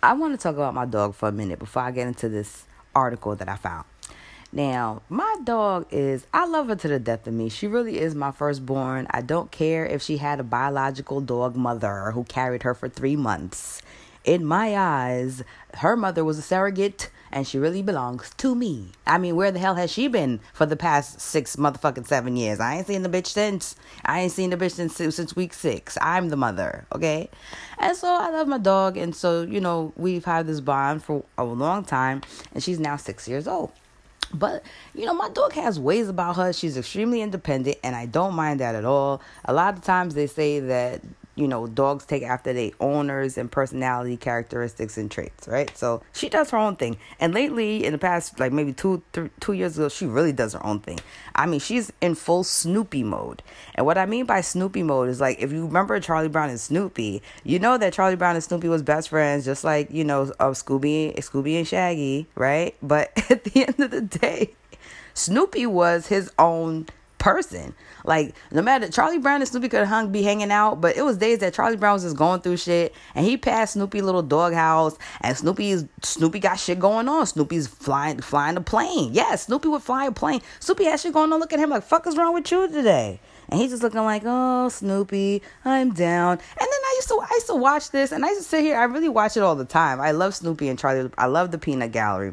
I 0.00 0.12
want 0.12 0.32
to 0.32 0.40
talk 0.40 0.54
about 0.54 0.74
my 0.74 0.84
dog 0.84 1.16
for 1.16 1.28
a 1.28 1.32
minute 1.32 1.58
before 1.58 1.82
I 1.82 1.90
get 1.90 2.06
into 2.06 2.28
this 2.28 2.66
article 2.94 3.34
that 3.34 3.48
I 3.48 3.56
found. 3.56 3.84
Now, 4.52 5.02
my 5.08 5.36
dog 5.42 5.86
is, 5.90 6.24
I 6.32 6.46
love 6.46 6.68
her 6.68 6.76
to 6.76 6.88
the 6.88 7.00
death 7.00 7.26
of 7.26 7.34
me. 7.34 7.48
She 7.48 7.66
really 7.66 7.98
is 7.98 8.14
my 8.14 8.30
firstborn. 8.30 9.08
I 9.10 9.22
don't 9.22 9.50
care 9.50 9.84
if 9.84 10.00
she 10.00 10.18
had 10.18 10.38
a 10.38 10.44
biological 10.44 11.20
dog 11.20 11.56
mother 11.56 12.12
who 12.12 12.22
carried 12.22 12.62
her 12.62 12.74
for 12.74 12.88
three 12.88 13.16
months. 13.16 13.82
In 14.24 14.44
my 14.44 14.76
eyes, 14.76 15.42
her 15.74 15.96
mother 15.96 16.24
was 16.24 16.38
a 16.38 16.42
surrogate 16.42 17.10
and 17.32 17.46
she 17.46 17.58
really 17.58 17.82
belongs 17.82 18.30
to 18.38 18.54
me. 18.54 18.92
I 19.06 19.18
mean, 19.18 19.36
where 19.36 19.50
the 19.50 19.58
hell 19.58 19.74
has 19.74 19.90
she 19.90 20.08
been 20.08 20.40
for 20.52 20.66
the 20.66 20.76
past 20.76 21.20
six 21.20 21.56
motherfucking 21.56 22.06
seven 22.06 22.36
years? 22.36 22.60
I 22.60 22.76
ain't 22.76 22.86
seen 22.86 23.02
the 23.02 23.08
bitch 23.08 23.26
since. 23.26 23.76
I 24.04 24.20
ain't 24.20 24.32
seen 24.32 24.50
the 24.50 24.56
bitch 24.56 24.72
since 24.72 24.96
since 24.96 25.36
week 25.36 25.54
six. 25.54 25.96
I'm 26.00 26.28
the 26.28 26.36
mother, 26.36 26.86
okay? 26.94 27.30
And 27.78 27.96
so 27.96 28.08
I 28.08 28.30
love 28.30 28.48
my 28.48 28.58
dog, 28.58 28.96
and 28.96 29.14
so 29.14 29.42
you 29.42 29.60
know 29.60 29.92
we've 29.96 30.24
had 30.24 30.46
this 30.46 30.60
bond 30.60 31.04
for 31.04 31.24
a 31.36 31.44
long 31.44 31.84
time, 31.84 32.22
and 32.52 32.62
she's 32.62 32.80
now 32.80 32.96
six 32.96 33.28
years 33.28 33.46
old. 33.46 33.72
But 34.32 34.62
you 34.94 35.06
know, 35.06 35.14
my 35.14 35.28
dog 35.30 35.52
has 35.54 35.80
ways 35.80 36.08
about 36.08 36.36
her. 36.36 36.52
She's 36.52 36.76
extremely 36.76 37.22
independent, 37.22 37.78
and 37.82 37.96
I 37.96 38.06
don't 38.06 38.34
mind 38.34 38.60
that 38.60 38.74
at 38.74 38.84
all. 38.84 39.22
A 39.44 39.52
lot 39.52 39.74
of 39.74 39.82
times 39.82 40.14
they 40.14 40.26
say 40.26 40.60
that 40.60 41.02
you 41.38 41.46
know, 41.46 41.68
dogs 41.68 42.04
take 42.04 42.24
after 42.24 42.52
their 42.52 42.72
owners 42.80 43.38
and 43.38 43.50
personality 43.50 44.16
characteristics 44.16 44.98
and 44.98 45.08
traits, 45.08 45.46
right? 45.46 45.74
So 45.78 46.02
she 46.12 46.28
does 46.28 46.50
her 46.50 46.58
own 46.58 46.74
thing. 46.74 46.96
And 47.20 47.32
lately, 47.32 47.84
in 47.84 47.92
the 47.92 47.98
past, 47.98 48.40
like 48.40 48.52
maybe 48.52 48.72
two, 48.72 49.02
th- 49.12 49.30
two 49.38 49.52
years 49.52 49.78
ago, 49.78 49.88
she 49.88 50.04
really 50.04 50.32
does 50.32 50.54
her 50.54 50.66
own 50.66 50.80
thing. 50.80 50.98
I 51.36 51.46
mean, 51.46 51.60
she's 51.60 51.92
in 52.00 52.16
full 52.16 52.42
Snoopy 52.42 53.04
mode. 53.04 53.44
And 53.76 53.86
what 53.86 53.96
I 53.96 54.04
mean 54.04 54.26
by 54.26 54.40
Snoopy 54.40 54.82
mode 54.82 55.08
is 55.08 55.20
like, 55.20 55.38
if 55.38 55.52
you 55.52 55.64
remember 55.64 56.00
Charlie 56.00 56.28
Brown 56.28 56.50
and 56.50 56.58
Snoopy, 56.58 57.22
you 57.44 57.60
know 57.60 57.78
that 57.78 57.92
Charlie 57.92 58.16
Brown 58.16 58.34
and 58.34 58.42
Snoopy 58.42 58.68
was 58.68 58.82
best 58.82 59.10
friends, 59.10 59.44
just 59.44 59.62
like, 59.62 59.92
you 59.92 60.02
know, 60.02 60.22
of 60.40 60.54
Scooby, 60.54 61.16
Scooby 61.18 61.56
and 61.56 61.68
Shaggy, 61.68 62.26
right? 62.34 62.74
But 62.82 63.12
at 63.30 63.44
the 63.44 63.64
end 63.64 63.78
of 63.78 63.92
the 63.92 64.00
day, 64.00 64.54
Snoopy 65.14 65.66
was 65.66 66.08
his 66.08 66.32
own 66.36 66.86
person. 67.18 67.74
Like 68.04 68.34
no 68.50 68.62
matter 68.62 68.88
Charlie 68.88 69.18
Brown 69.18 69.40
and 69.40 69.48
Snoopy 69.48 69.68
could 69.68 69.86
hung 69.86 70.10
be 70.10 70.22
hanging 70.22 70.50
out, 70.50 70.80
but 70.80 70.96
it 70.96 71.02
was 71.02 71.18
days 71.18 71.38
that 71.38 71.54
Charlie 71.54 71.76
Brown 71.76 71.94
was 71.94 72.04
just 72.04 72.16
going 72.16 72.40
through 72.40 72.56
shit, 72.56 72.94
and 73.14 73.24
he 73.24 73.36
passed 73.36 73.74
Snoopy 73.74 74.00
little 74.00 74.22
doghouse, 74.22 74.96
and 75.20 75.36
Snoopy's 75.36 75.84
Snoopy 76.02 76.38
got 76.38 76.58
shit 76.58 76.78
going 76.78 77.08
on. 77.08 77.26
Snoopy's 77.26 77.66
flying 77.66 78.20
flying 78.20 78.56
a 78.56 78.60
plane. 78.60 79.12
Yeah, 79.12 79.34
Snoopy 79.36 79.68
would 79.68 79.82
fly 79.82 80.06
a 80.06 80.12
plane. 80.12 80.40
Snoopy 80.60 80.84
had 80.84 81.00
shit 81.00 81.12
going 81.12 81.32
on. 81.32 81.40
Look 81.40 81.52
at 81.52 81.58
him 81.58 81.70
like 81.70 81.82
fuck 81.82 82.06
is 82.06 82.16
wrong 82.16 82.34
with 82.34 82.50
you 82.50 82.68
today? 82.68 83.20
And 83.50 83.58
he's 83.60 83.70
just 83.70 83.82
looking 83.82 84.00
like, 84.00 84.22
oh 84.26 84.68
Snoopy, 84.68 85.42
I'm 85.64 85.92
down. 85.92 86.32
And 86.32 86.40
then 86.58 86.68
I 86.68 86.92
used 86.96 87.08
to 87.08 87.20
I 87.20 87.34
used 87.34 87.46
to 87.48 87.54
watch 87.56 87.90
this, 87.90 88.12
and 88.12 88.24
I 88.24 88.28
used 88.28 88.42
to 88.42 88.48
sit 88.48 88.62
here. 88.62 88.76
I 88.78 88.84
really 88.84 89.08
watch 89.08 89.36
it 89.36 89.42
all 89.42 89.56
the 89.56 89.64
time. 89.64 90.00
I 90.00 90.12
love 90.12 90.34
Snoopy 90.34 90.68
and 90.68 90.78
Charlie. 90.78 91.10
I 91.18 91.26
love 91.26 91.50
the 91.50 91.58
Peanut 91.58 91.92
Gallery, 91.92 92.32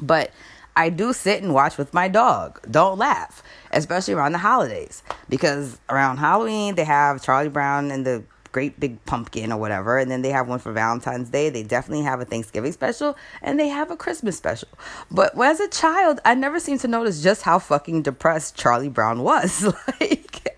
but 0.00 0.30
I 0.76 0.90
do 0.90 1.12
sit 1.12 1.42
and 1.42 1.54
watch 1.54 1.78
with 1.78 1.94
my 1.94 2.06
dog. 2.06 2.60
Don't 2.70 2.98
laugh, 2.98 3.42
especially 3.72 4.14
around 4.14 4.32
the 4.32 4.38
holidays, 4.38 5.02
because 5.28 5.78
around 5.88 6.18
Halloween 6.18 6.74
they 6.74 6.84
have 6.84 7.22
Charlie 7.22 7.48
Brown 7.48 7.90
and 7.90 8.06
the 8.06 8.24
great 8.56 8.80
big 8.80 9.04
pumpkin 9.04 9.52
or 9.52 9.58
whatever, 9.58 9.98
and 9.98 10.10
then 10.10 10.22
they 10.22 10.30
have 10.30 10.48
one 10.48 10.58
for 10.58 10.72
Valentine's 10.72 11.28
Day. 11.28 11.50
They 11.50 11.62
definitely 11.62 12.04
have 12.04 12.20
a 12.20 12.24
Thanksgiving 12.24 12.72
special, 12.72 13.14
and 13.42 13.60
they 13.60 13.68
have 13.68 13.90
a 13.90 13.96
Christmas 13.96 14.36
special. 14.36 14.68
But 15.10 15.38
as 15.38 15.60
a 15.60 15.68
child, 15.68 16.20
I 16.24 16.34
never 16.34 16.58
seemed 16.58 16.80
to 16.80 16.88
notice 16.88 17.22
just 17.22 17.42
how 17.42 17.58
fucking 17.58 18.00
depressed 18.00 18.56
Charlie 18.56 18.88
Brown 18.88 19.22
was. 19.22 19.62
like 20.00 20.56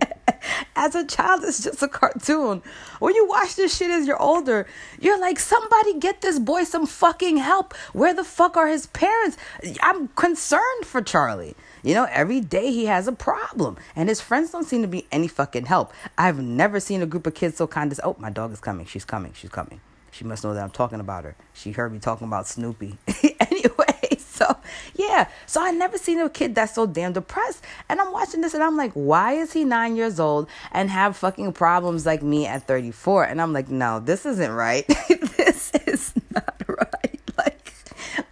as 0.76 0.94
a 0.94 1.04
child, 1.04 1.42
it's 1.44 1.62
just 1.62 1.82
a 1.82 1.88
cartoon. 1.88 2.62
When 3.00 3.14
you 3.14 3.26
watch 3.26 3.56
this 3.56 3.76
shit 3.76 3.90
as 3.90 4.06
you're 4.06 4.22
older, 4.22 4.66
you're 5.00 5.20
like, 5.20 5.40
somebody 5.40 5.98
get 5.98 6.20
this 6.20 6.38
boy 6.38 6.64
some 6.64 6.86
fucking 6.86 7.38
help. 7.38 7.74
Where 7.92 8.14
the 8.14 8.24
fuck 8.24 8.56
are 8.56 8.68
his 8.68 8.86
parents? 8.86 9.36
I'm 9.82 10.06
concerned 10.08 10.84
for 10.84 11.02
Charlie. 11.02 11.56
You 11.88 11.94
know, 11.94 12.06
every 12.10 12.42
day 12.42 12.70
he 12.70 12.84
has 12.84 13.08
a 13.08 13.12
problem, 13.12 13.78
and 13.96 14.10
his 14.10 14.20
friends 14.20 14.50
don't 14.50 14.66
seem 14.66 14.82
to 14.82 14.88
be 14.88 15.06
any 15.10 15.26
fucking 15.26 15.64
help. 15.64 15.90
I've 16.18 16.38
never 16.38 16.80
seen 16.80 17.00
a 17.00 17.06
group 17.06 17.26
of 17.26 17.32
kids 17.32 17.56
so 17.56 17.66
kind 17.66 17.90
of, 17.90 17.98
oh, 18.04 18.14
my 18.18 18.28
dog 18.28 18.52
is 18.52 18.60
coming. 18.60 18.84
She's 18.84 19.06
coming. 19.06 19.32
She's 19.32 19.48
coming. 19.48 19.80
She 20.10 20.22
must 20.22 20.44
know 20.44 20.52
that 20.52 20.62
I'm 20.62 20.68
talking 20.68 21.00
about 21.00 21.24
her. 21.24 21.34
She 21.54 21.72
heard 21.72 21.90
me 21.90 21.98
talking 21.98 22.26
about 22.26 22.46
Snoopy. 22.46 22.98
anyway, 23.40 23.96
so 24.18 24.54
yeah, 24.96 25.28
so 25.46 25.62
I 25.62 25.70
never 25.70 25.96
seen 25.96 26.18
a 26.18 26.28
kid 26.28 26.54
that's 26.54 26.74
so 26.74 26.84
damn 26.86 27.14
depressed. 27.14 27.64
And 27.88 28.02
I'm 28.02 28.12
watching 28.12 28.42
this 28.42 28.52
and 28.52 28.62
I'm 28.62 28.76
like, 28.76 28.92
why 28.92 29.32
is 29.32 29.54
he 29.54 29.64
nine 29.64 29.96
years 29.96 30.20
old 30.20 30.46
and 30.72 30.90
have 30.90 31.16
fucking 31.16 31.54
problems 31.54 32.04
like 32.04 32.22
me 32.22 32.44
at 32.44 32.66
34? 32.66 33.24
And 33.24 33.40
I'm 33.40 33.54
like, 33.54 33.70
no, 33.70 33.98
this 33.98 34.26
isn't 34.26 34.52
right. 34.52 34.86
this 35.38 35.72
is 35.86 36.12
not 36.34 36.62
right. 36.68 37.20
Like, 37.38 37.72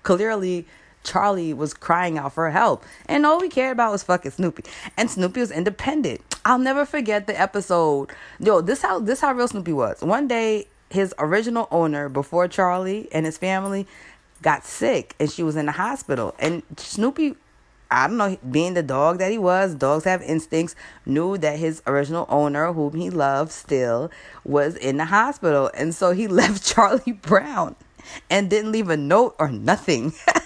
clearly. 0.03 0.67
Charlie 1.07 1.55
was 1.55 1.73
crying 1.73 2.19
out 2.19 2.35
for 2.35 2.51
help, 2.51 2.85
and 3.07 3.25
all 3.25 3.41
we 3.41 3.49
cared 3.49 3.73
about 3.73 3.93
was 3.93 4.03
fucking 4.03 4.33
Snoopy. 4.33 4.65
And 4.97 5.11
Snoopy 5.11 5.41
was 5.41 5.51
independent. 5.51 6.21
I'll 6.45 6.59
never 6.59 6.85
forget 6.85 7.27
the 7.27 7.41
episode. 7.41 8.11
Yo, 8.39 8.61
this 8.61 8.83
how 8.83 8.99
this 8.99 9.21
how 9.21 9.33
real 9.33 9.49
Snoopy 9.49 9.73
was. 9.73 10.03
One 10.03 10.29
day, 10.29 10.69
his 10.91 11.15
original 11.19 11.69
owner, 11.71 12.09
before 12.09 12.49
Charlie 12.49 13.09
and 13.13 13.25
his 13.27 13.39
family, 13.39 13.87
got 14.43 14.65
sick 14.65 15.15
and 15.19 15.31
she 15.31 15.43
was 15.43 15.57
in 15.57 15.67
the 15.67 15.73
hospital. 15.73 16.35
And 16.39 16.63
Snoopy, 16.77 17.37
I 17.91 18.07
don't 18.07 18.17
know, 18.17 18.37
being 18.51 18.75
the 18.75 18.83
dog 18.83 19.19
that 19.19 19.31
he 19.31 19.39
was, 19.39 19.75
dogs 19.75 20.05
have 20.05 20.23
instincts, 20.23 20.75
knew 21.05 21.39
that 21.39 21.59
his 21.59 21.83
original 21.87 22.27
owner, 22.29 22.73
whom 22.73 22.95
he 22.95 23.11
loved 23.11 23.53
still, 23.53 24.11
was 24.45 24.77
in 24.77 24.99
the 24.99 25.07
hospital. 25.07 25.71
And 25.75 25.95
so 25.95 26.13
he 26.13 26.27
left 26.29 26.65
Charlie 26.65 27.13
Brown 27.13 27.77
and 28.31 28.49
didn't 28.49 28.73
leave 28.73 28.89
a 28.89 28.97
note 28.97 29.35
or 29.39 29.51
nothing. 29.51 30.13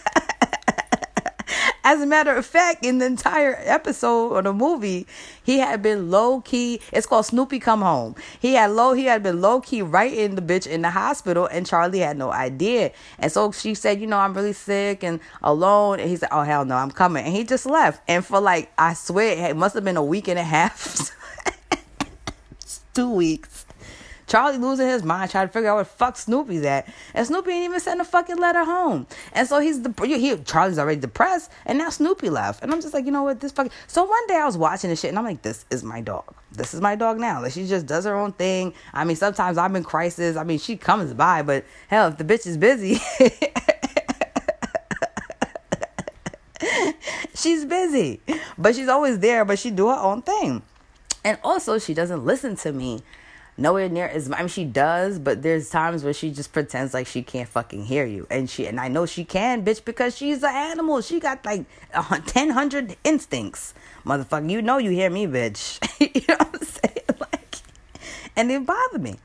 As 1.83 2.01
a 2.01 2.07
matter 2.07 2.35
of 2.35 2.45
fact, 2.45 2.85
in 2.85 2.99
the 2.99 3.07
entire 3.07 3.57
episode 3.65 4.33
or 4.33 4.43
the 4.43 4.53
movie, 4.53 5.07
he 5.43 5.59
had 5.59 5.83
been 5.83 6.11
low 6.11 6.41
key. 6.41 6.81
It's 6.93 7.07
called 7.07 7.27
Snoopy 7.27 7.59
Come 7.59 7.81
Home. 7.81 8.15
He 8.39 8.55
had 8.55 8.73
low. 8.73 8.93
He 8.93 9.05
had 9.05 9.23
been 9.23 9.41
low 9.41 9.61
key 9.61 9.83
writing 9.83 10.35
the 10.35 10.43
bitch 10.43 10.67
in 10.67 10.83
the 10.83 10.91
hospital, 10.91 11.47
and 11.47 11.67
Charlie 11.67 12.01
had 12.01 12.17
no 12.19 12.31
idea. 12.33 12.93
And 13.19 13.33
so 13.33 13.51
she 13.53 13.75
said, 13.75 14.01
"You 14.01 14.07
know, 14.07 14.19
I'm 14.19 14.35
really 14.35 14.53
sick 14.53 15.03
and 15.03 15.21
alone." 15.43 16.01
And 16.01 16.11
he 16.11 16.17
said, 16.17 16.29
"Oh 16.33 16.43
hell 16.43 16.65
no, 16.65 16.77
I'm 16.77 16.91
coming." 16.91 17.25
And 17.25 17.35
he 17.35 17.45
just 17.45 17.67
left. 17.67 18.03
And 18.09 18.25
for 18.25 18.41
like, 18.41 18.71
I 18.77 18.95
swear, 18.95 19.49
it 19.49 19.57
must 19.57 19.75
have 19.75 19.85
been 19.85 19.97
a 19.97 20.05
week 20.05 20.29
and 20.29 20.39
a 20.39 20.45
half, 20.45 21.11
two 22.95 23.11
weeks 23.11 23.60
Charlie 24.31 24.59
losing 24.59 24.87
his 24.87 25.03
mind 25.03 25.33
trying 25.33 25.49
to 25.49 25.53
figure 25.53 25.71
out 25.71 25.75
where 25.75 25.85
fuck 25.85 26.17
Snoopy's 26.17 26.65
at. 26.65 26.87
And 27.15 27.27
Snoopy 27.27 27.51
ain't 27.51 27.65
even 27.65 27.81
sent 27.81 28.01
a 28.01 28.05
fucking 28.05 28.37
letter 28.37 28.65
home. 28.65 29.09
And 29.33 29.49
so 29.49 29.59
he's 29.59 29.83
the 29.83 29.93
he 30.07 30.37
Charlie's 30.45 30.79
already 30.79 31.01
depressed 31.01 31.51
and 31.67 31.79
now 31.79 31.91
Snoopy 31.91 32.31
left. 32.31 32.63
And 32.63 32.73
I'm 32.73 32.81
just 32.81 32.95
like, 32.95 33.07
you 33.07 33.11
know 33.11 33.25
what, 33.25 33.41
this 33.41 33.51
fucking 33.51 33.73
so 33.89 34.05
one 34.05 34.27
day 34.29 34.37
I 34.37 34.47
was 34.47 34.57
watching 34.57 34.89
this 34.89 35.01
shit 35.01 35.09
and 35.09 35.19
I'm 35.19 35.25
like, 35.25 35.43
this 35.43 35.67
is 35.71 35.83
my 35.83 36.01
dog. 36.01 36.33
This 36.53 36.75
is 36.75 36.81
my 36.81 36.95
dog 36.95 37.19
now. 37.19 37.43
Like 37.43 37.51
she 37.53 37.67
just 37.67 37.87
does 37.87 38.05
her 38.05 38.15
own 38.15 38.31
thing. 38.33 38.73
I 38.93 39.03
mean, 39.03 39.17
sometimes 39.17 39.59
I'm 39.59 39.75
in 39.75 39.83
crisis. 39.83 40.37
I 40.37 40.45
mean, 40.45 40.61
she 40.61 40.77
comes 40.77 41.13
by, 41.13 41.43
but 41.43 41.65
hell, 41.89 42.07
if 42.07 42.17
the 42.17 42.23
bitch 42.23 42.47
is 42.47 42.57
busy. 42.57 43.01
she's 47.35 47.65
busy. 47.65 48.21
But 48.57 48.77
she's 48.77 48.87
always 48.87 49.19
there, 49.19 49.45
but 49.45 49.59
she 49.59 49.73
do 49.73 49.89
her 49.89 49.99
own 49.99 50.23
thing. 50.23 50.63
And 51.25 51.37
also 51.43 51.81
she 51.81 51.95
doesn't 51.95 52.25
listen 52.25 52.55
to 52.57 52.73
me 52.73 53.01
nowhere 53.57 53.89
near 53.89 54.07
as 54.07 54.31
I 54.31 54.39
mean 54.39 54.49
she 54.49 54.65
does, 54.65 55.19
but 55.19 55.43
there's 55.43 55.71
times 55.71 56.03
where 56.05 56.13
she 56.13 56.31
just 56.31 56.53
pretends 56.53 56.95
like 56.95 57.07
she 57.07 57.23
can't 57.23 57.49
fucking 57.49 57.85
hear 57.85 58.07
you. 58.07 58.27
And 58.31 58.49
she 58.49 58.67
and 58.67 58.81
I 58.81 58.89
know 58.89 59.07
she 59.07 59.25
can, 59.25 59.65
bitch, 59.65 59.85
because 59.85 60.17
she's 60.17 60.43
an 60.43 60.55
animal. 60.55 61.01
She 61.01 61.21
got 61.21 61.45
like 61.45 61.65
ten 62.27 62.51
hundred 62.51 62.97
instincts. 63.05 63.75
Motherfucker, 64.05 64.51
you 64.51 64.63
know 64.63 64.79
you 64.79 64.91
hear 64.91 65.11
me, 65.11 65.27
bitch. 65.27 65.79
you 66.15 66.23
know 66.29 66.37
what 66.37 66.55
I'm 66.55 66.67
saying? 66.67 66.97
Like 67.21 67.57
and 68.37 68.51
it 68.51 68.65
bothered 68.65 69.03
me. 69.03 69.17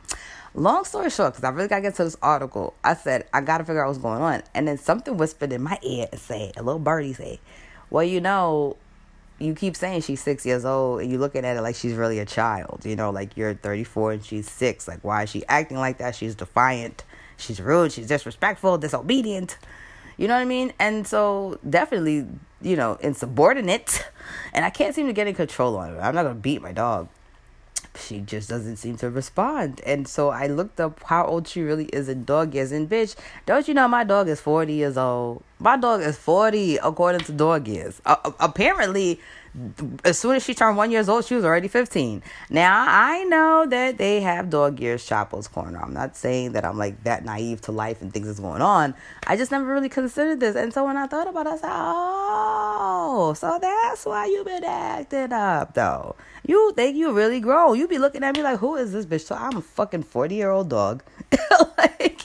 Long 0.54 0.86
story 0.86 1.10
short, 1.10 1.34
because 1.34 1.44
I 1.44 1.50
really 1.50 1.68
gotta 1.68 1.82
get 1.82 1.96
to 1.96 2.06
this 2.06 2.16
article, 2.22 2.76
I 2.82 2.94
said, 2.96 3.26
I 3.34 3.42
gotta 3.42 3.66
figure 3.66 3.84
out 3.84 3.88
what's 3.88 4.00
going 4.00 4.22
on. 4.22 4.42
And 4.54 4.68
then 4.68 4.78
something 4.78 5.18
whispered 5.18 5.52
in 5.52 5.62
my 5.62 5.78
ear 5.82 6.08
and 6.12 6.20
said, 6.20 6.54
a 6.56 6.64
little 6.64 6.80
birdie 6.80 7.14
said, 7.14 7.40
Well, 7.90 8.06
you 8.06 8.22
know, 8.22 8.78
you 9.40 9.54
keep 9.54 9.76
saying 9.76 10.02
she's 10.02 10.22
six 10.22 10.46
years 10.46 10.64
old 10.64 11.02
and 11.02 11.12
you're 11.12 11.20
looking 11.20 11.44
at 11.44 11.58
it 11.58 11.62
like 11.62 11.76
she's 11.76 11.94
really 11.94 12.20
a 12.20 12.26
child. 12.26 12.84
You 12.86 12.96
know, 12.96 13.10
like 13.10 13.36
you're 13.36 13.54
34 13.54 14.14
and 14.14 14.26
she's 14.26 14.50
six. 14.50 14.88
Like, 14.88 15.04
why 15.04 15.24
is 15.24 15.30
she 15.30 15.46
acting 15.48 15.78
like 15.78 15.98
that? 15.98 16.16
She's 16.16 16.36
defiant. 16.36 17.04
She's 17.38 17.60
rude. 17.60 17.92
She's 17.92 18.08
disrespectful, 18.08 18.78
disobedient. 18.78 19.58
You 20.18 20.30
know 20.30 20.36
what 20.36 20.42
I 20.42 20.46
mean? 20.46 20.72
And 20.80 21.06
so, 21.06 21.60
definitely, 21.70 22.26
you 22.62 22.76
know, 22.76 22.98
insubordinate. 23.02 24.10
And 24.54 24.64
I 24.66 24.72
can't 24.72 24.96
seem 24.96 25.06
to 25.08 25.14
get 25.14 25.28
in 25.28 25.36
control 25.36 25.76
on 25.76 25.90
her. 25.90 26.02
I'm 26.02 26.16
not 26.16 26.24
to 26.24 26.34
beat 26.34 26.62
my 26.62 26.72
dog. 26.72 27.10
She 27.96 28.22
just 28.22 28.50
doesn't 28.50 28.78
seem 28.78 28.98
to 28.98 29.10
respond. 29.10 29.82
And 29.86 30.08
so 30.08 30.30
I 30.30 30.48
looked 30.48 30.80
up 30.80 31.02
how 31.04 31.26
old 31.26 31.48
she 31.48 31.62
really 31.62 31.86
is 31.86 32.10
in 32.10 32.26
dog 32.26 32.56
years. 32.56 32.72
And 32.72 32.90
bitch, 32.90 33.16
don't 33.46 33.68
you 33.68 33.74
know 33.74 33.88
my 33.88 34.04
dog 34.04 34.28
is 34.30 34.42
40 34.42 34.74
years 34.74 34.98
old? 34.98 35.44
My 35.58 35.78
dog 35.78 36.02
is 36.02 36.18
40 36.18 36.78
according 36.78 37.22
to 37.22 37.32
dog 37.32 37.68
years. 37.68 38.02
Uh, 38.06 38.32
apparently, 38.40 39.20
as 40.04 40.20
soon 40.20 40.36
as 40.36 40.44
she 40.44 40.54
turned 40.54 40.76
one 40.76 40.92
years 40.92 41.08
old, 41.08 41.24
she 41.24 41.34
was 41.34 41.46
already 41.46 41.70
15. 41.70 42.22
Now, 42.50 42.86
I 42.88 43.24
know 43.24 43.66
that 43.66 43.98
they 43.98 44.20
have 44.20 44.50
dog 44.50 44.82
years 44.82 45.08
Chapo's 45.08 45.48
Corner. 45.48 45.80
I'm 45.82 45.94
not 45.94 46.18
saying 46.18 46.52
that 46.54 46.66
I'm 46.66 46.78
like 46.78 47.04
that 47.06 47.24
naive 47.24 47.62
to 47.62 47.72
life 47.72 48.02
and 48.02 48.14
things 48.14 48.28
that's 48.28 48.40
going 48.40 48.62
on. 48.62 48.96
I 49.28 49.38
just 49.38 49.52
never 49.52 49.66
really 49.66 49.88
considered 49.88 50.42
this. 50.42 50.58
And 50.58 50.74
so 50.74 50.86
when 50.86 50.98
I 50.98 51.08
thought 51.08 51.28
about 51.28 51.48
it, 51.48 51.54
I 51.54 51.58
said, 51.58 51.72
oh, 51.72 53.34
so 53.38 53.58
that's 53.62 54.06
why 54.06 54.26
you've 54.26 54.46
been 54.46 54.66
acting 54.66 55.32
up, 55.32 55.74
though. 55.74 56.18
You 56.46 56.74
think 56.76 56.98
you 56.98 57.14
really 57.14 57.40
grown. 57.40 57.80
You 57.80 57.88
be 57.88 57.98
looking 57.98 58.24
at 58.24 58.36
me 58.36 58.44
like, 58.44 58.60
who 58.60 58.76
is 58.76 58.92
this 58.92 59.06
bitch? 59.06 59.26
So 59.26 59.36
I'm 59.36 59.56
a 59.56 59.62
fucking 59.62 60.04
40 60.04 60.36
year 60.36 60.52
old 60.52 60.70
dog. 60.70 61.02
like, 61.78 62.24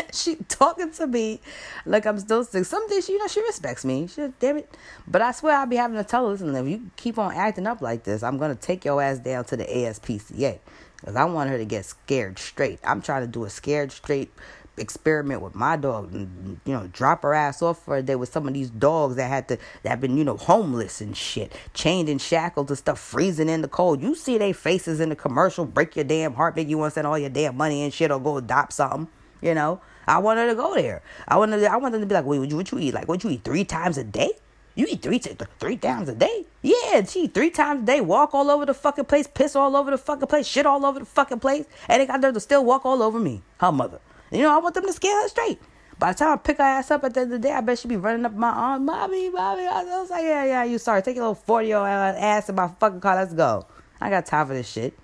she 0.12 0.36
talking 0.48 0.90
to 0.92 1.06
me 1.06 1.40
like 1.86 2.06
I'm 2.06 2.18
still 2.18 2.44
sick. 2.44 2.64
Some 2.64 2.88
days, 2.88 3.08
you 3.08 3.18
know, 3.18 3.28
she 3.28 3.40
respects 3.42 3.84
me. 3.84 4.06
She, 4.06 4.28
damn 4.38 4.58
it. 4.58 4.76
But 5.06 5.22
I 5.22 5.32
swear 5.32 5.56
I'll 5.56 5.66
be 5.66 5.76
having 5.76 5.96
to 5.96 6.04
tell 6.04 6.26
her, 6.26 6.32
listen, 6.32 6.54
if 6.54 6.66
you 6.66 6.90
keep 6.96 7.18
on 7.18 7.34
acting 7.34 7.66
up 7.66 7.80
like 7.80 8.04
this, 8.04 8.22
I'm 8.22 8.38
going 8.38 8.54
to 8.54 8.60
take 8.60 8.84
your 8.84 9.02
ass 9.02 9.18
down 9.18 9.44
to 9.46 9.56
the 9.56 9.64
ASPCA. 9.64 10.58
Because 10.96 11.16
I 11.16 11.24
want 11.24 11.50
her 11.50 11.58
to 11.58 11.64
get 11.64 11.84
scared 11.84 12.38
straight. 12.38 12.78
I'm 12.84 13.02
trying 13.02 13.22
to 13.22 13.26
do 13.26 13.44
a 13.44 13.50
scared 13.50 13.90
straight 13.90 14.30
experiment 14.78 15.42
with 15.42 15.54
my 15.54 15.76
dog 15.76 16.14
and 16.14 16.58
you 16.64 16.72
know 16.72 16.88
drop 16.94 17.22
her 17.22 17.34
ass 17.34 17.60
off 17.60 17.84
for 17.84 17.96
a 17.96 18.02
day 18.02 18.14
with 18.14 18.32
some 18.32 18.48
of 18.48 18.54
these 18.54 18.70
dogs 18.70 19.16
that 19.16 19.28
had 19.28 19.46
to 19.46 19.58
that 19.82 20.00
been 20.00 20.16
you 20.16 20.24
know 20.24 20.36
homeless 20.38 21.02
and 21.02 21.14
shit 21.14 21.52
chained 21.74 22.08
and 22.08 22.22
shackled 22.22 22.70
and 22.70 22.78
stuff 22.78 22.98
freezing 22.98 23.50
in 23.50 23.60
the 23.60 23.68
cold 23.68 24.02
you 24.02 24.14
see 24.14 24.38
their 24.38 24.54
faces 24.54 24.98
in 24.98 25.10
the 25.10 25.16
commercial 25.16 25.66
break 25.66 25.94
your 25.94 26.06
damn 26.06 26.32
heart 26.32 26.56
make 26.56 26.68
you 26.68 26.78
want 26.78 26.90
to 26.90 26.94
send 26.94 27.06
all 27.06 27.18
your 27.18 27.28
damn 27.28 27.54
money 27.54 27.82
and 27.82 27.92
shit 27.92 28.10
or 28.10 28.18
go 28.18 28.38
adopt 28.38 28.72
something 28.72 29.08
you 29.42 29.54
know, 29.54 29.80
I 30.06 30.18
want 30.18 30.38
her 30.38 30.48
to 30.48 30.54
go 30.54 30.74
there. 30.74 31.02
I 31.28 31.36
want 31.36 31.52
to. 31.52 31.66
I 31.66 31.76
want 31.76 31.92
them 31.92 32.00
to 32.00 32.06
be 32.06 32.14
like, 32.14 32.24
wait, 32.24 32.38
what 32.38 32.72
you, 32.72 32.78
eat? 32.78 32.94
Like, 32.94 33.08
what 33.08 33.22
you 33.22 33.30
eat 33.30 33.44
three 33.44 33.64
times 33.64 33.98
a 33.98 34.04
day? 34.04 34.30
You 34.74 34.86
eat 34.88 35.02
three 35.02 35.18
t- 35.18 35.36
three 35.60 35.76
times 35.76 36.08
a 36.08 36.14
day? 36.14 36.46
Yeah, 36.62 37.04
she 37.04 37.26
three 37.26 37.50
times 37.50 37.82
a 37.82 37.86
day. 37.86 38.00
Walk 38.00 38.32
all 38.32 38.50
over 38.50 38.64
the 38.64 38.72
fucking 38.72 39.04
place, 39.04 39.26
piss 39.26 39.54
all 39.54 39.76
over 39.76 39.90
the 39.90 39.98
fucking 39.98 40.28
place, 40.28 40.46
shit 40.46 40.64
all 40.64 40.86
over 40.86 41.00
the 41.00 41.04
fucking 41.04 41.40
place, 41.40 41.66
and 41.88 42.00
they 42.00 42.06
got 42.06 42.22
there 42.22 42.32
to 42.32 42.40
still 42.40 42.64
walk 42.64 42.86
all 42.86 43.02
over 43.02 43.18
me, 43.18 43.42
her 43.58 43.70
mother. 43.70 44.00
You 44.30 44.40
know, 44.42 44.54
I 44.54 44.58
want 44.58 44.74
them 44.74 44.86
to 44.86 44.92
scare 44.92 45.20
her 45.20 45.28
straight. 45.28 45.60
By 45.98 46.12
the 46.12 46.18
time 46.18 46.32
I 46.32 46.36
pick 46.36 46.56
her 46.56 46.64
ass 46.64 46.90
up 46.90 47.04
at 47.04 47.14
the 47.14 47.20
end 47.20 47.32
of 47.32 47.42
the 47.42 47.48
day, 47.48 47.54
I 47.54 47.60
bet 47.60 47.78
she 47.78 47.86
be 47.86 47.96
running 47.96 48.24
up 48.24 48.32
my 48.32 48.48
arm, 48.48 48.86
mommy, 48.86 49.28
mommy. 49.28 49.66
I 49.66 49.82
was 49.84 50.10
like, 50.10 50.22
yeah, 50.22 50.44
yeah, 50.44 50.64
you 50.64 50.78
sorry. 50.78 51.02
Take 51.02 51.16
your 51.16 51.26
little 51.26 51.34
40 51.34 51.68
year 51.68 51.76
old 51.76 51.86
ass 51.86 52.48
in 52.48 52.54
my 52.54 52.68
fucking 52.68 53.00
car. 53.00 53.14
Let's 53.14 53.34
go. 53.34 53.66
I 54.00 54.08
got 54.08 54.26
time 54.26 54.46
for 54.46 54.54
this 54.54 54.68
shit. 54.68 54.98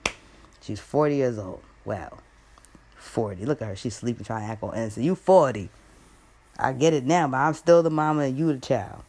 She's 0.61 0.81
40 0.81 1.14
years 1.14 1.38
old. 1.38 1.62
Well. 1.85 2.19
40. 2.99 3.45
Look 3.47 3.62
at 3.62 3.69
her. 3.69 3.77
She's 3.77 3.97
sleeping, 3.97 4.25
trying 4.25 4.47
to 4.47 4.53
act 4.53 4.62
all 4.62 4.73
innocent. 4.73 5.05
You 5.05 5.15
40. 5.15 5.69
I 6.59 6.73
get 6.73 6.93
it 6.93 7.05
now, 7.05 7.29
but 7.29 7.37
I'm 7.37 7.55
still 7.55 7.83
the 7.83 7.91
mama 7.91 8.23
and 8.23 8.39
you 8.39 8.53
the 8.53 8.59
child. 8.59 9.03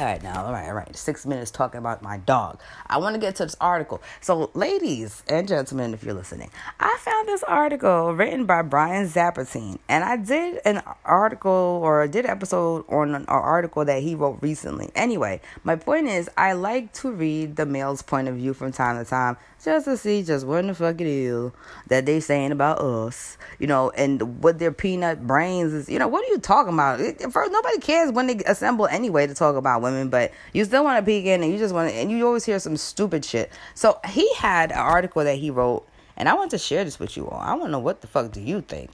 All 0.00 0.06
right, 0.06 0.22
now, 0.22 0.46
all 0.46 0.52
right, 0.52 0.66
all 0.66 0.74
right. 0.74 0.96
Six 0.96 1.26
minutes 1.26 1.50
talking 1.50 1.76
about 1.76 2.00
my 2.00 2.16
dog. 2.16 2.58
I 2.86 2.96
want 2.96 3.14
to 3.16 3.20
get 3.20 3.36
to 3.36 3.44
this 3.44 3.56
article. 3.60 4.00
So, 4.22 4.50
ladies 4.54 5.22
and 5.28 5.46
gentlemen, 5.46 5.92
if 5.92 6.02
you're 6.02 6.14
listening, 6.14 6.50
I 6.78 6.96
found 7.00 7.28
this 7.28 7.42
article 7.42 8.14
written 8.14 8.46
by 8.46 8.62
Brian 8.62 9.06
Zappertine, 9.06 9.78
and 9.90 10.02
I 10.02 10.16
did 10.16 10.58
an 10.64 10.80
article 11.04 11.80
or 11.82 12.08
did 12.08 12.24
episode 12.24 12.86
on 12.88 13.14
an 13.14 13.26
article 13.26 13.84
that 13.84 14.02
he 14.02 14.14
wrote 14.14 14.38
recently. 14.40 14.90
Anyway, 14.94 15.42
my 15.64 15.76
point 15.76 16.06
is, 16.06 16.30
I 16.34 16.54
like 16.54 16.94
to 16.94 17.10
read 17.10 17.56
the 17.56 17.66
male's 17.66 18.00
point 18.00 18.26
of 18.26 18.36
view 18.36 18.54
from 18.54 18.72
time 18.72 18.96
to 18.96 19.04
time 19.04 19.36
just 19.64 19.84
to 19.84 19.96
see 19.96 20.22
just 20.22 20.46
what 20.46 20.66
the 20.66 20.74
fuck 20.74 21.00
it 21.00 21.06
is 21.06 21.52
that 21.88 22.06
they 22.06 22.20
saying 22.20 22.52
about 22.52 22.80
us, 22.80 23.36
you 23.58 23.66
know, 23.66 23.90
and 23.90 24.42
what 24.42 24.58
their 24.58 24.72
peanut 24.72 25.26
brains 25.26 25.72
is. 25.72 25.88
You 25.88 25.98
know, 25.98 26.08
what 26.08 26.24
are 26.24 26.32
you 26.32 26.38
talking 26.38 26.72
about? 26.72 26.98
First, 27.30 27.52
nobody 27.52 27.78
cares 27.78 28.12
when 28.12 28.26
they 28.26 28.36
assemble 28.46 28.86
anyway 28.86 29.26
to 29.26 29.34
talk 29.34 29.56
about 29.56 29.82
women, 29.82 30.08
but 30.08 30.32
you 30.52 30.64
still 30.64 30.84
want 30.84 30.98
to 30.98 31.04
peek 31.04 31.26
in 31.26 31.42
and 31.42 31.52
you 31.52 31.58
just 31.58 31.74
want 31.74 31.90
to, 31.90 31.94
and 31.94 32.10
you 32.10 32.26
always 32.26 32.44
hear 32.44 32.58
some 32.58 32.76
stupid 32.76 33.24
shit. 33.24 33.50
So 33.74 34.00
he 34.08 34.32
had 34.34 34.72
an 34.72 34.78
article 34.78 35.24
that 35.24 35.36
he 35.36 35.50
wrote, 35.50 35.86
and 36.16 36.28
I 36.28 36.34
want 36.34 36.50
to 36.52 36.58
share 36.58 36.84
this 36.84 36.98
with 36.98 37.16
you 37.16 37.28
all. 37.28 37.40
I 37.40 37.52
want 37.52 37.64
to 37.64 37.72
know 37.72 37.78
what 37.78 38.00
the 38.00 38.06
fuck 38.06 38.32
do 38.32 38.40
you 38.40 38.62
think. 38.62 38.90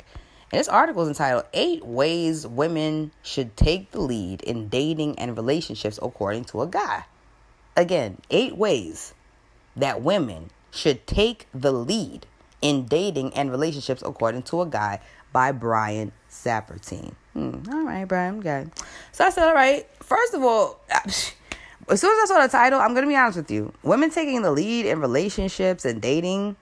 And 0.53 0.61
this 0.61 0.69
article 0.69 1.03
is 1.03 1.09
entitled 1.09 1.45
Eight 1.55 1.85
Ways 1.85 2.47
Women 2.47 3.11
Should 3.23 3.57
Take 3.57 3.91
the 3.91 4.01
Lead 4.01 4.43
in 4.43 4.69
Dating 4.69 5.19
and 5.19 5.37
Relationships 5.37 5.99
According 6.01 6.45
to 6.47 6.63
a 6.63 6.67
Guy. 6.67 7.05
Again, 7.77 8.19
eight 8.31 8.57
ways 8.57 9.13
that 9.75 10.03
women 10.03 10.51
should 10.77 11.07
take 11.07 11.47
the 11.55 11.73
lead 11.73 12.27
in 12.63 12.87
dating 12.87 13.35
and 13.35 13.51
relationships, 13.51 14.03
according 14.05 14.43
to 14.45 14.63
a 14.63 14.67
guy 14.67 15.01
by 15.33 15.53
Brian 15.53 16.13
Zappertine. 16.31 17.15
Hmm, 17.35 17.59
all 17.71 17.85
right, 17.85 18.07
Brian, 18.07 18.39
okay. 18.39 18.67
So 19.13 19.25
I 19.25 19.31
said, 19.31 19.47
all 19.47 19.55
right, 19.55 19.87
first 20.01 20.35
of 20.35 20.43
all, 20.43 20.81
as 20.91 21.35
soon 22.01 22.11
as 22.11 22.31
I 22.31 22.35
saw 22.35 22.43
the 22.43 22.49
title, 22.51 22.81
I'm 22.81 22.95
going 22.95 23.05
to 23.05 23.09
be 23.09 23.17
honest 23.17 23.37
with 23.37 23.51
you. 23.51 23.73
Women 23.83 24.11
taking 24.11 24.43
the 24.43 24.51
lead 24.51 24.87
in 24.87 25.01
relationships 25.01 25.85
and 25.85 26.01
dating. 26.01 26.57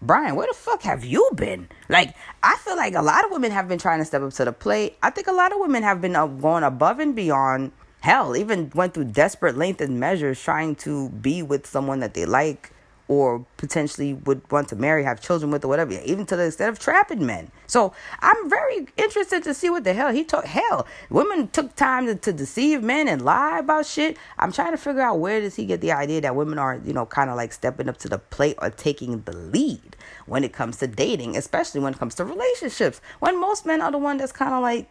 Brian, 0.00 0.36
where 0.36 0.46
the 0.46 0.54
fuck 0.54 0.82
have 0.82 1.04
you 1.04 1.28
been? 1.34 1.68
Like, 1.88 2.14
I 2.42 2.56
feel 2.58 2.76
like 2.76 2.94
a 2.94 3.02
lot 3.02 3.24
of 3.24 3.32
women 3.32 3.50
have 3.50 3.68
been 3.68 3.78
trying 3.78 3.98
to 3.98 4.04
step 4.04 4.22
up 4.22 4.32
to 4.34 4.44
the 4.44 4.52
plate. 4.52 4.96
I 5.02 5.10
think 5.10 5.26
a 5.26 5.32
lot 5.32 5.52
of 5.52 5.58
women 5.58 5.82
have 5.82 6.00
been 6.00 6.12
going 6.12 6.62
above 6.62 7.00
and 7.00 7.14
beyond. 7.16 7.72
Hell, 8.00 8.36
even 8.36 8.70
went 8.74 8.94
through 8.94 9.06
desperate 9.06 9.56
length 9.56 9.80
and 9.80 9.98
measures 9.98 10.40
trying 10.40 10.76
to 10.76 11.08
be 11.08 11.42
with 11.42 11.66
someone 11.66 11.98
that 11.98 12.14
they 12.14 12.26
like 12.26 12.72
or 13.08 13.44
potentially 13.56 14.12
would 14.12 14.48
want 14.52 14.68
to 14.68 14.76
marry, 14.76 15.02
have 15.02 15.20
children 15.20 15.50
with, 15.50 15.64
or 15.64 15.68
whatever, 15.68 15.92
even 16.04 16.26
to 16.26 16.36
the 16.36 16.46
extent 16.46 16.68
of 16.68 16.78
trapping 16.78 17.24
men. 17.24 17.50
So 17.66 17.94
I'm 18.20 18.50
very 18.50 18.86
interested 18.98 19.42
to 19.44 19.54
see 19.54 19.70
what 19.70 19.84
the 19.84 19.94
hell 19.94 20.12
he 20.12 20.24
took. 20.24 20.44
Hell, 20.44 20.86
women 21.08 21.48
took 21.48 21.74
time 21.74 22.06
to, 22.06 22.14
to 22.14 22.32
deceive 22.32 22.82
men 22.82 23.08
and 23.08 23.22
lie 23.22 23.58
about 23.58 23.86
shit. 23.86 24.18
I'm 24.38 24.52
trying 24.52 24.72
to 24.72 24.76
figure 24.76 25.00
out 25.00 25.18
where 25.18 25.40
does 25.40 25.56
he 25.56 25.64
get 25.64 25.80
the 25.80 25.92
idea 25.92 26.20
that 26.20 26.36
women 26.36 26.58
are, 26.58 26.80
you 26.84 26.92
know, 26.92 27.06
kind 27.06 27.30
of 27.30 27.36
like 27.36 27.54
stepping 27.54 27.88
up 27.88 27.96
to 27.98 28.08
the 28.08 28.18
plate 28.18 28.56
or 28.60 28.68
taking 28.68 29.22
the 29.22 29.32
lead 29.32 29.96
when 30.26 30.44
it 30.44 30.52
comes 30.52 30.76
to 30.78 30.86
dating, 30.86 31.36
especially 31.36 31.80
when 31.80 31.94
it 31.94 31.98
comes 31.98 32.14
to 32.16 32.24
relationships, 32.26 33.00
when 33.20 33.40
most 33.40 33.64
men 33.64 33.80
are 33.80 33.90
the 33.90 33.98
one 33.98 34.18
that's 34.18 34.32
kind 34.32 34.52
of 34.52 34.60
like, 34.60 34.86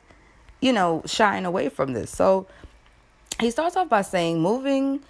you 0.59 0.73
know, 0.73 1.03
shying 1.05 1.45
away 1.45 1.69
from 1.69 1.93
this. 1.93 2.09
So 2.09 2.47
he 3.39 3.51
starts 3.51 3.75
off 3.75 3.89
by 3.89 4.01
saying 4.01 4.41
moving 4.41 5.01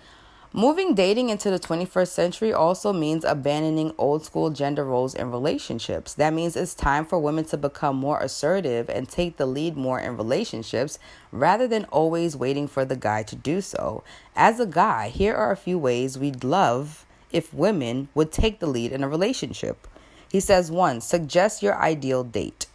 Moving 0.58 0.96
dating 0.96 1.30
into 1.30 1.52
the 1.52 1.60
21st 1.60 2.08
century 2.08 2.52
also 2.52 2.92
means 2.92 3.24
abandoning 3.24 3.94
old 4.00 4.26
school 4.26 4.50
gender 4.50 4.84
roles 4.84 5.14
in 5.14 5.30
relationships. 5.30 6.16
That 6.16 6.34
means 6.34 6.56
it's 6.56 6.74
time 6.74 7.06
for 7.06 7.20
women 7.20 7.46
to 7.46 7.58
become 7.58 7.96
more 7.96 8.20
assertive 8.20 8.90
and 8.90 9.08
take 9.08 9.38
the 9.38 9.46
lead 9.46 9.78
more 9.78 10.00
in 10.00 10.18
relationships 10.18 10.98
rather 11.32 11.68
than 11.68 11.86
always 11.92 12.36
waiting 12.36 12.68
for 12.68 12.86
the 12.86 12.96
guy 12.96 13.22
to 13.22 13.36
do 13.36 13.62
so. 13.62 14.04
As 14.36 14.60
a 14.60 14.66
guy, 14.66 15.10
here 15.10 15.36
are 15.36 15.52
a 15.52 15.56
few 15.56 15.78
ways 15.78 16.18
we'd 16.18 16.44
love 16.44 17.06
if 17.32 17.54
women 17.54 18.10
would 18.16 18.32
take 18.32 18.60
the 18.60 18.66
lead 18.66 18.92
in 18.92 19.04
a 19.04 19.08
relationship. 19.08 19.88
He 20.28 20.40
says, 20.40 20.72
one, 20.72 21.02
suggest 21.02 21.62
your 21.62 21.76
ideal 21.76 22.24
date. 22.24 22.66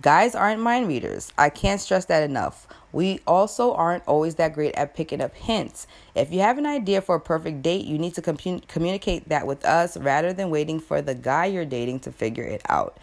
Guys 0.00 0.34
aren't 0.34 0.62
mind 0.62 0.88
readers. 0.88 1.30
I 1.36 1.50
can't 1.50 1.82
stress 1.82 2.06
that 2.06 2.22
enough. 2.22 2.66
We 2.92 3.20
also 3.26 3.74
aren't 3.74 4.06
always 4.06 4.34
that 4.36 4.54
great 4.54 4.74
at 4.74 4.94
picking 4.94 5.20
up 5.20 5.34
hints. 5.34 5.86
If 6.14 6.32
you 6.32 6.40
have 6.40 6.58
an 6.58 6.66
idea 6.66 7.00
for 7.00 7.14
a 7.14 7.20
perfect 7.20 7.62
date, 7.62 7.84
you 7.84 7.98
need 7.98 8.14
to 8.14 8.22
com- 8.22 8.60
communicate 8.68 9.28
that 9.28 9.46
with 9.46 9.64
us 9.64 9.96
rather 9.96 10.32
than 10.32 10.50
waiting 10.50 10.80
for 10.80 11.00
the 11.00 11.14
guy 11.14 11.46
you're 11.46 11.64
dating 11.64 12.00
to 12.00 12.12
figure 12.12 12.44
it 12.44 12.62
out. 12.68 12.98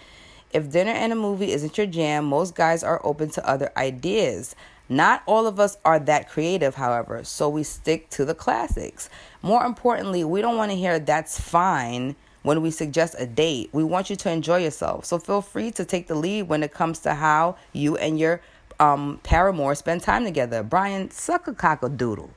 If 0.52 0.72
dinner 0.72 0.92
and 0.92 1.12
a 1.12 1.16
movie 1.16 1.52
isn't 1.52 1.78
your 1.78 1.88
jam, 1.88 2.26
most 2.26 2.56
guys 2.56 2.84
are 2.84 3.02
open 3.04 3.30
to 3.32 3.48
other 3.48 3.72
ideas. 3.76 4.56
Not 4.90 5.22
all 5.26 5.46
of 5.46 5.60
us 5.60 5.78
are 5.84 6.00
that 6.00 6.30
creative, 6.30 6.76
however, 6.76 7.24
so 7.26 7.50
we 7.50 7.64
stick 7.64 8.10
to 8.12 8.24
the 8.24 8.34
classics. 8.34 9.10
More 9.42 9.66
importantly, 9.66 10.24
we 10.24 10.42
don't 10.42 10.56
want 10.56 10.72
to 10.72 10.78
hear 10.78 11.00
that's 11.00 11.40
fine 11.40 12.16
when 12.44 12.62
we 12.62 12.72
suggest 12.72 13.16
a 13.20 13.26
date. 13.26 13.70
We 13.74 13.84
want 13.84 14.10
you 14.10 14.16
to 14.16 14.32
enjoy 14.32 14.64
yourself. 14.64 15.04
So 15.04 15.20
feel 15.20 15.42
free 15.42 15.72
to 15.72 15.84
take 15.84 16.08
the 16.08 16.16
lead 16.16 16.44
when 16.44 16.64
it 16.64 16.74
comes 16.74 17.00
to 17.00 17.16
how 17.16 17.58
you 17.74 17.98
and 17.98 18.18
your 18.18 18.40
um, 18.80 19.20
paramour 19.24 19.76
spend 19.76 20.02
time 20.04 20.24
together. 20.24 20.64
Brian, 20.64 21.12
suck 21.12 21.48
a 21.48 21.54
cock 21.54 21.84
a 21.84 21.90
doodle. 21.90 22.32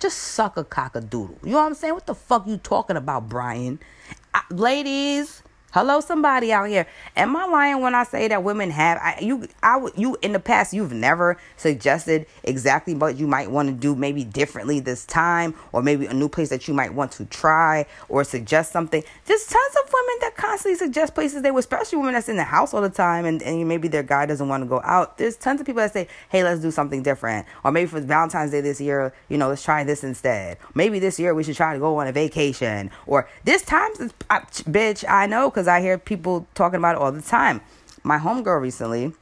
Just 0.00 0.18
suck 0.18 0.56
a 0.56 0.64
cock 0.64 0.96
a 0.96 1.00
doodle. 1.00 1.38
You 1.42 1.50
know 1.50 1.58
what 1.58 1.66
I'm 1.66 1.74
saying? 1.74 1.94
What 1.94 2.06
the 2.06 2.14
fuck 2.14 2.46
you 2.46 2.56
talking 2.56 2.96
about, 2.96 3.28
Brian? 3.28 3.78
I, 4.34 4.42
ladies, 4.50 5.42
Hello, 5.72 6.00
somebody 6.00 6.52
out 6.52 6.68
here. 6.68 6.84
Am 7.16 7.36
I 7.36 7.44
lying 7.44 7.80
when 7.80 7.94
I 7.94 8.02
say 8.02 8.26
that 8.26 8.42
women 8.42 8.70
have 8.70 8.98
I, 8.98 9.20
you? 9.20 9.46
I 9.62 9.78
you 9.94 10.16
in 10.20 10.32
the 10.32 10.40
past 10.40 10.74
you've 10.74 10.90
never 10.90 11.36
suggested 11.56 12.26
exactly 12.42 12.92
what 12.92 13.16
you 13.16 13.28
might 13.28 13.52
want 13.52 13.68
to 13.68 13.72
do, 13.72 13.94
maybe 13.94 14.24
differently 14.24 14.80
this 14.80 15.06
time, 15.06 15.54
or 15.70 15.80
maybe 15.80 16.06
a 16.06 16.12
new 16.12 16.28
place 16.28 16.48
that 16.48 16.66
you 16.66 16.74
might 16.74 16.92
want 16.92 17.12
to 17.12 17.24
try, 17.26 17.86
or 18.08 18.24
suggest 18.24 18.72
something. 18.72 19.04
There's 19.26 19.46
tons 19.46 19.76
of 19.84 19.92
women 19.92 20.14
that 20.22 20.36
constantly 20.36 20.76
suggest 20.76 21.14
places 21.14 21.42
they 21.42 21.52
would, 21.52 21.60
especially 21.60 21.98
women 21.98 22.14
that's 22.14 22.28
in 22.28 22.34
the 22.34 22.42
house 22.42 22.74
all 22.74 22.82
the 22.82 22.90
time, 22.90 23.24
and, 23.24 23.40
and 23.40 23.68
maybe 23.68 23.86
their 23.86 24.02
guy 24.02 24.26
doesn't 24.26 24.48
want 24.48 24.64
to 24.64 24.68
go 24.68 24.80
out. 24.82 25.18
There's 25.18 25.36
tons 25.36 25.60
of 25.60 25.66
people 25.66 25.82
that 25.82 25.92
say, 25.92 26.08
"Hey, 26.30 26.42
let's 26.42 26.60
do 26.60 26.72
something 26.72 27.04
different," 27.04 27.46
or 27.62 27.70
maybe 27.70 27.86
for 27.86 28.00
Valentine's 28.00 28.50
Day 28.50 28.60
this 28.60 28.80
year, 28.80 29.12
you 29.28 29.38
know, 29.38 29.48
let's 29.48 29.62
try 29.62 29.84
this 29.84 30.02
instead. 30.02 30.58
Maybe 30.74 30.98
this 30.98 31.20
year 31.20 31.32
we 31.32 31.44
should 31.44 31.54
try 31.54 31.74
to 31.74 31.78
go 31.78 31.96
on 31.98 32.08
a 32.08 32.12
vacation, 32.12 32.90
or 33.06 33.28
this 33.44 33.62
time, 33.62 33.92
bitch, 34.28 35.04
I 35.08 35.26
know 35.26 35.48
because 35.60 35.68
I 35.68 35.82
hear 35.82 35.98
people 35.98 36.46
talking 36.54 36.78
about 36.78 36.96
it 36.96 37.02
all 37.02 37.12
the 37.12 37.20
time. 37.20 37.60
My 38.02 38.16
homegirl 38.16 38.62
recently, 38.62 39.12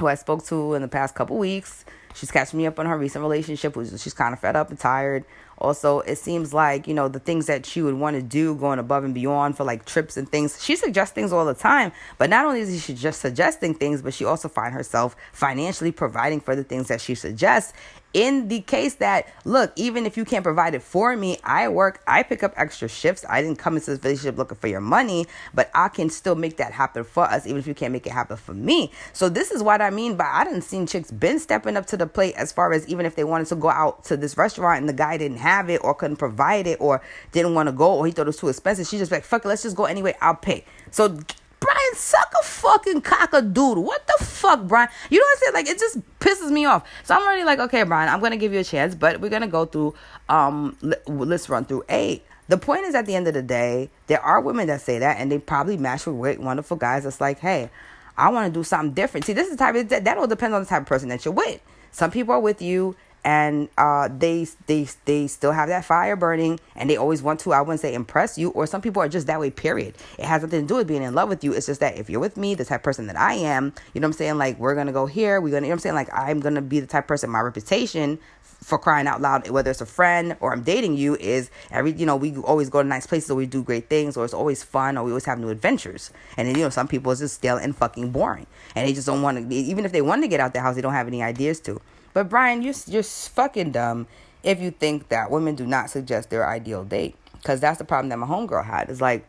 who 0.00 0.06
I 0.06 0.14
spoke 0.14 0.42
to 0.46 0.72
in 0.72 0.80
the 0.80 0.88
past 0.88 1.14
couple 1.14 1.36
weeks, 1.36 1.84
she's 2.14 2.30
catching 2.30 2.56
me 2.56 2.66
up 2.66 2.78
on 2.78 2.86
her 2.86 2.96
recent 2.96 3.20
relationship. 3.22 3.74
She's 3.98 4.14
kind 4.14 4.32
of 4.32 4.40
fed 4.40 4.56
up 4.56 4.70
and 4.70 4.78
tired 4.78 5.26
Also, 5.58 6.00
it 6.00 6.16
seems 6.16 6.54
like, 6.54 6.88
you 6.88 6.94
know, 6.94 7.08
the 7.08 7.18
things 7.18 7.44
that 7.46 7.66
she 7.66 7.82
would 7.82 7.96
want 7.96 8.16
to 8.16 8.22
do 8.22 8.54
going 8.54 8.78
above 8.78 9.04
and 9.04 9.12
beyond 9.12 9.58
for 9.58 9.64
like 9.64 9.84
trips 9.84 10.16
and 10.16 10.26
things. 10.26 10.64
She 10.64 10.74
suggests 10.74 11.14
things 11.14 11.34
all 11.34 11.44
the 11.44 11.52
time, 11.52 11.92
but 12.16 12.30
not 12.30 12.46
only 12.46 12.60
is 12.60 12.82
she 12.82 12.94
just 12.94 13.20
suggesting 13.20 13.74
things, 13.74 14.00
but 14.00 14.14
she 14.14 14.24
also 14.24 14.48
find 14.48 14.72
herself 14.72 15.14
financially 15.32 15.92
providing 15.92 16.40
for 16.40 16.56
the 16.56 16.64
things 16.64 16.88
that 16.88 17.02
she 17.02 17.14
suggests 17.14 17.74
in 18.14 18.48
the 18.48 18.60
case 18.60 18.94
that 18.94 19.26
look 19.44 19.72
even 19.76 20.06
if 20.06 20.16
you 20.16 20.24
can't 20.24 20.44
provide 20.44 20.74
it 20.74 20.82
for 20.82 21.14
me 21.16 21.36
i 21.44 21.68
work 21.68 22.00
i 22.06 22.22
pick 22.22 22.42
up 22.42 22.54
extra 22.56 22.88
shifts. 22.88 23.24
I 23.28 23.42
didn't 23.42 23.58
come 23.58 23.74
into 23.76 23.90
this 23.90 24.02
relationship 24.02 24.38
looking 24.38 24.56
for 24.56 24.68
your 24.68 24.80
money 24.80 25.26
but 25.52 25.70
i 25.74 25.88
can 25.88 26.08
still 26.08 26.34
make 26.34 26.56
that 26.56 26.72
happen 26.72 27.04
for 27.04 27.24
us 27.24 27.46
even 27.46 27.58
if 27.58 27.66
you 27.66 27.74
can't 27.74 27.92
make 27.92 28.06
it 28.06 28.12
happen 28.12 28.36
for 28.36 28.54
me. 28.54 28.90
So 29.12 29.28
this 29.28 29.50
is 29.50 29.62
what 29.62 29.82
i 29.82 29.90
mean 29.90 30.16
by 30.16 30.30
i 30.32 30.44
didn't 30.44 30.62
see 30.62 30.84
chicks 30.86 31.10
been 31.10 31.38
stepping 31.38 31.76
up 31.76 31.86
to 31.86 31.96
the 31.96 32.06
plate 32.06 32.34
as 32.36 32.52
far 32.52 32.72
as 32.72 32.86
even 32.88 33.04
if 33.04 33.16
they 33.16 33.24
wanted 33.24 33.48
to 33.48 33.56
go 33.56 33.68
out 33.68 34.04
to 34.04 34.16
this 34.16 34.36
restaurant 34.36 34.80
and 34.80 34.88
the 34.88 34.92
guy 34.92 35.16
didn't 35.16 35.38
have 35.38 35.68
it 35.68 35.82
or 35.84 35.94
couldn't 35.94 36.16
provide 36.16 36.66
it 36.66 36.80
or 36.80 37.02
didn't 37.32 37.54
want 37.54 37.68
to 37.68 37.72
go 37.72 37.94
or 37.94 38.06
he 38.06 38.12
thought 38.12 38.22
it 38.22 38.26
was 38.26 38.36
too 38.36 38.48
expensive 38.48 38.86
she 38.86 38.98
just 38.98 39.12
like 39.12 39.24
fuck 39.24 39.44
it 39.44 39.48
let's 39.48 39.62
just 39.62 39.76
go 39.76 39.84
anyway 39.84 40.14
i'll 40.20 40.34
pay. 40.34 40.64
So 40.90 41.18
Brian, 41.64 41.94
suck 41.94 42.32
a 42.40 42.44
fucking 42.44 43.00
cock-a-doodle. 43.00 43.82
What 43.82 44.06
the 44.06 44.24
fuck, 44.24 44.66
Brian? 44.66 44.88
You 45.10 45.18
know 45.18 45.24
what 45.24 45.32
I'm 45.32 45.38
saying? 45.38 45.54
Like, 45.54 45.68
it 45.68 45.78
just 45.78 45.98
pisses 46.20 46.50
me 46.50 46.66
off. 46.66 46.86
So 47.04 47.14
I'm 47.14 47.22
already 47.22 47.44
like, 47.44 47.58
okay, 47.58 47.82
Brian, 47.84 48.08
I'm 48.08 48.20
going 48.20 48.32
to 48.32 48.36
give 48.36 48.52
you 48.52 48.60
a 48.60 48.64
chance, 48.64 48.94
but 48.94 49.20
we're 49.20 49.30
going 49.30 49.42
to 49.42 49.48
go 49.48 49.64
through, 49.64 49.94
um, 50.28 50.76
let's 51.06 51.48
run 51.48 51.64
through 51.64 51.84
eight. 51.88 52.22
The 52.48 52.58
point 52.58 52.84
is, 52.84 52.94
at 52.94 53.06
the 53.06 53.14
end 53.14 53.26
of 53.26 53.32
the 53.32 53.42
day, 53.42 53.88
there 54.06 54.20
are 54.20 54.40
women 54.40 54.66
that 54.66 54.82
say 54.82 54.98
that, 54.98 55.16
and 55.18 55.32
they 55.32 55.38
probably 55.38 55.78
match 55.78 56.04
with 56.04 56.16
great, 56.16 56.40
wonderful 56.40 56.76
guys 56.76 57.04
that's 57.04 57.20
like, 57.20 57.38
hey, 57.38 57.70
I 58.18 58.28
want 58.28 58.52
to 58.52 58.58
do 58.58 58.62
something 58.62 58.92
different. 58.92 59.24
See, 59.24 59.32
this 59.32 59.48
is 59.48 59.56
the 59.56 59.58
type 59.58 59.74
of, 59.74 59.88
that, 59.88 60.04
that 60.04 60.18
all 60.18 60.26
depends 60.26 60.54
on 60.54 60.62
the 60.62 60.68
type 60.68 60.82
of 60.82 60.86
person 60.86 61.08
that 61.08 61.24
you're 61.24 61.32
with. 61.32 61.60
Some 61.90 62.10
people 62.10 62.34
are 62.34 62.40
with 62.40 62.60
you 62.60 62.96
and 63.24 63.68
uh, 63.78 64.08
they 64.08 64.46
they 64.66 64.86
they 65.06 65.26
still 65.26 65.52
have 65.52 65.68
that 65.68 65.84
fire 65.84 66.14
burning, 66.14 66.60
and 66.76 66.90
they 66.90 66.96
always 66.96 67.22
want 67.22 67.40
to. 67.40 67.52
I 67.52 67.62
wouldn't 67.62 67.80
say 67.80 67.94
impress 67.94 68.36
you, 68.36 68.50
or 68.50 68.66
some 68.66 68.82
people 68.82 69.00
are 69.00 69.08
just 69.08 69.26
that 69.26 69.40
way. 69.40 69.50
Period. 69.50 69.94
It 70.18 70.26
has 70.26 70.42
nothing 70.42 70.62
to 70.62 70.66
do 70.66 70.76
with 70.76 70.86
being 70.86 71.02
in 71.02 71.14
love 71.14 71.30
with 71.30 71.42
you. 71.42 71.52
It's 71.54 71.66
just 71.66 71.80
that 71.80 71.96
if 71.96 72.10
you're 72.10 72.20
with 72.20 72.36
me, 72.36 72.54
the 72.54 72.64
type 72.64 72.82
person 72.82 73.06
that 73.06 73.18
I 73.18 73.34
am, 73.34 73.72
you 73.94 74.00
know 74.00 74.06
what 74.06 74.14
I'm 74.14 74.18
saying. 74.18 74.38
Like 74.38 74.58
we're 74.58 74.74
gonna 74.74 74.92
go 74.92 75.06
here. 75.06 75.40
We're 75.40 75.50
gonna, 75.50 75.66
you 75.66 75.68
know 75.68 75.68
what 75.68 75.72
I'm 75.72 75.78
saying. 75.80 75.94
Like 75.94 76.10
I'm 76.12 76.40
gonna 76.40 76.62
be 76.62 76.80
the 76.80 76.86
type 76.86 77.08
person. 77.08 77.30
My 77.30 77.40
reputation 77.40 78.18
for 78.42 78.78
crying 78.78 79.06
out 79.06 79.20
loud, 79.20 79.48
whether 79.48 79.70
it's 79.70 79.80
a 79.80 79.86
friend 79.86 80.36
or 80.40 80.52
I'm 80.52 80.62
dating 80.62 80.96
you, 80.96 81.16
is 81.16 81.50
every 81.70 81.92
you 81.92 82.04
know 82.04 82.16
we 82.16 82.36
always 82.36 82.68
go 82.68 82.82
to 82.82 82.88
nice 82.88 83.06
places 83.06 83.30
or 83.30 83.34
we 83.36 83.46
do 83.46 83.62
great 83.62 83.88
things 83.88 84.16
or 84.16 84.24
it's 84.24 84.34
always 84.34 84.62
fun 84.62 84.98
or 84.98 85.04
we 85.04 85.12
always 85.12 85.24
have 85.24 85.38
new 85.38 85.48
adventures. 85.48 86.10
And 86.36 86.46
then 86.46 86.56
you 86.56 86.62
know 86.62 86.70
some 86.70 86.88
people 86.88 87.10
it's 87.12 87.22
just 87.22 87.36
stale 87.36 87.56
and 87.56 87.74
fucking 87.74 88.10
boring, 88.10 88.46
and 88.74 88.86
they 88.86 88.92
just 88.92 89.06
don't 89.06 89.22
want 89.22 89.48
to. 89.48 89.54
Even 89.54 89.86
if 89.86 89.92
they 89.92 90.02
want 90.02 90.22
to 90.22 90.28
get 90.28 90.40
out 90.40 90.52
their 90.52 90.62
house, 90.62 90.74
they 90.74 90.82
don't 90.82 90.92
have 90.92 91.06
any 91.06 91.22
ideas 91.22 91.60
to. 91.60 91.80
But 92.14 92.30
Brian, 92.30 92.62
you're 92.62 92.74
you're 92.86 93.02
fucking 93.02 93.72
dumb 93.72 94.06
if 94.42 94.60
you 94.60 94.70
think 94.70 95.08
that 95.08 95.30
women 95.30 95.56
do 95.56 95.66
not 95.66 95.90
suggest 95.90 96.30
their 96.30 96.48
ideal 96.48 96.84
date, 96.84 97.16
because 97.34 97.60
that's 97.60 97.78
the 97.78 97.84
problem 97.84 98.08
that 98.08 98.18
my 98.18 98.26
homegirl 98.26 98.64
had. 98.64 98.88
Is 98.88 99.00
like 99.02 99.26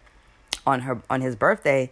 on 0.66 0.82
her 0.82 1.02
on 1.10 1.20
his 1.20 1.36
birthday, 1.36 1.92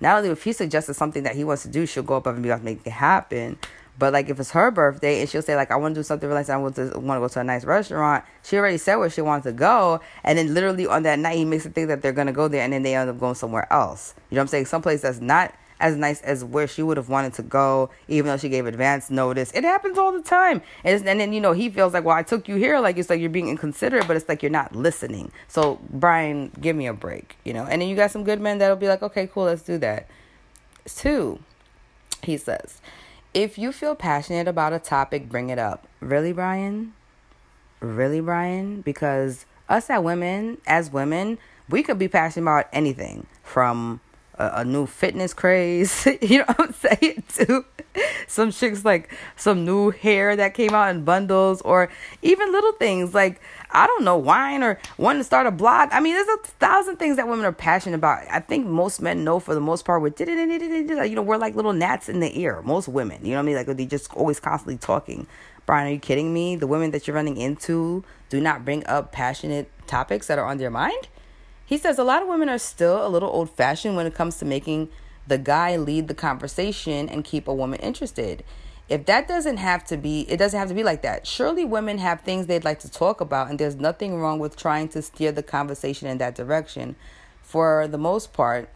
not 0.00 0.18
only 0.18 0.28
if 0.30 0.44
he 0.44 0.52
suggested 0.52 0.94
something 0.94 1.24
that 1.24 1.34
he 1.34 1.44
wants 1.44 1.62
to 1.62 1.68
do, 1.68 1.86
she'll 1.86 2.02
go 2.02 2.16
above 2.16 2.34
and 2.34 2.42
beyond 2.42 2.60
to 2.60 2.64
make 2.66 2.86
it 2.86 2.90
happen. 2.90 3.58
But 3.98 4.12
like 4.12 4.28
if 4.28 4.40
it's 4.40 4.50
her 4.50 4.70
birthday 4.70 5.20
and 5.20 5.30
she'll 5.30 5.40
say 5.40 5.56
like 5.56 5.70
I 5.70 5.76
want 5.76 5.94
to 5.94 6.00
do 6.00 6.02
something 6.02 6.28
really 6.28 6.40
nice, 6.40 6.50
I 6.50 6.56
want 6.56 6.76
to 6.76 6.90
want 6.98 7.16
to 7.16 7.20
go 7.20 7.28
to 7.28 7.40
a 7.40 7.44
nice 7.44 7.64
restaurant. 7.64 8.24
She 8.42 8.58
already 8.58 8.76
said 8.76 8.96
where 8.96 9.08
she 9.08 9.22
wants 9.22 9.44
to 9.44 9.52
go, 9.52 10.00
and 10.24 10.36
then 10.36 10.52
literally 10.52 10.86
on 10.86 11.04
that 11.04 11.18
night 11.18 11.36
he 11.36 11.44
makes 11.44 11.64
it 11.64 11.74
think 11.74 11.88
that 11.88 12.02
they're 12.02 12.12
gonna 12.12 12.32
go 12.32 12.48
there, 12.48 12.62
and 12.62 12.72
then 12.72 12.82
they 12.82 12.94
end 12.94 13.08
up 13.08 13.18
going 13.18 13.34
somewhere 13.34 13.72
else. 13.72 14.14
You 14.28 14.34
know 14.34 14.40
what 14.40 14.42
I'm 14.42 14.48
saying? 14.48 14.66
Someplace 14.66 15.00
that's 15.02 15.20
not 15.20 15.54
as 15.84 15.96
nice 15.96 16.22
as 16.22 16.42
where 16.42 16.66
she 16.66 16.82
would 16.82 16.96
have 16.96 17.10
wanted 17.10 17.34
to 17.34 17.42
go, 17.42 17.90
even 18.08 18.28
though 18.30 18.38
she 18.38 18.48
gave 18.48 18.64
advance 18.64 19.10
notice. 19.10 19.52
It 19.52 19.64
happens 19.64 19.98
all 19.98 20.12
the 20.12 20.22
time. 20.22 20.62
And, 20.82 21.06
and 21.06 21.20
then, 21.20 21.34
you 21.34 21.42
know, 21.42 21.52
he 21.52 21.68
feels 21.68 21.92
like, 21.92 22.04
well, 22.04 22.16
I 22.16 22.22
took 22.22 22.48
you 22.48 22.54
here. 22.54 22.80
Like, 22.80 22.96
it's 22.96 23.10
like 23.10 23.20
you're 23.20 23.28
being 23.28 23.50
inconsiderate, 23.50 24.08
but 24.08 24.16
it's 24.16 24.26
like 24.26 24.42
you're 24.42 24.50
not 24.50 24.74
listening. 24.74 25.30
So, 25.46 25.78
Brian, 25.90 26.50
give 26.58 26.74
me 26.74 26.86
a 26.86 26.94
break, 26.94 27.36
you 27.44 27.52
know? 27.52 27.64
And 27.64 27.82
then 27.82 27.90
you 27.90 27.96
got 27.96 28.10
some 28.10 28.24
good 28.24 28.40
men 28.40 28.56
that'll 28.56 28.76
be 28.76 28.88
like, 28.88 29.02
okay, 29.02 29.26
cool, 29.26 29.44
let's 29.44 29.60
do 29.60 29.76
that. 29.76 30.08
Two, 30.86 31.38
he 32.22 32.38
says, 32.38 32.80
if 33.34 33.58
you 33.58 33.70
feel 33.70 33.94
passionate 33.94 34.48
about 34.48 34.72
a 34.72 34.78
topic, 34.78 35.28
bring 35.28 35.50
it 35.50 35.58
up. 35.58 35.86
Really, 36.00 36.32
Brian? 36.32 36.94
Really, 37.80 38.22
Brian? 38.22 38.80
Because 38.80 39.44
us 39.68 39.90
as 39.90 40.02
women, 40.02 40.56
as 40.66 40.90
women, 40.90 41.36
we 41.68 41.82
could 41.82 41.98
be 41.98 42.08
passionate 42.08 42.44
about 42.50 42.68
anything 42.72 43.26
from 43.42 44.00
a, 44.38 44.50
a 44.56 44.64
new 44.64 44.86
fitness 44.86 45.34
craze. 45.34 46.06
you 46.22 46.38
know 46.38 46.44
what 46.56 46.60
I'm 46.60 46.72
saying? 46.72 47.22
Too. 47.32 47.64
Some 48.26 48.50
chicks 48.50 48.84
like 48.84 49.12
some 49.36 49.64
new 49.64 49.90
hair 49.90 50.34
that 50.34 50.54
came 50.54 50.70
out 50.74 50.90
in 50.90 51.04
bundles, 51.04 51.62
or 51.62 51.90
even 52.22 52.50
little 52.50 52.72
things 52.72 53.14
like 53.14 53.40
I 53.70 53.86
don't 53.86 54.04
know, 54.04 54.16
wine 54.16 54.62
or 54.62 54.78
wanting 54.98 55.20
to 55.20 55.24
start 55.24 55.46
a 55.46 55.50
blog. 55.50 55.88
I 55.92 56.00
mean, 56.00 56.14
there's 56.14 56.28
a 56.28 56.48
thousand 56.58 56.96
things 56.96 57.16
that 57.16 57.26
women 57.26 57.44
are 57.44 57.52
passionate 57.52 57.96
about. 57.96 58.24
I 58.30 58.40
think 58.40 58.66
most 58.66 59.02
men 59.02 59.24
know 59.24 59.40
for 59.40 59.54
the 59.54 59.60
most 59.60 59.84
part. 59.84 60.00
With 60.00 60.18
you 60.20 61.14
know, 61.14 61.22
we're 61.22 61.36
like 61.36 61.54
little 61.54 61.72
gnats 61.72 62.08
in 62.08 62.20
the 62.20 62.38
ear. 62.40 62.62
Most 62.62 62.88
women, 62.88 63.24
you 63.24 63.32
know 63.32 63.38
what 63.38 63.42
I 63.42 63.46
mean? 63.46 63.56
Like 63.56 63.76
they 63.76 63.86
just 63.86 64.12
always 64.14 64.40
constantly 64.40 64.78
talking. 64.78 65.26
Brian, 65.66 65.88
are 65.88 65.92
you 65.92 65.98
kidding 65.98 66.32
me? 66.32 66.56
The 66.56 66.66
women 66.66 66.90
that 66.90 67.06
you're 67.06 67.16
running 67.16 67.36
into 67.36 68.04
do 68.28 68.40
not 68.40 68.64
bring 68.64 68.86
up 68.86 69.12
passionate 69.12 69.70
topics 69.86 70.26
that 70.26 70.38
are 70.38 70.44
on 70.44 70.58
their 70.58 70.70
mind. 70.70 71.08
He 71.66 71.78
says 71.78 71.98
a 71.98 72.04
lot 72.04 72.22
of 72.22 72.28
women 72.28 72.48
are 72.48 72.58
still 72.58 73.06
a 73.06 73.08
little 73.08 73.30
old 73.30 73.50
fashioned 73.50 73.96
when 73.96 74.06
it 74.06 74.14
comes 74.14 74.36
to 74.38 74.44
making 74.44 74.90
the 75.26 75.38
guy 75.38 75.76
lead 75.76 76.08
the 76.08 76.14
conversation 76.14 77.08
and 77.08 77.24
keep 77.24 77.48
a 77.48 77.54
woman 77.54 77.80
interested. 77.80 78.44
If 78.88 79.06
that 79.06 79.26
doesn't 79.26 79.56
have 79.56 79.84
to 79.86 79.96
be, 79.96 80.22
it 80.28 80.36
doesn't 80.36 80.58
have 80.58 80.68
to 80.68 80.74
be 80.74 80.84
like 80.84 81.00
that. 81.02 81.26
Surely 81.26 81.64
women 81.64 81.96
have 81.98 82.20
things 82.20 82.46
they'd 82.46 82.64
like 82.64 82.80
to 82.80 82.90
talk 82.90 83.22
about, 83.22 83.48
and 83.48 83.58
there's 83.58 83.76
nothing 83.76 84.20
wrong 84.20 84.38
with 84.38 84.56
trying 84.56 84.88
to 84.88 85.00
steer 85.00 85.32
the 85.32 85.42
conversation 85.42 86.06
in 86.06 86.18
that 86.18 86.34
direction. 86.34 86.96
For 87.40 87.88
the 87.88 87.96
most 87.96 88.34
part, 88.34 88.68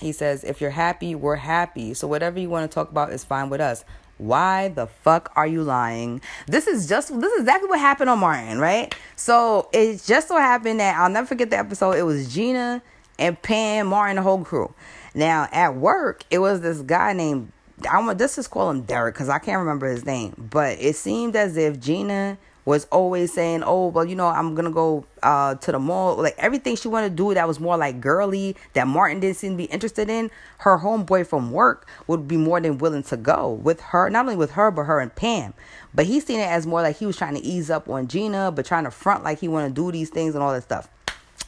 he 0.00 0.12
says, 0.12 0.44
if 0.44 0.60
you're 0.60 0.70
happy, 0.70 1.16
we're 1.16 1.36
happy. 1.36 1.94
So 1.94 2.06
whatever 2.06 2.38
you 2.38 2.48
want 2.48 2.70
to 2.70 2.72
talk 2.72 2.90
about 2.90 3.12
is 3.12 3.24
fine 3.24 3.48
with 3.48 3.60
us. 3.60 3.84
Why 4.18 4.68
the 4.68 4.86
fuck 4.86 5.30
are 5.36 5.46
you 5.46 5.62
lying? 5.62 6.22
This 6.46 6.66
is 6.66 6.88
just 6.88 7.08
this 7.20 7.32
is 7.32 7.40
exactly 7.40 7.68
what 7.68 7.80
happened 7.80 8.10
on 8.10 8.18
Martin, 8.18 8.58
right? 8.58 8.94
So 9.14 9.68
it 9.72 10.02
just 10.04 10.28
so 10.28 10.36
happened 10.36 10.80
that 10.80 10.96
I'll 10.96 11.10
never 11.10 11.26
forget 11.26 11.50
the 11.50 11.58
episode. 11.58 11.92
It 11.92 12.02
was 12.02 12.32
Gina 12.32 12.82
and 13.18 13.40
Pam, 13.42 13.88
Martin, 13.88 14.16
the 14.16 14.22
whole 14.22 14.42
crew. 14.42 14.74
Now 15.14 15.48
at 15.52 15.76
work, 15.76 16.24
it 16.30 16.38
was 16.38 16.60
this 16.60 16.80
guy 16.80 17.12
named 17.12 17.52
I'm 17.90 18.06
gonna 18.06 18.18
just 18.18 18.50
call 18.50 18.70
him 18.70 18.82
Derek 18.82 19.14
because 19.14 19.28
I 19.28 19.38
can't 19.38 19.58
remember 19.58 19.86
his 19.88 20.06
name. 20.06 20.48
But 20.50 20.78
it 20.80 20.96
seemed 20.96 21.36
as 21.36 21.56
if 21.56 21.78
Gina 21.78 22.38
was 22.66 22.84
always 22.86 23.32
saying, 23.32 23.62
"Oh, 23.64 23.86
well, 23.86 24.04
you 24.04 24.14
know, 24.14 24.26
I'm 24.26 24.54
gonna 24.54 24.70
go 24.70 25.06
uh, 25.22 25.54
to 25.54 25.72
the 25.72 25.78
mall." 25.78 26.16
Like 26.16 26.34
everything 26.36 26.76
she 26.76 26.88
wanted 26.88 27.10
to 27.10 27.14
do 27.14 27.32
that 27.32 27.48
was 27.48 27.58
more 27.58 27.78
like 27.78 28.00
girly 28.00 28.56
that 28.74 28.86
Martin 28.86 29.20
didn't 29.20 29.38
seem 29.38 29.52
to 29.52 29.56
be 29.56 29.64
interested 29.64 30.10
in. 30.10 30.30
Her 30.58 30.78
homeboy 30.78 31.26
from 31.26 31.52
work 31.52 31.88
would 32.06 32.28
be 32.28 32.36
more 32.36 32.60
than 32.60 32.76
willing 32.76 33.04
to 33.04 33.16
go 33.16 33.52
with 33.52 33.80
her, 33.80 34.10
not 34.10 34.26
only 34.26 34.36
with 34.36 34.50
her 34.50 34.70
but 34.70 34.82
her 34.84 35.00
and 35.00 35.14
Pam. 35.14 35.54
But 35.94 36.04
he 36.04 36.20
seen 36.20 36.40
it 36.40 36.48
as 36.50 36.66
more 36.66 36.82
like 36.82 36.96
he 36.96 37.06
was 37.06 37.16
trying 37.16 37.36
to 37.36 37.42
ease 37.42 37.70
up 37.70 37.88
on 37.88 38.08
Gina, 38.08 38.52
but 38.52 38.66
trying 38.66 38.84
to 38.84 38.90
front 38.90 39.24
like 39.24 39.38
he 39.38 39.48
want 39.48 39.68
to 39.68 39.72
do 39.72 39.90
these 39.90 40.10
things 40.10 40.34
and 40.34 40.44
all 40.44 40.52
that 40.52 40.64
stuff. 40.64 40.90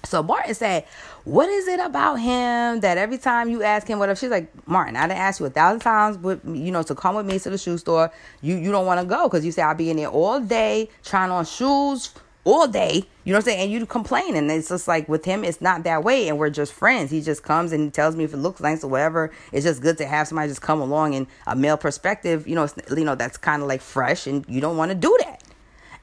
So 0.04 0.22
Martin 0.22 0.54
said, 0.54 0.84
What 1.24 1.48
is 1.48 1.68
it 1.68 1.80
about 1.80 2.16
him 2.16 2.80
that 2.80 2.98
every 2.98 3.18
time 3.18 3.50
you 3.50 3.62
ask 3.62 3.86
him 3.86 3.98
what 3.98 4.16
she's 4.16 4.30
like, 4.30 4.50
Martin, 4.66 4.96
I 4.96 5.06
didn't 5.06 5.18
ask 5.18 5.40
you 5.40 5.46
a 5.46 5.50
thousand 5.50 5.80
times, 5.80 6.16
but 6.16 6.44
you 6.44 6.70
know, 6.70 6.82
to 6.82 6.94
come 6.94 7.16
with 7.16 7.26
me 7.26 7.38
to 7.40 7.50
the 7.50 7.58
shoe 7.58 7.78
store. 7.78 8.10
You 8.40 8.56
you 8.56 8.70
don't 8.70 8.86
want 8.86 9.00
to 9.00 9.06
go 9.06 9.24
because 9.24 9.44
you 9.44 9.52
say 9.52 9.62
I'll 9.62 9.74
be 9.74 9.90
in 9.90 9.96
there 9.96 10.08
all 10.08 10.40
day 10.40 10.88
trying 11.02 11.30
on 11.30 11.44
shoes 11.44 12.14
all 12.44 12.66
day. 12.66 13.04
You 13.24 13.32
know 13.32 13.38
what 13.38 13.40
I'm 13.40 13.42
saying? 13.42 13.60
And 13.60 13.72
you 13.72 13.84
complain. 13.84 14.34
And 14.34 14.50
it's 14.50 14.70
just 14.70 14.88
like 14.88 15.08
with 15.08 15.24
him, 15.24 15.44
it's 15.44 15.60
not 15.60 15.84
that 15.84 16.02
way. 16.02 16.28
And 16.28 16.38
we're 16.38 16.50
just 16.50 16.72
friends. 16.72 17.10
He 17.10 17.20
just 17.20 17.42
comes 17.42 17.72
and 17.72 17.84
he 17.84 17.90
tells 17.90 18.16
me 18.16 18.24
if 18.24 18.32
it 18.32 18.38
looks 18.38 18.60
nice 18.60 18.82
or 18.82 18.88
whatever. 18.88 19.30
It's 19.52 19.66
just 19.66 19.82
good 19.82 19.98
to 19.98 20.06
have 20.06 20.28
somebody 20.28 20.48
just 20.48 20.62
come 20.62 20.80
along 20.80 21.12
in 21.12 21.26
a 21.46 21.54
male 21.54 21.76
perspective, 21.76 22.48
you 22.48 22.54
know, 22.54 22.66
you 22.96 23.04
know, 23.04 23.14
that's 23.14 23.36
kind 23.36 23.62
of 23.62 23.68
like 23.68 23.82
fresh 23.82 24.26
and 24.26 24.46
you 24.48 24.60
don't 24.62 24.78
want 24.78 24.90
to 24.90 24.94
do 24.94 25.14
that. 25.20 25.42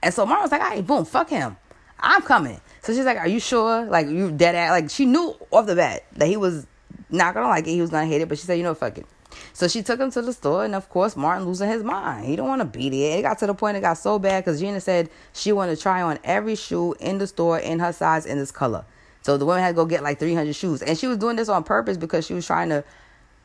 And 0.04 0.14
so 0.14 0.26
Martin 0.26 0.44
was 0.44 0.52
like, 0.52 0.62
all 0.62 0.70
right, 0.70 0.86
boom, 0.86 1.04
fuck 1.04 1.30
him. 1.30 1.58
I'm 2.00 2.22
coming. 2.22 2.62
So 2.86 2.94
she's 2.94 3.06
like, 3.06 3.18
"Are 3.18 3.28
you 3.28 3.40
sure? 3.40 3.86
Like 3.86 4.08
you 4.08 4.32
dead 4.32 4.54
ass?" 4.54 4.70
like 4.70 4.92
she 4.92 5.08
knew 5.08 5.36
off 5.50 5.66
the 5.66 5.76
bat 5.76 6.06
that 6.18 6.28
he 6.28 6.38
was 6.38 6.68
not 7.10 7.34
gonna 7.34 7.48
like 7.48 7.66
it. 7.66 7.72
He 7.72 7.82
was 7.82 7.90
gonna 7.90 8.06
hate 8.06 8.22
it, 8.22 8.30
but 8.30 8.38
she 8.38 8.46
said, 8.46 8.60
you 8.60 8.64
know, 8.64 8.76
fuck 8.76 9.00
it. 9.00 9.08
So 9.54 9.68
she 9.68 9.82
took 9.82 10.00
him 10.00 10.12
to 10.12 10.22
the 10.22 10.32
store, 10.32 10.64
and 10.66 10.76
of 10.76 10.88
course, 10.90 11.16
Martin 11.16 11.48
losing 11.48 11.68
his 11.68 11.84
mind. 11.84 12.26
He 12.26 12.36
don't 12.36 12.48
want 12.48 12.62
to 12.62 12.66
beat 12.66 12.94
it. 12.94 13.20
It 13.20 13.22
got 13.24 13.40
to 13.40 13.48
the 13.48 13.56
point 13.56 13.76
it 13.76 13.82
got 13.82 13.98
so 13.98 14.20
bad 14.20 14.46
because 14.46 14.60
Gina 14.60 14.80
said 14.80 15.10
she 15.34 15.52
wanted 15.52 15.76
to 15.78 15.82
try 15.82 16.04
on 16.04 16.20
every 16.24 16.56
shoe 16.56 16.94
in 17.00 17.18
the 17.18 17.26
store 17.26 17.58
in 17.58 17.80
her 17.80 17.92
size 17.92 18.28
in 18.28 18.38
this 18.38 18.52
color. 18.52 18.86
So 19.24 19.36
the 19.38 19.46
woman 19.46 19.64
had 19.64 19.70
to 19.70 19.74
go 19.74 19.86
get 19.86 20.04
like 20.04 20.20
300 20.20 20.56
shoes, 20.56 20.84
and 20.84 20.96
she 20.96 21.08
was 21.08 21.18
doing 21.18 21.36
this 21.38 21.50
on 21.50 21.64
purpose 21.64 21.98
because 21.98 22.26
she 22.26 22.36
was 22.36 22.46
trying 22.46 22.70
to 22.70 22.84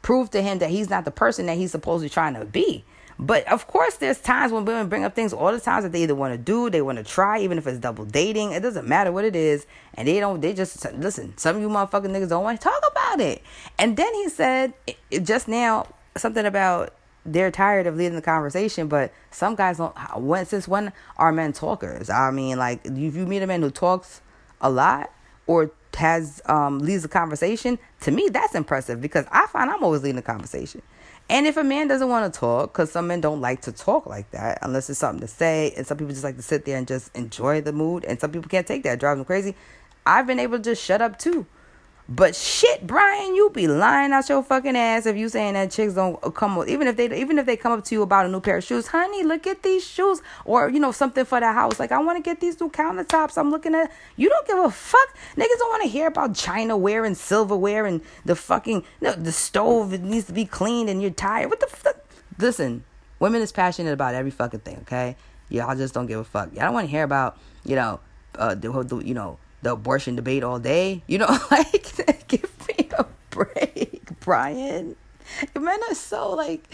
prove 0.03 0.31
to 0.31 0.43
him 0.43 0.59
that 0.59 0.69
he's 0.69 0.91
not 0.91 1.07
the 1.07 1.11
person 1.11 1.47
that 1.47 1.57
he's 1.57 1.71
supposed 1.71 2.03
to 2.03 2.07
be 2.07 2.11
trying 2.11 2.35
to 2.35 2.45
be. 2.45 2.85
But 3.23 3.47
of 3.49 3.67
course, 3.67 3.97
there's 3.97 4.19
times 4.19 4.51
when 4.51 4.65
women 4.65 4.89
bring 4.89 5.05
up 5.05 5.15
things 5.15 5.35
all 5.35 5.53
the 5.53 5.61
times 5.61 5.85
that 5.85 5.93
they 5.93 6.05
either 6.05 6.15
want 6.15 6.33
to 6.33 6.39
do, 6.39 6.71
they 6.71 6.81
want 6.81 6.97
to 6.97 7.05
try, 7.05 7.39
even 7.41 7.59
if 7.59 7.67
it's 7.67 7.79
double 7.79 8.07
dating. 8.07 8.53
It 8.53 8.61
doesn't 8.61 8.89
matter 8.89 9.13
what 9.13 9.27
it 9.27 9.37
is, 9.37 9.67
and 9.93 10.09
they 10.09 10.21
don't. 10.21 10.41
They 10.41 10.55
just 10.55 10.91
listen. 10.95 11.37
Some 11.37 11.57
of 11.57 11.63
you 11.63 11.69
motherfucking 11.69 12.07
niggas 12.07 12.31
don't 12.31 12.43
want 12.43 12.59
to 12.59 12.65
talk 12.65 12.83
about 12.91 13.21
it. 13.21 13.43
And 13.79 13.99
then 13.99 14.13
he 14.15 14.31
said 14.31 14.73
just 15.23 15.49
now 15.49 15.87
something 16.17 16.47
about 16.47 16.95
they're 17.27 17.51
tired 17.51 17.87
of 17.87 17.95
leading 17.95 18.15
the 18.15 18.23
conversation, 18.23 18.89
but 18.89 19.13
some 19.31 19.55
guys 19.55 19.77
don't. 19.77 19.95
When 20.17 20.47
since 20.47 20.67
when 20.67 20.91
are 21.19 21.31
men 21.31 21.53
talkers? 21.53 22.09
I 22.09 22.31
mean, 22.31 22.57
like 22.57 22.87
if 22.87 23.15
you 23.15 23.27
meet 23.27 23.43
a 23.43 23.47
man 23.47 23.61
who 23.61 23.71
talks 23.71 24.23
a 24.63 24.71
lot 24.71 25.13
or 25.47 25.71
has 25.99 26.41
um 26.47 26.79
leads 26.79 27.03
the 27.03 27.09
conversation, 27.09 27.79
to 28.01 28.11
me 28.13 28.31
that's 28.33 28.55
impressive 28.55 29.03
because 29.03 29.27
I 29.31 29.47
find 29.49 29.69
I'm 29.69 29.85
always 29.85 30.03
leading 30.03 30.17
the 30.17 30.23
conversation. 30.23 30.81
And 31.31 31.47
if 31.47 31.57
a 31.57 31.63
man 31.63 31.87
doesn't 31.87 32.09
want 32.09 32.35
to 32.35 32.41
talk, 32.41 32.73
because 32.73 32.91
some 32.91 33.07
men 33.07 33.21
don't 33.21 33.41
like 33.41 33.63
to 33.63 33.71
talk 33.71 34.05
like 34.05 34.29
that 34.33 34.59
unless 34.63 34.91
it's 34.91 34.99
something 34.99 35.21
to 35.21 35.29
say, 35.29 35.73
and 35.77 35.87
some 35.87 35.97
people 35.97 36.13
just 36.13 36.25
like 36.25 36.35
to 36.35 36.43
sit 36.43 36.65
there 36.65 36.77
and 36.77 36.89
just 36.89 37.17
enjoy 37.17 37.61
the 37.61 37.73
mood, 37.73 38.05
and 38.05 38.21
some 38.21 38.33
people 38.33 38.49
can't 38.49 38.67
take 38.67 38.83
that, 38.83 38.99
drives 38.99 39.17
them 39.17 39.25
crazy. 39.25 39.55
I've 40.05 40.27
been 40.27 40.41
able 40.41 40.59
to 40.59 40.65
just 40.65 40.83
shut 40.83 41.01
up 41.01 41.21
too. 41.21 41.47
But 42.13 42.35
shit, 42.35 42.89
Brian, 42.89 43.37
you 43.37 43.51
be 43.51 43.69
lying 43.69 44.11
out 44.11 44.29
your 44.29 44.43
fucking 44.43 44.77
ass 44.77 45.07
if 45.07 45.17
you 45.17 45.29
saying 45.29 45.55
that 45.55 45.71
chicks 45.71 45.95
don't 45.95 46.19
come 46.35 46.65
even 46.67 46.89
if 46.89 46.97
they 46.97 47.07
even 47.17 47.39
if 47.39 47.47
they 47.47 47.57
come 47.57 47.71
up 47.71 47.85
to 47.85 47.95
you 47.95 48.03
about 48.03 48.27
a 48.27 48.29
new 48.29 48.41
pair 48.41 48.57
of 48.57 48.65
shoes, 48.65 48.89
honey, 48.89 49.23
look 49.23 49.47
at 49.47 49.63
these 49.63 49.87
shoes, 49.87 50.21
or 50.45 50.69
you 50.69 50.81
know 50.81 50.91
something 50.91 51.25
for 51.25 51.39
the 51.39 51.53
house. 51.53 51.79
Like 51.79 51.93
I 51.93 52.01
want 52.01 52.19
to 52.19 52.23
get 52.23 52.41
these 52.41 52.61
new 52.61 52.69
countertops. 52.69 53.39
I'm 53.39 53.53
looking 53.53 53.77
at. 53.77 53.93
You 54.17 54.29
don't 54.29 54.45
give 54.45 54.59
a 54.59 54.73
fuck. 54.73 55.17
Niggas 55.37 55.59
don't 55.59 55.71
want 55.71 55.85
to 55.85 55.89
hear 55.89 56.09
about 56.09 56.35
china 56.35 56.75
Chinaware 56.75 57.07
and 57.07 57.17
silverware 57.17 57.87
and 57.87 58.01
the 58.25 58.35
fucking 58.35 58.83
no, 59.01 59.13
the 59.13 59.31
stove. 59.31 59.93
Needs 60.01 60.27
to 60.27 60.33
be 60.33 60.45
cleaned 60.45 60.91
and 60.91 61.01
you're 61.01 61.13
tired. 61.13 61.49
What 61.49 61.61
the 61.61 61.69
fuck? 61.69 61.97
Listen, 62.39 62.83
women 63.21 63.41
is 63.41 63.53
passionate 63.53 63.93
about 63.93 64.17
every 64.17 64.33
fucking 64.33 64.61
thing. 64.61 64.79
Okay, 64.81 65.15
y'all 65.49 65.77
just 65.77 65.95
don't 65.95 66.07
give 66.07 66.19
a 66.19 66.25
fuck. 66.25 66.53
Y'all 66.55 66.63
don't 66.63 66.75
want 66.75 66.89
to 66.89 66.91
hear 66.91 67.05
about 67.05 67.39
you 67.65 67.77
know 67.77 68.01
uh 68.35 68.57
the, 68.57 68.83
the 68.83 68.97
you 68.99 69.15
know 69.15 69.39
the 69.63 69.73
abortion 69.73 70.17
debate 70.17 70.43
all 70.43 70.59
day. 70.59 71.03
You 71.07 71.19
know, 71.19 71.39
like 71.51 72.27
give 72.29 72.69
me 72.69 72.89
a 72.99 73.07
break, 73.31 74.09
Brian. 74.21 74.97
Men 75.59 75.79
are 75.89 75.95
so 75.95 76.31
like 76.31 76.65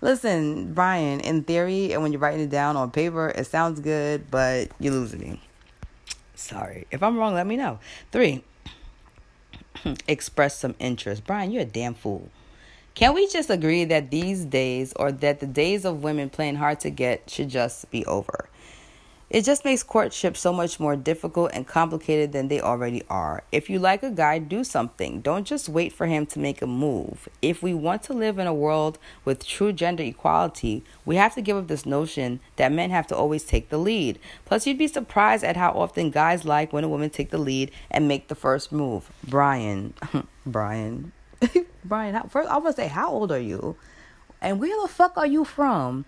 listen, 0.00 0.72
Brian, 0.74 1.20
in 1.20 1.42
theory 1.42 1.92
and 1.92 2.02
when 2.02 2.12
you're 2.12 2.20
writing 2.20 2.40
it 2.40 2.50
down 2.50 2.76
on 2.76 2.90
paper, 2.90 3.28
it 3.28 3.46
sounds 3.46 3.80
good, 3.80 4.30
but 4.30 4.68
you're 4.78 4.92
losing 4.92 5.20
me. 5.20 5.40
Sorry. 6.34 6.86
If 6.90 7.02
I'm 7.02 7.16
wrong, 7.16 7.34
let 7.34 7.46
me 7.46 7.56
know. 7.56 7.78
Three, 8.12 8.44
express 10.08 10.58
some 10.58 10.74
interest. 10.78 11.24
Brian, 11.24 11.50
you're 11.50 11.62
a 11.62 11.66
damn 11.66 11.94
fool. 11.94 12.28
Can 12.94 13.14
we 13.14 13.28
just 13.28 13.50
agree 13.50 13.84
that 13.84 14.10
these 14.10 14.44
days 14.44 14.92
or 14.96 15.12
that 15.12 15.40
the 15.40 15.46
days 15.46 15.84
of 15.84 16.02
women 16.02 16.30
playing 16.30 16.56
hard 16.56 16.80
to 16.80 16.90
get 16.90 17.28
should 17.28 17.50
just 17.50 17.90
be 17.90 18.04
over? 18.06 18.48
It 19.28 19.44
just 19.44 19.64
makes 19.64 19.82
courtship 19.82 20.36
so 20.36 20.52
much 20.52 20.78
more 20.78 20.94
difficult 20.94 21.50
and 21.52 21.66
complicated 21.66 22.32
than 22.32 22.46
they 22.46 22.60
already 22.60 23.02
are. 23.10 23.42
If 23.50 23.68
you 23.68 23.80
like 23.80 24.04
a 24.04 24.10
guy, 24.10 24.38
do 24.38 24.62
something. 24.62 25.20
Don't 25.20 25.44
just 25.44 25.68
wait 25.68 25.92
for 25.92 26.06
him 26.06 26.26
to 26.26 26.38
make 26.38 26.62
a 26.62 26.66
move. 26.66 27.28
If 27.42 27.60
we 27.60 27.74
want 27.74 28.04
to 28.04 28.12
live 28.12 28.38
in 28.38 28.46
a 28.46 28.54
world 28.54 28.98
with 29.24 29.44
true 29.44 29.72
gender 29.72 30.04
equality, 30.04 30.84
we 31.04 31.16
have 31.16 31.34
to 31.34 31.42
give 31.42 31.56
up 31.56 31.66
this 31.66 31.84
notion 31.84 32.38
that 32.54 32.70
men 32.70 32.90
have 32.90 33.08
to 33.08 33.16
always 33.16 33.42
take 33.42 33.68
the 33.68 33.78
lead. 33.78 34.20
Plus, 34.44 34.64
you'd 34.64 34.78
be 34.78 34.86
surprised 34.86 35.42
at 35.42 35.56
how 35.56 35.72
often 35.72 36.10
guys 36.10 36.44
like 36.44 36.72
when 36.72 36.84
a 36.84 36.88
woman 36.88 37.10
take 37.10 37.30
the 37.30 37.38
lead 37.38 37.72
and 37.90 38.06
make 38.06 38.28
the 38.28 38.36
first 38.36 38.70
move. 38.70 39.10
Brian, 39.26 39.92
Brian, 40.46 41.10
Brian, 41.84 42.14
how, 42.14 42.22
first 42.24 42.48
I 42.48 42.58
want 42.58 42.76
to 42.76 42.82
say, 42.82 42.88
how 42.88 43.10
old 43.10 43.32
are 43.32 43.40
you? 43.40 43.76
And 44.40 44.60
where 44.60 44.80
the 44.82 44.88
fuck 44.88 45.16
are 45.16 45.26
you 45.26 45.44
from? 45.44 46.04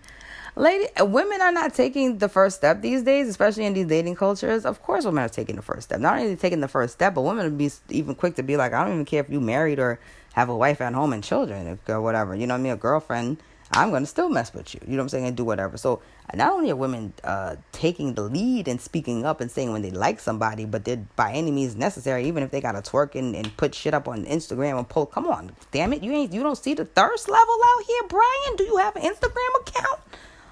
lady 0.55 0.87
women 0.99 1.41
are 1.41 1.51
not 1.51 1.73
taking 1.73 2.17
the 2.17 2.27
first 2.27 2.57
step 2.57 2.81
these 2.81 3.03
days 3.03 3.29
especially 3.29 3.65
in 3.65 3.73
these 3.73 3.85
dating 3.87 4.15
cultures. 4.15 4.65
Of 4.65 4.81
course 4.83 5.05
women 5.05 5.23
are 5.23 5.29
taking 5.29 5.55
the 5.55 5.61
first 5.61 5.83
step. 5.83 5.99
Not 5.99 6.19
only 6.19 6.35
taking 6.35 6.59
the 6.59 6.67
first 6.67 6.93
step 6.93 7.13
but 7.15 7.21
women 7.21 7.45
would 7.45 7.57
be 7.57 7.71
even 7.89 8.15
quick 8.15 8.35
to 8.35 8.43
be 8.43 8.57
like 8.57 8.73
i 8.73 8.83
don't 8.83 8.93
even 8.93 9.05
care 9.05 9.21
if 9.21 9.29
you 9.29 9.39
married 9.39 9.79
or 9.79 9.99
have 10.33 10.49
a 10.49 10.55
wife 10.55 10.81
at 10.81 10.93
home 10.93 11.13
and 11.13 11.23
children 11.23 11.79
or 11.87 12.01
whatever. 12.01 12.35
You 12.35 12.47
know 12.47 12.55
what 12.55 12.59
i 12.59 12.63
mean? 12.63 12.73
A 12.73 12.77
girlfriend 12.77 13.37
i'm 13.71 13.91
gonna 13.91 14.05
still 14.05 14.29
mess 14.29 14.53
with 14.53 14.73
you. 14.73 14.79
You 14.85 14.93
know 14.93 14.97
what 14.97 15.03
i'm 15.03 15.09
saying? 15.09 15.25
And 15.25 15.37
do 15.37 15.43
whatever. 15.43 15.77
So 15.77 16.01
not 16.33 16.51
only 16.51 16.71
are 16.71 16.75
women 16.75 17.13
uh, 17.23 17.55
taking 17.71 18.13
the 18.13 18.23
lead 18.23 18.67
and 18.67 18.79
speaking 18.79 19.25
up 19.25 19.41
and 19.41 19.49
saying 19.49 19.71
when 19.71 19.81
they 19.81 19.91
like 19.91 20.19
somebody 20.19 20.65
but 20.65 20.85
they're 20.85 21.05
by 21.15 21.31
any 21.31 21.51
means 21.51 21.75
necessary 21.75 22.25
even 22.25 22.43
if 22.43 22.51
they 22.51 22.61
gotta 22.61 22.81
twerk 22.81 23.15
and, 23.15 23.35
and 23.35 23.55
put 23.57 23.73
shit 23.75 23.93
up 23.93 24.07
on 24.07 24.25
instagram 24.25 24.77
and 24.77 24.89
post. 24.89 25.11
Come 25.11 25.27
on. 25.27 25.51
Damn 25.71 25.93
it. 25.93 26.03
You 26.03 26.11
ain't 26.13 26.33
you 26.33 26.43
don't 26.43 26.57
see 26.57 26.73
the 26.73 26.85
thirst 26.85 27.29
level 27.29 27.57
out 27.63 27.83
here 27.85 28.03
brian? 28.07 28.55
Do 28.57 28.63
you 28.63 28.77
have 28.77 28.95
an 28.95 29.03
instagram 29.03 29.61
account? 29.61 29.99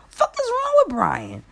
Fuck 0.09 0.33
is 0.33 0.51
wrong 0.51 0.73
with 0.77 0.95
Brian? 0.95 1.43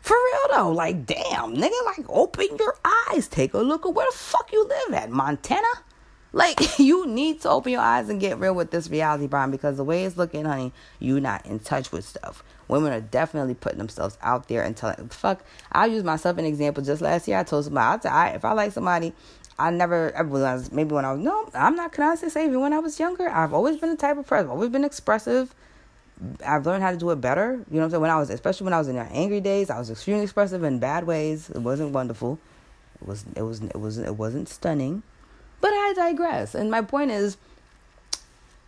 For 0.00 0.14
real 0.14 0.56
though, 0.56 0.70
like 0.70 1.06
damn, 1.06 1.56
nigga, 1.56 1.84
like 1.86 2.04
open 2.10 2.46
your 2.58 2.76
eyes, 3.10 3.26
take 3.26 3.54
a 3.54 3.58
look 3.58 3.86
at 3.86 3.94
where 3.94 4.06
the 4.08 4.16
fuck 4.16 4.52
you 4.52 4.68
live 4.68 4.94
at, 4.94 5.10
Montana. 5.10 5.66
Like 6.34 6.78
you 6.78 7.06
need 7.06 7.40
to 7.42 7.50
open 7.50 7.72
your 7.72 7.80
eyes 7.80 8.08
and 8.08 8.20
get 8.20 8.38
real 8.38 8.54
with 8.54 8.70
this 8.70 8.90
reality, 8.90 9.26
Brian, 9.26 9.50
because 9.50 9.76
the 9.76 9.84
way 9.84 10.04
it's 10.04 10.16
looking, 10.16 10.44
honey, 10.44 10.72
you're 10.98 11.20
not 11.20 11.46
in 11.46 11.60
touch 11.60 11.92
with 11.92 12.04
stuff. 12.04 12.44
Women 12.68 12.92
are 12.92 13.00
definitely 13.00 13.54
putting 13.54 13.78
themselves 13.78 14.18
out 14.22 14.48
there 14.48 14.62
and 14.62 14.76
telling. 14.76 15.08
Fuck, 15.08 15.44
I 15.72 15.86
use 15.86 16.04
myself 16.04 16.36
an 16.38 16.44
example. 16.44 16.82
Just 16.82 17.00
last 17.00 17.28
year, 17.28 17.38
I 17.38 17.44
told 17.44 17.64
somebody, 17.64 18.08
I, 18.08 18.30
if 18.30 18.44
I 18.44 18.52
like 18.52 18.72
somebody, 18.72 19.12
I 19.58 19.70
never, 19.70 20.12
was 20.28 20.72
maybe 20.72 20.94
when 20.94 21.04
I 21.04 21.12
was 21.12 21.22
no, 21.22 21.48
I'm 21.54 21.76
not. 21.76 21.92
Can 21.92 22.04
I 22.04 22.14
say 22.16 22.46
even 22.46 22.60
when 22.60 22.72
I 22.72 22.80
was 22.80 22.98
younger, 22.98 23.28
I've 23.28 23.54
always 23.54 23.76
been 23.76 23.90
the 23.90 23.96
type 23.96 24.18
of 24.18 24.26
person, 24.26 24.50
always 24.50 24.70
been 24.70 24.84
expressive 24.84 25.54
I've 26.46 26.64
learned 26.64 26.82
how 26.82 26.90
to 26.90 26.96
do 26.96 27.10
it 27.10 27.20
better. 27.20 27.52
You 27.52 27.56
know 27.56 27.64
what 27.78 27.84
I'm 27.84 27.90
saying? 27.90 28.00
When 28.02 28.10
I 28.10 28.18
was, 28.18 28.30
especially 28.30 28.64
when 28.64 28.72
I 28.72 28.78
was 28.78 28.88
in 28.88 28.96
my 28.96 29.06
angry 29.06 29.40
days, 29.40 29.70
I 29.70 29.78
was 29.78 29.90
extremely 29.90 30.22
expressive 30.22 30.62
in 30.62 30.78
bad 30.78 31.06
ways. 31.06 31.50
It 31.50 31.58
wasn't 31.58 31.90
wonderful. 31.92 32.38
It 33.00 33.08
was, 33.08 33.24
it 33.36 33.42
was, 33.42 33.60
it 33.62 33.78
was, 33.78 33.98
it 33.98 34.16
wasn't 34.16 34.48
stunning. 34.48 35.02
But 35.64 35.72
I 35.72 35.94
digress. 35.96 36.54
And 36.54 36.70
my 36.70 36.82
point 36.82 37.10
is, 37.10 37.38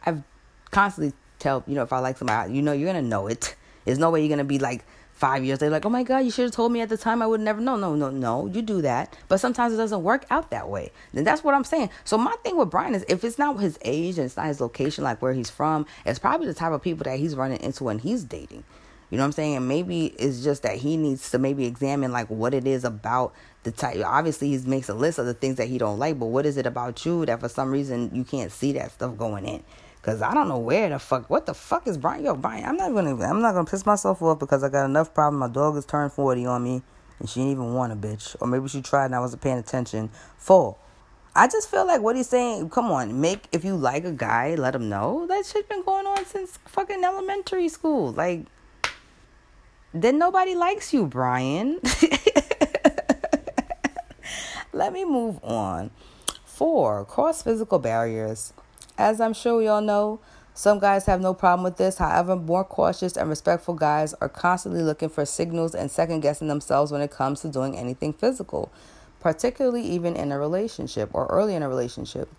I've 0.07 0.23
constantly 0.71 1.13
tell 1.39 1.63
you 1.67 1.75
know 1.75 1.83
if 1.83 1.93
I 1.93 1.99
like 1.99 2.17
somebody, 2.17 2.55
you 2.55 2.63
know 2.63 2.73
you're 2.73 2.91
gonna 2.91 3.03
know 3.03 3.27
it. 3.27 3.55
There's 3.85 3.99
no 3.99 4.09
way 4.11 4.23
you're 4.23 4.31
gonna 4.31 4.45
be 4.45 4.59
like 4.59 4.83
five 5.13 5.45
years 5.45 5.59
they're 5.59 5.69
like, 5.69 5.85
oh 5.85 5.91
my 5.91 6.03
God, 6.03 6.21
you 6.21 6.31
should 6.31 6.45
have 6.45 6.53
told 6.53 6.73
me 6.73 6.81
at 6.81 6.89
the 6.89 6.97
time. 6.97 7.21
I 7.21 7.27
would 7.27 7.43
never. 7.43 7.61
No, 7.61 7.77
no, 7.77 7.95
no, 7.95 8.09
no. 8.09 8.47
You 8.47 8.63
do 8.63 8.81
that. 8.81 9.15
But 9.29 9.41
sometimes 9.41 9.75
it 9.75 9.77
doesn't 9.77 10.05
work 10.05 10.25
out 10.31 10.49
that 10.53 10.71
way. 10.71 10.91
And 11.13 11.27
that's 11.27 11.45
what 11.45 11.53
I'm 11.53 11.65
saying. 11.65 11.91
So 12.05 12.17
my 12.17 12.35
thing 12.43 12.57
with 12.57 12.71
Brian 12.71 12.95
is 12.95 13.05
if 13.11 13.25
it's 13.25 13.39
not 13.39 13.61
his 13.61 13.79
age 13.83 14.17
and 14.17 14.25
it's 14.25 14.39
not 14.39 14.47
his 14.47 14.63
location, 14.63 15.05
like 15.05 15.21
where 15.21 15.35
he's 15.35 15.51
from, 15.51 15.85
it's 16.07 16.19
probably 16.19 16.47
the 16.47 16.55
type 16.55 16.73
of 16.73 16.81
people 16.81 17.05
that 17.05 17.19
he's 17.19 17.37
running 17.37 17.61
into 17.61 17.85
when 17.85 17.99
he's 17.99 18.25
dating. 18.25 18.65
You 19.11 19.19
know 19.19 19.23
what 19.23 19.27
I'm 19.27 19.33
saying? 19.33 19.69
Maybe 19.69 20.07
it's 20.19 20.42
just 20.42 20.62
that 20.64 20.77
he 20.77 20.97
needs 20.97 21.31
to 21.31 21.38
maybe 21.38 21.64
examine 21.64 22.12
like 22.12 22.29
what 22.29 22.55
it 22.55 22.66
is 22.66 22.85
about 22.85 23.33
the 23.62 23.71
type. 23.71 24.03
Obviously, 24.05 24.51
he 24.51 24.59
makes 24.66 24.88
a 24.88 24.95
list 24.95 25.19
of 25.19 25.27
the 25.27 25.35
things 25.35 25.57
that 25.57 25.69
he 25.69 25.79
don't 25.79 25.99
like, 25.99 26.19
but 26.19 26.27
what 26.27 26.45
is 26.45 26.57
it 26.57 26.66
about 26.66 27.05
you 27.07 27.25
that 27.27 27.40
for 27.40 27.49
some 27.49 27.71
reason 27.71 28.11
you 28.12 28.25
can't 28.25 28.51
see 28.51 28.73
that 28.73 28.90
stuff 28.90 29.16
going 29.16 29.47
in? 29.47 29.62
Cause 30.03 30.23
I 30.23 30.35
don't 30.35 30.47
know 30.47 30.59
where 30.59 30.88
the 30.88 31.01
fuck, 31.01 31.29
what 31.29 31.47
the 31.47 31.55
fuck 31.55 31.88
is 31.88 31.99
Brian? 31.99 32.25
Yo, 32.25 32.37
Brian, 32.37 32.64
I'm 32.64 32.77
not 32.77 32.95
gonna, 32.95 33.21
I'm 33.29 33.42
not 33.42 33.55
gonna 33.55 33.64
piss 33.64 33.85
myself 33.85 34.23
off 34.23 34.38
because 34.38 34.62
I 34.62 34.69
got 34.69 34.85
enough 34.85 35.12
problem. 35.12 35.40
My 35.40 35.49
dog 35.49 35.75
has 35.75 35.85
turned 35.85 36.12
forty 36.12 36.47
on 36.47 36.62
me, 36.62 36.83
and 37.19 37.29
she 37.29 37.40
didn't 37.40 37.53
even 37.53 37.75
want 37.75 37.92
a 37.92 37.97
bitch, 37.97 38.37
or 38.40 38.47
maybe 38.47 38.69
she 38.69 38.83
tried 38.83 39.07
and 39.07 39.16
I 39.16 39.19
wasn't 39.19 39.42
paying 39.42 39.59
attention. 39.59 40.11
Four, 40.38 40.77
I 41.35 41.49
just 41.49 41.69
feel 41.69 41.85
like 41.85 42.03
what 42.03 42.14
he's 42.14 42.29
saying. 42.29 42.71
Come 42.71 42.92
on, 42.92 43.21
make 43.21 43.49
if 43.51 43.64
you 43.64 43.77
like 43.77 44.05
a 44.05 44.12
guy, 44.12 44.55
let 44.55 44.77
him 44.77 44.88
know 44.88 45.27
that 45.27 45.45
shit 45.45 45.69
been 45.69 45.83
going 45.83 46.07
on 46.07 46.25
since 46.25 46.57
fucking 46.66 47.03
elementary 47.03 47.69
school. 47.69 48.12
Like, 48.12 48.47
then 50.03 50.19
nobody 50.19 50.55
likes 50.55 50.93
you, 50.93 51.07
Brian. 51.07 51.81
let 54.73 54.93
me 54.93 55.05
move 55.05 55.43
on. 55.43 55.91
Four, 56.45 57.05
cross 57.05 57.43
physical 57.43 57.79
barriers. 57.79 58.53
As 58.99 59.21
I'm 59.21 59.35
sure 59.35 59.59
we 59.59 59.69
all 59.69 59.83
know, 59.83 60.21
some 60.55 60.79
guys 60.79 61.05
have 61.05 61.21
no 61.21 61.35
problem 61.35 61.65
with 61.65 61.77
this. 61.77 61.99
However, 61.99 62.35
more 62.35 62.65
cautious 62.65 63.17
and 63.17 63.29
respectful 63.29 63.75
guys 63.75 64.15
are 64.23 64.29
constantly 64.29 64.83
looking 64.83 65.11
for 65.11 65.27
signals 65.27 65.75
and 65.75 65.91
second 65.91 66.21
guessing 66.21 66.49
themselves 66.49 66.91
when 66.91 67.03
it 67.03 67.11
comes 67.11 67.43
to 67.43 67.49
doing 67.49 67.77
anything 67.77 68.15
physical, 68.15 68.73
particularly 69.21 69.83
even 69.83 70.17
in 70.17 70.33
a 70.33 70.39
relationship 70.39 71.11
or 71.13 71.27
early 71.27 71.55
in 71.55 71.63
a 71.63 71.69
relationship. 71.69 72.31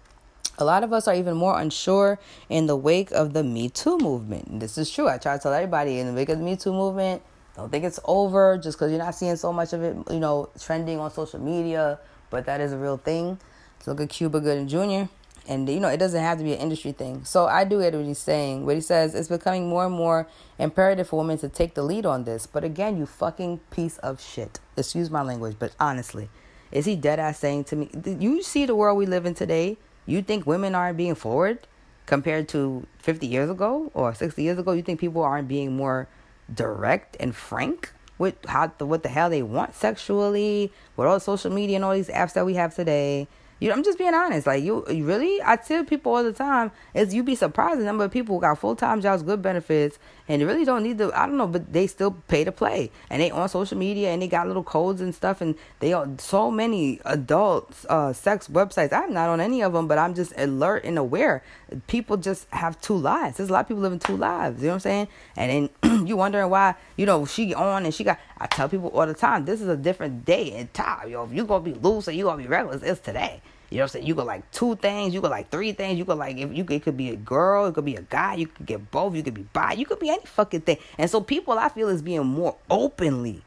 A 0.57 0.65
lot 0.65 0.83
of 0.83 0.91
us 0.91 1.07
are 1.07 1.13
even 1.13 1.37
more 1.37 1.59
unsure 1.59 2.17
in 2.49 2.65
the 2.65 2.75
wake 2.75 3.11
of 3.11 3.33
the 3.33 3.43
Me 3.43 3.69
Too 3.69 3.99
movement. 3.99 4.59
This 4.59 4.79
is 4.79 4.89
true. 4.89 5.07
I 5.07 5.19
try 5.19 5.37
to 5.37 5.43
tell 5.43 5.53
everybody 5.53 5.99
in 5.99 6.07
the 6.07 6.13
wake 6.13 6.29
of 6.29 6.39
the 6.39 6.43
Me 6.43 6.55
Too 6.55 6.71
movement, 6.71 7.21
don't 7.57 7.69
think 7.69 7.83
it's 7.83 7.99
over 8.05 8.57
just 8.57 8.77
because 8.77 8.91
you're 8.91 9.03
not 9.03 9.15
seeing 9.15 9.35
so 9.35 9.51
much 9.51 9.73
of 9.73 9.83
it, 9.83 9.97
you 10.11 10.19
know, 10.19 10.49
trending 10.59 10.99
on 10.99 11.11
social 11.11 11.39
media, 11.39 11.99
but 12.29 12.45
that 12.45 12.61
is 12.61 12.71
a 12.71 12.77
real 12.77 12.97
thing. 12.97 13.39
So 13.79 13.91
look 13.91 14.01
at 14.01 14.09
Cuba 14.09 14.39
Gooding 14.39 14.67
Jr 14.67 15.11
and 15.47 15.69
you 15.69 15.79
know 15.79 15.87
it 15.87 15.97
doesn't 15.97 16.21
have 16.21 16.37
to 16.37 16.43
be 16.43 16.53
an 16.53 16.59
industry 16.59 16.91
thing. 16.91 17.23
So 17.23 17.45
i 17.45 17.63
do 17.63 17.79
get 17.81 17.93
what 17.93 18.05
he's 18.05 18.17
saying 18.17 18.65
what 18.65 18.75
he 18.75 18.81
says 18.81 19.15
it's 19.15 19.29
becoming 19.29 19.67
more 19.67 19.85
and 19.85 19.95
more 19.95 20.27
imperative 20.59 21.07
for 21.07 21.19
women 21.19 21.37
to 21.39 21.49
take 21.49 21.73
the 21.73 21.83
lead 21.83 22.05
on 22.05 22.25
this. 22.25 22.45
But 22.45 22.63
again 22.63 22.97
you 22.97 23.05
fucking 23.05 23.59
piece 23.71 23.97
of 23.99 24.21
shit. 24.21 24.59
Excuse 24.75 25.09
my 25.09 25.21
language 25.21 25.55
but 25.57 25.75
honestly 25.79 26.29
is 26.71 26.85
he 26.85 26.95
dead 26.95 27.19
ass 27.19 27.39
saying 27.39 27.63
to 27.65 27.75
me 27.75 27.89
you 28.05 28.43
see 28.43 28.65
the 28.65 28.75
world 28.75 28.97
we 28.97 29.05
live 29.05 29.25
in 29.25 29.33
today? 29.33 29.77
You 30.05 30.21
think 30.21 30.45
women 30.45 30.75
aren't 30.75 30.97
being 30.97 31.15
forward 31.15 31.67
compared 32.05 32.47
to 32.49 32.87
50 32.99 33.27
years 33.27 33.49
ago 33.49 33.91
or 33.93 34.13
60 34.13 34.41
years 34.41 34.57
ago? 34.57 34.71
You 34.71 34.81
think 34.81 34.99
people 34.99 35.23
aren't 35.23 35.47
being 35.47 35.75
more 35.75 36.07
direct 36.53 37.17
and 37.19 37.35
frank 37.35 37.93
with 38.17 38.35
how 38.47 38.67
what 38.79 39.03
the 39.03 39.09
hell 39.09 39.29
they 39.29 39.41
want 39.41 39.75
sexually 39.75 40.71
with 40.95 41.07
all 41.07 41.19
social 41.19 41.51
media 41.51 41.75
and 41.75 41.85
all 41.85 41.93
these 41.93 42.09
apps 42.09 42.33
that 42.33 42.45
we 42.45 42.55
have 42.55 42.73
today 42.73 43.27
You, 43.59 43.71
I'm 43.71 43.83
just 43.83 43.97
being 43.97 44.13
honest. 44.13 44.45
Like 44.45 44.63
you, 44.63 44.85
you 44.89 45.03
really, 45.05 45.41
I 45.43 45.55
tell 45.55 45.83
people 45.83 46.13
all 46.13 46.23
the 46.23 46.33
time, 46.33 46.71
is 46.93 47.13
you 47.13 47.23
be 47.23 47.35
surprised 47.35 47.79
the 47.79 47.85
number 47.85 48.03
of 48.03 48.11
people 48.11 48.35
who 48.35 48.41
got 48.41 48.59
full 48.59 48.75
time 48.75 49.01
jobs, 49.01 49.23
good 49.23 49.41
benefits, 49.41 49.97
and 50.27 50.41
really 50.43 50.65
don't 50.65 50.83
need 50.83 50.97
to. 50.99 51.11
I 51.19 51.25
don't 51.25 51.37
know, 51.37 51.47
but 51.47 51.73
they 51.73 51.87
still 51.87 52.11
pay 52.27 52.43
to 52.43 52.51
play, 52.51 52.91
and 53.09 53.21
they 53.21 53.31
on 53.31 53.49
social 53.49 53.77
media, 53.77 54.09
and 54.09 54.21
they 54.21 54.27
got 54.27 54.47
little 54.47 54.63
codes 54.63 55.01
and 55.01 55.13
stuff, 55.13 55.41
and 55.41 55.55
they 55.79 55.93
are 55.93 56.07
so 56.19 56.51
many 56.51 56.99
adult 57.05 57.73
uh, 57.89 58.13
sex 58.13 58.47
websites. 58.47 58.93
I'm 58.93 59.13
not 59.13 59.29
on 59.29 59.41
any 59.41 59.63
of 59.63 59.73
them, 59.73 59.87
but 59.87 59.97
I'm 59.97 60.13
just 60.13 60.33
alert 60.37 60.83
and 60.83 60.97
aware. 60.97 61.43
People 61.87 62.17
just 62.17 62.47
have 62.51 62.79
two 62.79 62.95
lives. 62.95 63.37
There's 63.37 63.49
a 63.49 63.53
lot 63.53 63.61
of 63.61 63.67
people 63.67 63.81
living 63.81 63.99
two 63.99 64.17
lives. 64.17 64.61
You 64.61 64.67
know 64.67 64.73
what 64.73 64.75
I'm 64.75 64.79
saying? 64.81 65.07
And 65.35 65.69
then 65.83 66.05
you 66.07 66.15
wondering 66.15 66.49
why, 66.49 66.75
you 66.95 67.05
know, 67.05 67.25
she 67.25 67.53
on 67.53 67.85
and 67.85 67.93
she 67.93 68.03
got. 68.03 68.19
I 68.39 68.47
tell 68.47 68.69
people 68.69 68.89
all 68.89 69.07
the 69.07 69.13
time, 69.13 69.45
this 69.45 69.61
is 69.61 69.67
a 69.67 69.77
different 69.77 70.25
day 70.25 70.51
and 70.53 70.71
time. 70.73 71.09
Yo, 71.09 71.23
if 71.25 71.33
you 71.33 71.45
gonna 71.45 71.63
be 71.63 71.73
loose 71.73 72.07
or 72.07 72.11
you're 72.11 72.29
gonna 72.29 72.41
be 72.41 72.47
reckless, 72.47 72.83
it's 72.83 72.99
today. 72.99 73.41
You 73.69 73.77
know 73.77 73.83
what 73.83 73.83
I'm 73.83 73.89
saying? 73.89 74.05
You 74.07 74.15
got 74.15 74.27
like 74.27 74.49
two 74.51 74.75
things, 74.77 75.13
you 75.13 75.21
got 75.21 75.31
like 75.31 75.49
three 75.49 75.73
things, 75.73 75.97
you 75.97 76.05
got 76.05 76.17
like 76.17 76.37
if 76.37 76.53
you 76.53 76.65
it 76.69 76.83
could 76.83 76.95
be 76.95 77.09
a 77.09 77.15
girl, 77.15 77.65
it 77.65 77.73
could 77.73 77.85
be 77.85 77.95
a 77.95 78.01
guy, 78.01 78.35
you 78.35 78.47
could 78.47 78.65
get 78.65 78.91
both, 78.91 79.15
you 79.15 79.23
could 79.23 79.33
be 79.33 79.43
bi, 79.53 79.73
you 79.73 79.85
could 79.85 79.99
be 79.99 80.09
any 80.09 80.25
fucking 80.25 80.61
thing. 80.61 80.77
And 80.97 81.09
so 81.09 81.19
people 81.19 81.57
I 81.57 81.69
feel 81.69 81.89
is 81.89 82.01
being 82.01 82.25
more 82.25 82.55
openly, 82.69 83.43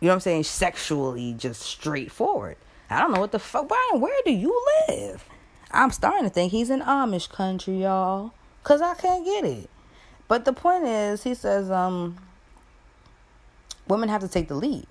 you 0.00 0.06
know 0.06 0.08
what 0.08 0.14
I'm 0.14 0.20
saying, 0.20 0.44
sexually 0.44 1.32
just 1.34 1.62
straightforward. 1.62 2.56
I 2.90 3.00
don't 3.00 3.12
know 3.12 3.20
what 3.20 3.32
the 3.32 3.38
fuck 3.38 3.68
Brian, 3.68 4.02
where 4.02 4.20
do 4.26 4.32
you 4.32 4.54
live? 4.88 5.24
I'm 5.70 5.90
starting 5.90 6.24
to 6.24 6.30
think 6.30 6.52
he's 6.52 6.68
in 6.68 6.80
Amish 6.80 7.30
country, 7.30 7.82
y'all. 7.82 8.32
Cause 8.64 8.82
I 8.82 8.94
can't 8.94 9.24
get 9.24 9.44
it. 9.44 9.70
But 10.28 10.44
the 10.44 10.52
point 10.52 10.84
is, 10.84 11.24
he 11.24 11.34
says, 11.34 11.70
um, 11.70 12.18
women 13.92 14.08
have 14.08 14.22
to 14.22 14.28
take 14.28 14.48
the 14.48 14.54
lead. 14.54 14.88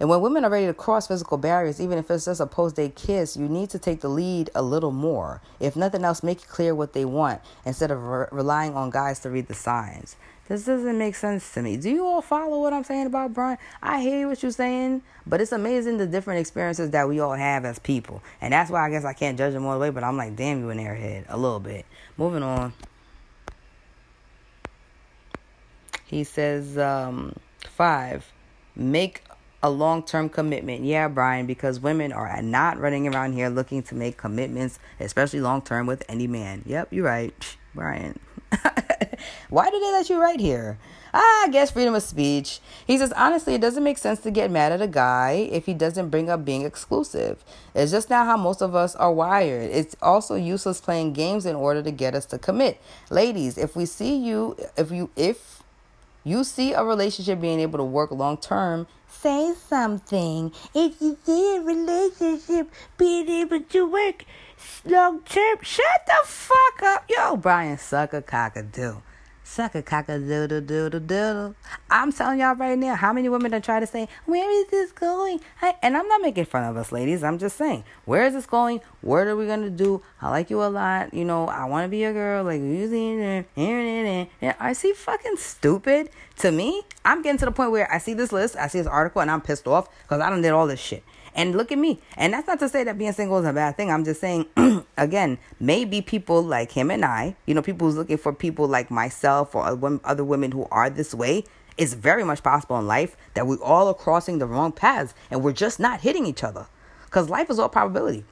And 0.00 0.08
when 0.08 0.22
women 0.22 0.44
are 0.46 0.50
ready 0.50 0.66
to 0.66 0.72
cross 0.72 1.06
physical 1.06 1.36
barriers, 1.36 1.78
even 1.78 1.98
if 1.98 2.10
it's 2.10 2.24
just 2.24 2.40
a 2.40 2.46
post 2.46 2.76
date 2.76 2.96
kiss, 2.96 3.36
you 3.36 3.46
need 3.46 3.68
to 3.70 3.78
take 3.78 4.00
the 4.00 4.08
lead 4.08 4.48
a 4.54 4.62
little 4.62 4.92
more. 4.92 5.42
If 5.60 5.76
nothing 5.76 6.04
else, 6.04 6.22
make 6.22 6.38
it 6.38 6.48
clear 6.48 6.74
what 6.74 6.94
they 6.94 7.04
want 7.04 7.42
instead 7.66 7.90
of 7.90 8.02
re- 8.02 8.26
relying 8.32 8.74
on 8.74 8.88
guys 8.88 9.20
to 9.20 9.30
read 9.30 9.46
the 9.46 9.54
signs. 9.54 10.16
This 10.48 10.64
doesn't 10.64 10.98
make 10.98 11.14
sense 11.14 11.52
to 11.52 11.62
me. 11.62 11.76
Do 11.76 11.90
you 11.90 12.04
all 12.06 12.22
follow 12.22 12.60
what 12.60 12.72
I'm 12.72 12.82
saying 12.82 13.06
about 13.06 13.34
Brian? 13.34 13.58
I 13.82 14.00
hear 14.00 14.26
what 14.26 14.42
you're 14.42 14.50
saying, 14.50 15.02
but 15.26 15.40
it's 15.40 15.52
amazing 15.52 15.98
the 15.98 16.06
different 16.06 16.40
experiences 16.40 16.90
that 16.90 17.06
we 17.06 17.20
all 17.20 17.34
have 17.34 17.66
as 17.66 17.78
people. 17.78 18.22
And 18.40 18.52
that's 18.54 18.70
why 18.70 18.84
I 18.84 18.90
guess 18.90 19.04
I 19.04 19.12
can't 19.12 19.38
judge 19.38 19.52
them 19.52 19.66
all 19.66 19.74
the 19.74 19.78
way, 19.78 19.90
but 19.90 20.02
I'm 20.02 20.16
like, 20.16 20.34
damn, 20.34 20.60
you 20.60 20.70
an 20.70 20.78
airhead. 20.78 21.26
A 21.28 21.36
little 21.36 21.60
bit. 21.60 21.84
Moving 22.16 22.42
on. 22.42 22.72
He 26.06 26.24
says, 26.24 26.76
um, 26.78 27.36
five, 27.66 28.32
make 28.74 29.22
a 29.62 29.70
long 29.70 30.02
term 30.02 30.28
commitment. 30.28 30.84
Yeah, 30.84 31.08
Brian, 31.08 31.46
because 31.46 31.80
women 31.80 32.12
are 32.12 32.40
not 32.42 32.78
running 32.78 33.12
around 33.12 33.34
here 33.34 33.48
looking 33.48 33.82
to 33.84 33.94
make 33.94 34.16
commitments, 34.16 34.78
especially 34.98 35.40
long 35.40 35.62
term 35.62 35.86
with 35.86 36.02
any 36.08 36.26
man. 36.26 36.62
Yep, 36.66 36.88
you're 36.92 37.04
right, 37.04 37.56
Brian. 37.74 38.18
Why 39.48 39.70
do 39.70 39.78
they 39.78 39.92
let 39.92 40.08
you 40.08 40.20
write 40.20 40.40
here? 40.40 40.78
Ah, 41.12 41.44
I 41.44 41.48
guess 41.50 41.72
freedom 41.72 41.94
of 41.94 42.02
speech. 42.02 42.60
He 42.86 42.96
says, 42.96 43.12
honestly, 43.12 43.54
it 43.54 43.60
doesn't 43.60 43.82
make 43.82 43.98
sense 43.98 44.20
to 44.20 44.30
get 44.30 44.50
mad 44.50 44.72
at 44.72 44.80
a 44.80 44.86
guy 44.86 45.48
if 45.50 45.66
he 45.66 45.74
doesn't 45.74 46.08
bring 46.08 46.30
up 46.30 46.44
being 46.44 46.62
exclusive. 46.62 47.44
It's 47.74 47.90
just 47.90 48.10
not 48.10 48.26
how 48.26 48.36
most 48.36 48.62
of 48.62 48.74
us 48.74 48.94
are 48.96 49.12
wired. 49.12 49.70
It's 49.70 49.96
also 50.00 50.36
useless 50.36 50.80
playing 50.80 51.12
games 51.12 51.46
in 51.46 51.56
order 51.56 51.82
to 51.82 51.90
get 51.90 52.14
us 52.14 52.26
to 52.26 52.38
commit. 52.38 52.80
Ladies, 53.10 53.58
if 53.58 53.74
we 53.74 53.86
see 53.86 54.16
you, 54.16 54.56
if 54.76 54.90
you, 54.92 55.10
if 55.16 55.59
you 56.24 56.44
see 56.44 56.72
a 56.72 56.84
relationship 56.84 57.40
being 57.40 57.60
able 57.60 57.78
to 57.78 57.84
work 57.84 58.10
long 58.10 58.36
term, 58.36 58.86
say 59.08 59.54
something. 59.68 60.52
If 60.74 61.00
you 61.00 61.16
see 61.24 61.56
a 61.56 61.60
relationship 61.60 62.70
being 62.98 63.28
able 63.28 63.60
to 63.60 63.90
work 63.90 64.24
long 64.84 65.22
term, 65.22 65.58
shut 65.62 66.06
the 66.06 66.20
fuck 66.24 66.82
up. 66.82 67.04
Yo, 67.08 67.36
Brian, 67.36 67.78
suck 67.78 68.12
a 68.12 68.22
cock 68.22 68.56
a 68.56 68.62
do. 68.62 69.02
Suck 69.50 69.74
a 69.74 69.82
cock 69.82 70.08
a 70.08 70.16
doodle 70.16 70.60
doodle 70.60 71.00
doodle. 71.00 71.56
I'm 71.90 72.12
telling 72.12 72.38
y'all 72.38 72.54
right 72.54 72.78
now, 72.78 72.94
how 72.94 73.12
many 73.12 73.28
women 73.28 73.52
are 73.52 73.58
trying 73.58 73.80
to 73.80 73.86
say, 73.88 74.06
where 74.24 74.48
is 74.48 74.68
this 74.70 74.92
going? 74.92 75.40
I, 75.60 75.74
and 75.82 75.96
I'm 75.96 76.06
not 76.06 76.22
making 76.22 76.44
fun 76.44 76.62
of 76.62 76.76
us, 76.76 76.92
ladies. 76.92 77.24
I'm 77.24 77.36
just 77.36 77.56
saying, 77.56 77.82
where 78.04 78.24
is 78.24 78.34
this 78.34 78.46
going? 78.46 78.80
What 79.00 79.26
are 79.26 79.34
we 79.34 79.48
gonna 79.48 79.68
do? 79.68 80.02
I 80.22 80.30
like 80.30 80.50
you 80.50 80.62
a 80.62 80.70
lot. 80.70 81.12
You 81.12 81.24
know, 81.24 81.48
I 81.48 81.64
want 81.64 81.84
to 81.84 81.88
be 81.88 82.04
a 82.04 82.12
girl. 82.12 82.44
Like 82.44 82.60
I 84.60 84.72
see 84.72 84.92
fucking 84.92 85.36
stupid. 85.36 86.10
To 86.36 86.52
me, 86.52 86.84
I'm 87.04 87.20
getting 87.20 87.38
to 87.38 87.44
the 87.46 87.50
point 87.50 87.72
where 87.72 87.92
I 87.92 87.98
see 87.98 88.14
this 88.14 88.30
list, 88.30 88.54
I 88.54 88.68
see 88.68 88.78
this 88.78 88.86
article, 88.86 89.20
and 89.20 89.32
I'm 89.32 89.40
pissed 89.40 89.66
off 89.66 89.88
because 90.02 90.20
I 90.20 90.30
don't 90.30 90.42
did 90.42 90.52
all 90.52 90.68
this 90.68 90.78
shit. 90.78 91.02
And 91.34 91.56
look 91.56 91.70
at 91.70 91.78
me. 91.78 92.00
And 92.16 92.32
that's 92.32 92.46
not 92.46 92.58
to 92.60 92.68
say 92.68 92.84
that 92.84 92.98
being 92.98 93.12
single 93.12 93.38
is 93.38 93.46
a 93.46 93.52
bad 93.52 93.76
thing. 93.76 93.90
I'm 93.90 94.04
just 94.04 94.20
saying, 94.20 94.46
again, 94.96 95.38
maybe 95.58 96.02
people 96.02 96.42
like 96.42 96.72
him 96.72 96.90
and 96.90 97.04
I, 97.04 97.36
you 97.46 97.54
know, 97.54 97.62
people 97.62 97.86
who's 97.86 97.96
looking 97.96 98.18
for 98.18 98.32
people 98.32 98.66
like 98.66 98.90
myself 98.90 99.54
or 99.54 99.64
other 100.04 100.24
women 100.24 100.52
who 100.52 100.66
are 100.70 100.90
this 100.90 101.14
way, 101.14 101.44
it's 101.78 101.94
very 101.94 102.24
much 102.24 102.42
possible 102.42 102.78
in 102.78 102.86
life 102.86 103.16
that 103.34 103.46
we 103.46 103.56
all 103.56 103.88
are 103.88 103.94
crossing 103.94 104.38
the 104.38 104.46
wrong 104.46 104.72
paths 104.72 105.14
and 105.30 105.42
we're 105.42 105.52
just 105.52 105.80
not 105.80 106.00
hitting 106.00 106.26
each 106.26 106.42
other. 106.42 106.66
Because 107.04 107.30
life 107.30 107.50
is 107.50 107.58
all 107.58 107.68
probability. 107.68 108.24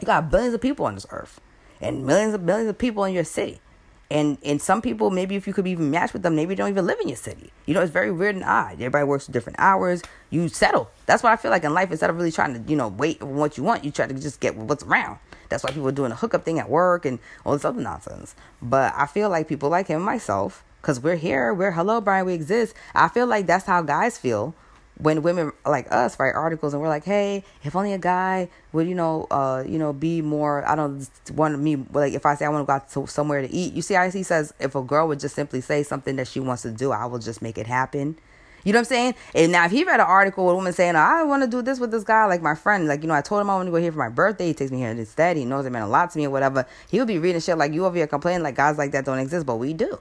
You 0.00 0.06
got 0.06 0.30
billions 0.30 0.54
of 0.54 0.60
people 0.60 0.86
on 0.86 0.94
this 0.94 1.06
earth 1.10 1.40
and 1.80 2.06
millions 2.06 2.34
of 2.34 2.42
millions 2.42 2.68
of 2.68 2.78
people 2.78 3.04
in 3.04 3.14
your 3.14 3.24
city. 3.24 3.60
And 4.10 4.38
and 4.44 4.60
some 4.60 4.82
people, 4.82 5.10
maybe 5.10 5.34
if 5.34 5.46
you 5.46 5.54
could 5.54 5.66
even 5.66 5.90
match 5.90 6.12
with 6.12 6.22
them, 6.22 6.36
maybe 6.36 6.54
don't 6.54 6.68
even 6.68 6.86
live 6.86 6.98
in 7.00 7.08
your 7.08 7.16
city. 7.16 7.52
You 7.66 7.74
know, 7.74 7.80
it's 7.80 7.90
very 7.90 8.12
weird 8.12 8.34
and 8.34 8.44
odd. 8.44 8.74
Everybody 8.74 9.04
works 9.04 9.26
different 9.26 9.58
hours. 9.58 10.02
You 10.30 10.48
settle. 10.48 10.90
That's 11.06 11.22
what 11.22 11.32
I 11.32 11.36
feel 11.36 11.50
like 11.50 11.64
in 11.64 11.72
life. 11.72 11.90
Instead 11.90 12.10
of 12.10 12.16
really 12.16 12.30
trying 12.30 12.54
to, 12.54 12.70
you 12.70 12.76
know, 12.76 12.88
wait 12.88 13.20
for 13.20 13.26
what 13.26 13.56
you 13.56 13.64
want, 13.64 13.84
you 13.84 13.90
try 13.90 14.06
to 14.06 14.14
just 14.14 14.40
get 14.40 14.56
what's 14.56 14.84
around. 14.84 15.18
That's 15.48 15.64
why 15.64 15.70
people 15.70 15.88
are 15.88 15.92
doing 15.92 16.12
a 16.12 16.16
hookup 16.16 16.44
thing 16.44 16.58
at 16.58 16.68
work 16.68 17.06
and 17.06 17.18
all 17.44 17.54
this 17.54 17.64
other 17.64 17.80
nonsense. 17.80 18.34
But 18.60 18.92
I 18.96 19.06
feel 19.06 19.30
like 19.30 19.48
people 19.48 19.70
like 19.70 19.88
him 19.88 20.02
myself, 20.02 20.64
because 20.80 21.00
we're 21.00 21.16
here, 21.16 21.54
we're 21.54 21.72
hello, 21.72 22.00
Brian, 22.00 22.26
we 22.26 22.34
exist. 22.34 22.74
I 22.94 23.08
feel 23.08 23.26
like 23.26 23.46
that's 23.46 23.66
how 23.66 23.82
guys 23.82 24.18
feel 24.18 24.54
when 24.98 25.22
women 25.22 25.52
like 25.66 25.90
us 25.90 26.18
write 26.20 26.34
articles 26.34 26.72
and 26.72 26.80
we're 26.80 26.88
like, 26.88 27.04
hey, 27.04 27.42
if 27.64 27.74
only 27.74 27.92
a 27.92 27.98
guy 27.98 28.48
would, 28.72 28.86
you 28.86 28.94
know, 28.94 29.26
uh, 29.30 29.64
you 29.66 29.78
know, 29.78 29.92
be 29.92 30.22
more, 30.22 30.66
I 30.68 30.76
don't 30.76 31.08
want 31.32 31.58
me, 31.58 31.76
like 31.92 32.12
if 32.12 32.24
I 32.24 32.34
say 32.36 32.44
I 32.44 32.48
want 32.48 32.62
to 32.62 32.66
go 32.66 32.72
out 32.74 32.90
to 32.90 33.06
somewhere 33.06 33.42
to 33.42 33.52
eat, 33.52 33.74
you 33.74 33.82
see 33.82 33.94
how 33.94 34.08
he 34.08 34.22
says 34.22 34.54
if 34.60 34.74
a 34.74 34.82
girl 34.82 35.08
would 35.08 35.20
just 35.20 35.34
simply 35.34 35.60
say 35.60 35.82
something 35.82 36.16
that 36.16 36.28
she 36.28 36.40
wants 36.40 36.62
to 36.62 36.70
do, 36.70 36.92
I 36.92 37.06
will 37.06 37.18
just 37.18 37.42
make 37.42 37.58
it 37.58 37.66
happen. 37.66 38.16
You 38.62 38.72
know 38.72 38.78
what 38.78 38.86
I'm 38.86 38.86
saying? 38.86 39.14
And 39.34 39.52
now 39.52 39.66
if 39.66 39.72
he 39.72 39.84
read 39.84 40.00
an 40.00 40.06
article 40.06 40.46
with 40.46 40.52
a 40.52 40.56
woman 40.56 40.72
saying, 40.72 40.96
I 40.96 41.22
want 41.24 41.42
to 41.42 41.48
do 41.48 41.60
this 41.60 41.78
with 41.78 41.90
this 41.90 42.04
guy, 42.04 42.24
like 42.24 42.40
my 42.40 42.54
friend, 42.54 42.88
like, 42.88 43.02
you 43.02 43.08
know, 43.08 43.14
I 43.14 43.20
told 43.20 43.42
him 43.42 43.50
I 43.50 43.56
want 43.56 43.66
to 43.66 43.70
go 43.70 43.76
here 43.76 43.92
for 43.92 43.98
my 43.98 44.08
birthday. 44.08 44.46
He 44.46 44.54
takes 44.54 44.70
me 44.70 44.78
here 44.78 44.90
instead. 44.90 45.36
He 45.36 45.44
knows 45.44 45.66
it 45.66 45.70
meant 45.70 45.84
a 45.84 45.88
lot 45.88 46.10
to 46.12 46.18
me 46.18 46.26
or 46.26 46.30
whatever. 46.30 46.66
He 46.90 46.98
would 46.98 47.08
be 47.08 47.18
reading 47.18 47.40
shit 47.42 47.58
like 47.58 47.74
you 47.74 47.84
over 47.84 47.96
here 47.96 48.06
complaining 48.06 48.42
like 48.42 48.54
guys 48.54 48.78
like 48.78 48.92
that 48.92 49.04
don't 49.04 49.18
exist, 49.18 49.44
but 49.44 49.56
we 49.56 49.74
do. 49.74 49.98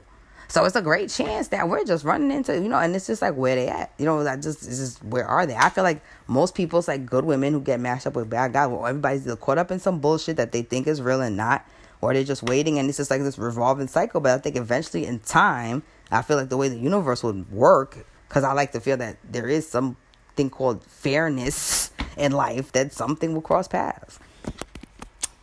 So 0.47 0.65
it's 0.65 0.75
a 0.75 0.82
great 0.82 1.10
chance 1.10 1.47
that 1.49 1.67
we're 1.67 1.84
just 1.84 2.03
running 2.03 2.32
into, 2.32 2.53
you 2.53 2.69
know, 2.69 2.77
and 2.77 2.95
it's 2.95 3.08
just 3.08 3.21
like 3.21 3.36
where 3.36 3.56
they 3.56 3.67
at. 3.67 3.91
You 3.97 4.06
know, 4.06 4.23
that 4.23 4.41
just 4.41 4.67
it's 4.67 4.77
just 4.77 5.03
where 5.03 5.25
are 5.25 5.45
they? 5.45 5.56
I 5.56 5.69
feel 5.69 5.84
like 5.84 6.01
most 6.27 6.56
people, 6.56 6.79
it's 6.79 6.88
like 6.88 7.06
good 7.06 7.25
women 7.25 7.53
who 7.53 7.62
get 7.62 7.79
mashed 7.79 8.08
up 8.08 8.15
with 8.15 8.29
bad 8.29 8.53
guys. 8.53 8.69
Well, 8.69 8.86
everybody's 8.86 9.27
caught 9.36 9.58
up 9.58 9.71
in 9.71 9.79
some 9.79 9.99
bullshit 9.99 10.38
that 10.38 10.51
they 10.51 10.62
think 10.62 10.88
is 10.88 11.01
real 11.01 11.21
and 11.21 11.38
not, 11.38 11.65
or 12.01 12.13
they're 12.13 12.23
just 12.23 12.43
waiting 12.43 12.79
and 12.79 12.88
it's 12.89 12.97
just 12.97 13.10
like 13.10 13.21
this 13.21 13.38
revolving 13.38 13.88
cycle. 13.88 14.21
But 14.21 14.34
I 14.34 14.38
think 14.38 14.56
eventually 14.56 15.06
in 15.06 15.19
time, 15.19 15.84
I 16.12 16.21
feel 16.21 16.38
like 16.38 16.49
the 16.49 16.58
way 16.58 16.69
the 16.69 16.77
universe 16.77 17.23
would 17.23 17.51
work, 17.51 18.06
because 18.27 18.43
I 18.43 18.53
like 18.53 18.71
to 18.73 18.79
feel 18.79 18.97
that 18.97 19.17
there 19.29 19.47
is 19.47 19.67
something 19.67 20.49
called 20.49 20.84
fairness 20.84 21.91
in 22.17 22.32
life, 22.32 22.71
that 22.73 22.93
something 22.93 23.34
will 23.34 23.41
cross 23.41 23.67
paths. 23.67 24.19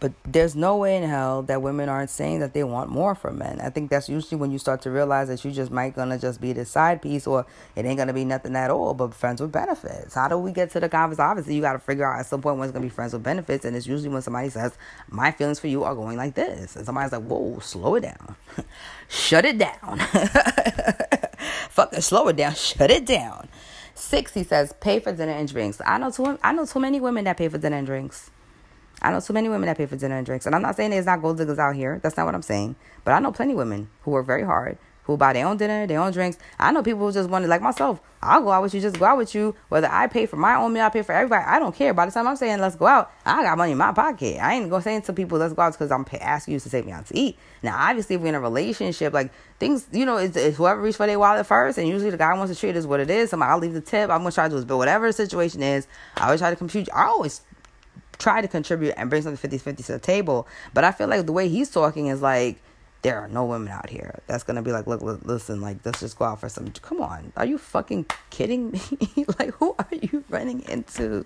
But 0.01 0.13
there's 0.25 0.57
no 0.57 0.79
way 0.79 0.97
in 0.97 1.03
hell 1.03 1.43
that 1.43 1.61
women 1.61 1.91
aren't 1.91 2.09
saying 2.09 2.41
that 2.41 2.55
they 2.55 2.65
want 2.65 2.89
more 2.89 3.15
from 3.15 3.37
men. 3.37 3.61
I 3.61 3.69
think 3.69 3.91
that's 3.91 4.09
usually 4.09 4.41
when 4.41 4.51
you 4.51 4.59
start 4.59 4.81
to 4.83 4.91
realize 4.91 5.29
that 5.29 5.45
you 5.45 5.51
just 5.51 5.71
might 5.71 5.95
gonna 5.95 6.19
just 6.19 6.41
be 6.41 6.55
the 6.55 6.65
side 6.65 7.03
piece 7.03 7.27
or 7.27 7.45
it 7.77 7.85
ain't 7.85 7.99
gonna 7.99 8.15
be 8.15 8.25
nothing 8.25 8.57
at 8.57 8.71
all 8.71 8.95
but 8.95 9.13
friends 9.13 9.43
with 9.43 9.53
benefits. 9.53 10.15
How 10.15 10.27
do 10.27 10.39
we 10.39 10.53
get 10.53 10.71
to 10.71 10.81
the 10.81 10.89
conversation? 10.89 11.29
Obviously 11.29 11.55
you 11.55 11.61
gotta 11.61 11.79
figure 11.79 12.11
out 12.11 12.19
at 12.19 12.25
some 12.25 12.41
point 12.41 12.57
when 12.57 12.67
it's 12.67 12.73
gonna 12.73 12.87
be 12.87 12.89
friends 12.89 13.13
with 13.13 13.23
benefits 13.23 13.67
and 13.67 13.77
it's 13.77 13.87
usually 13.87 14.09
when 14.09 14.23
somebody 14.23 14.49
says, 14.49 14.73
My 15.11 15.33
feelings 15.33 15.61
for 15.61 15.67
you 15.67 15.85
are 15.85 15.95
going 15.95 16.17
like 16.17 16.35
this. 16.35 16.77
And 16.77 16.87
somebody's 16.87 17.13
like, 17.13 17.25
Whoa, 17.25 17.59
slow 17.59 17.97
it 17.97 18.01
down. 18.01 18.37
Shut 19.09 19.45
it 19.45 19.59
down. 19.59 19.99
Fucking 21.69 22.01
slow 22.01 22.29
it 22.29 22.37
down. 22.37 22.55
Shut 22.55 22.91
it 22.91 23.05
down. 23.05 23.49
Six, 23.95 24.33
he 24.33 24.45
says, 24.45 24.73
pay 24.81 24.99
for 24.99 25.13
dinner 25.13 25.33
and 25.33 25.47
drinks. 25.47 25.79
I 25.85 25.99
know 25.99 26.11
too 26.11 26.39
I 26.43 26.53
know 26.53 26.65
too 26.65 26.81
many 26.81 27.01
women 27.01 27.25
that 27.25 27.37
pay 27.37 27.49
for 27.49 27.59
dinner 27.59 27.77
and 27.77 27.87
drinks. 27.87 28.31
I 29.03 29.11
know 29.11 29.21
too 29.21 29.33
many 29.33 29.49
women 29.49 29.67
that 29.67 29.77
pay 29.77 29.87
for 29.87 29.97
dinner 29.97 30.17
and 30.17 30.27
drinks. 30.27 30.47
And 30.47 30.55
I'm 30.55 30.63
not 30.63 30.77
saying 30.77 30.91
there's 30.91 31.07
not 31.07 31.23
gold 31.23 31.39
diggers 31.39 31.59
out 31.59 31.75
here. 31.75 32.01
That's 32.03 32.17
not 32.17 32.27
what 32.27 32.35
I'm 32.35 32.43
saying. 32.43 32.77
But 33.05 33.13
I 33.13 33.19
know 33.19 33.33
plenty 33.33 33.53
of 33.53 33.59
women 33.59 33.89
who 34.03 34.11
work 34.11 34.27
very 34.27 34.45
hard, 34.45 34.77
who 35.05 35.17
buy 35.17 35.33
their 35.33 35.47
own 35.47 35.57
dinner, 35.57 35.87
their 35.87 36.01
own 36.01 36.13
drinks. 36.13 36.39
I 36.59 36.71
know 36.73 36.83
people 36.83 37.07
who 37.07 37.13
just 37.13 37.31
want 37.31 37.45
to, 37.45 37.49
like 37.49 37.63
myself, 37.63 38.01
I'll 38.23 38.43
go 38.43 38.51
out 38.51 38.63
with 38.63 38.75
you, 38.75 38.81
just 38.83 38.99
go 38.99 39.07
out 39.07 39.17
with 39.17 39.35
you. 39.35 39.55
Whether 39.71 39.89
I 39.91 40.07
pay 40.07 40.27
for 40.27 40.37
my 40.37 40.55
own 40.57 40.75
meal, 40.75 40.85
I 40.85 40.91
pay 40.91 41.01
for 41.01 41.13
everybody. 41.13 41.43
I 41.45 41.59
don't 41.59 41.75
care. 41.75 41.95
By 41.95 42.05
the 42.05 42.13
time 42.13 42.27
I'm 42.27 42.37
saying 42.37 42.61
let's 42.61 42.77
go 42.77 42.87
out, 42.87 43.11
I 43.25 43.43
got 43.43 43.57
money 43.57 43.73
in 43.73 43.79
my 43.79 43.93
pocket. 43.93 44.39
I 44.41 44.55
ain't 44.55 44.69
going 44.69 44.83
to 44.83 44.85
say 44.85 45.01
to 45.01 45.13
people 45.15 45.39
let's 45.39 45.55
go 45.55 45.63
out 45.63 45.73
because 45.73 45.91
I'm 45.91 46.05
asking 46.21 46.55
you 46.55 46.61
to 46.61 46.71
take 46.71 46.85
me 46.85 46.93
out 46.93 47.07
to 47.07 47.17
eat. 47.17 47.39
Now, 47.63 47.77
obviously, 47.79 48.17
if 48.17 48.23
we're 48.23 48.29
in 48.29 48.35
a 48.35 48.41
relationship, 48.41 49.15
like 49.15 49.33
things, 49.59 49.87
you 49.91 50.05
know, 50.05 50.19
it's, 50.19 50.37
it's 50.37 50.59
whoever 50.59 50.83
reached 50.83 50.99
for 50.99 51.07
their 51.07 51.19
wallet 51.19 51.47
first. 51.47 51.79
And 51.79 51.89
usually 51.89 52.11
the 52.11 52.19
guy 52.19 52.35
wants 52.35 52.53
to 52.53 52.59
treat 52.59 52.71
it 52.71 52.77
as 52.77 52.87
what 52.87 53.01
it 53.01 53.09
is. 53.09 53.31
So 53.31 53.41
I'll 53.41 53.59
leave 53.59 53.73
the 53.73 53.81
tip. 53.81 54.11
I'm 54.11 54.21
going 54.21 54.31
to 54.31 54.35
try 54.35 54.45
to 54.45 54.51
do 54.51 54.57
this. 54.57 54.65
But 54.67 54.77
whatever 54.77 55.07
the 55.07 55.15
situation 55.15 55.63
is, 55.63 55.87
I 56.17 56.27
always 56.27 56.41
try 56.41 56.51
to 56.51 56.57
compute. 56.57 56.89
I 56.95 57.07
always 57.07 57.41
try 58.21 58.41
to 58.41 58.47
contribute 58.47 58.95
and 58.97 59.11
bring 59.11 59.23
something 59.23 59.37
50 59.37 59.59
50 59.59 59.83
to 59.85 59.93
the 59.93 59.99
table. 59.99 60.47
But 60.73 60.85
I 60.85 60.93
feel 60.93 61.09
like 61.09 61.27
the 61.27 61.33
way 61.33 61.49
he's 61.49 61.71
talking 61.71 62.07
is 62.07 62.23
like, 62.23 62.61
there 63.03 63.19
are 63.19 63.29
no 63.29 63.47
women 63.47 63.69
out 63.69 63.89
here 63.89 64.21
that's 64.27 64.45
gonna 64.45 64.63
be 64.63 64.73
like, 64.73 64.87
look, 64.87 65.01
look 65.01 65.21
listen, 65.25 65.61
like, 65.61 65.79
let's 65.85 66.01
just 66.01 66.19
go 66.19 66.27
out 66.27 66.41
for 66.41 66.49
some. 66.49 66.71
Come 66.83 67.01
on, 67.01 67.33
are 67.37 67.47
you 67.47 67.59
fucking 67.59 68.07
kidding 68.29 68.71
me? 68.71 68.81
like, 69.39 69.55
who 69.55 69.75
are 69.79 69.89
you 69.91 70.23
running 70.29 70.63
into? 70.69 71.25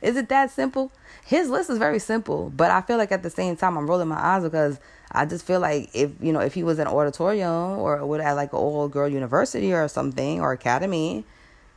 Is 0.00 0.16
it 0.16 0.28
that 0.30 0.50
simple? 0.50 0.90
His 1.24 1.48
list 1.48 1.70
is 1.70 1.78
very 1.78 2.00
simple, 2.00 2.50
but 2.50 2.70
I 2.70 2.80
feel 2.80 2.96
like 2.96 3.12
at 3.12 3.22
the 3.22 3.30
same 3.30 3.56
time, 3.56 3.78
I'm 3.78 3.88
rolling 3.88 4.08
my 4.08 4.18
eyes 4.18 4.42
because 4.42 4.80
I 5.12 5.26
just 5.26 5.46
feel 5.46 5.60
like 5.60 5.90
if 5.92 6.10
you 6.20 6.32
know 6.32 6.40
if 6.40 6.54
he 6.54 6.64
was 6.64 6.78
an 6.78 6.88
auditorium 6.88 7.78
or 7.78 8.04
would 8.04 8.20
at 8.20 8.32
like 8.32 8.52
an 8.52 8.58
old 8.58 8.90
girl 8.90 9.08
university 9.08 9.72
or 9.72 9.86
something 9.88 10.40
or 10.40 10.52
academy 10.52 11.24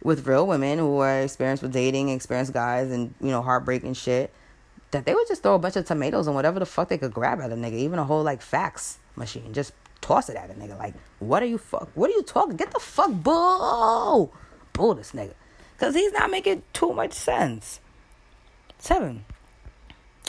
with 0.03 0.27
real 0.27 0.47
women 0.47 0.79
who 0.79 0.99
are 0.99 1.21
experienced 1.21 1.63
with 1.63 1.73
dating, 1.73 2.09
experienced 2.09 2.53
guys, 2.53 2.91
and 2.91 3.13
you 3.19 3.29
know 3.29 3.41
heartbreak 3.41 3.83
and 3.83 3.97
shit, 3.97 4.31
that 4.91 5.05
they 5.05 5.13
would 5.13 5.27
just 5.27 5.43
throw 5.43 5.55
a 5.55 5.59
bunch 5.59 5.75
of 5.75 5.85
tomatoes 5.85 6.27
and 6.27 6.35
whatever 6.35 6.59
the 6.59 6.65
fuck 6.65 6.89
they 6.89 6.97
could 6.97 7.13
grab 7.13 7.41
at 7.41 7.51
a 7.51 7.55
nigga, 7.55 7.73
even 7.73 7.99
a 7.99 8.03
whole 8.03 8.23
like 8.23 8.41
fax 8.41 8.99
machine, 9.15 9.53
just 9.53 9.73
toss 10.01 10.29
it 10.29 10.35
at 10.35 10.49
a 10.49 10.53
nigga. 10.53 10.77
Like, 10.77 10.93
what 11.19 11.43
are 11.43 11.47
you 11.47 11.57
fuck? 11.57 11.89
What 11.95 12.09
are 12.09 12.13
you 12.13 12.23
talking? 12.23 12.55
Get 12.55 12.71
the 12.71 12.79
fuck 12.79 13.11
bull, 13.11 14.33
bull 14.73 14.93
this 14.95 15.11
nigga, 15.11 15.33
cause 15.77 15.95
he's 15.95 16.11
not 16.13 16.29
making 16.31 16.63
too 16.73 16.93
much 16.93 17.13
sense. 17.13 17.79
Seven. 18.77 19.25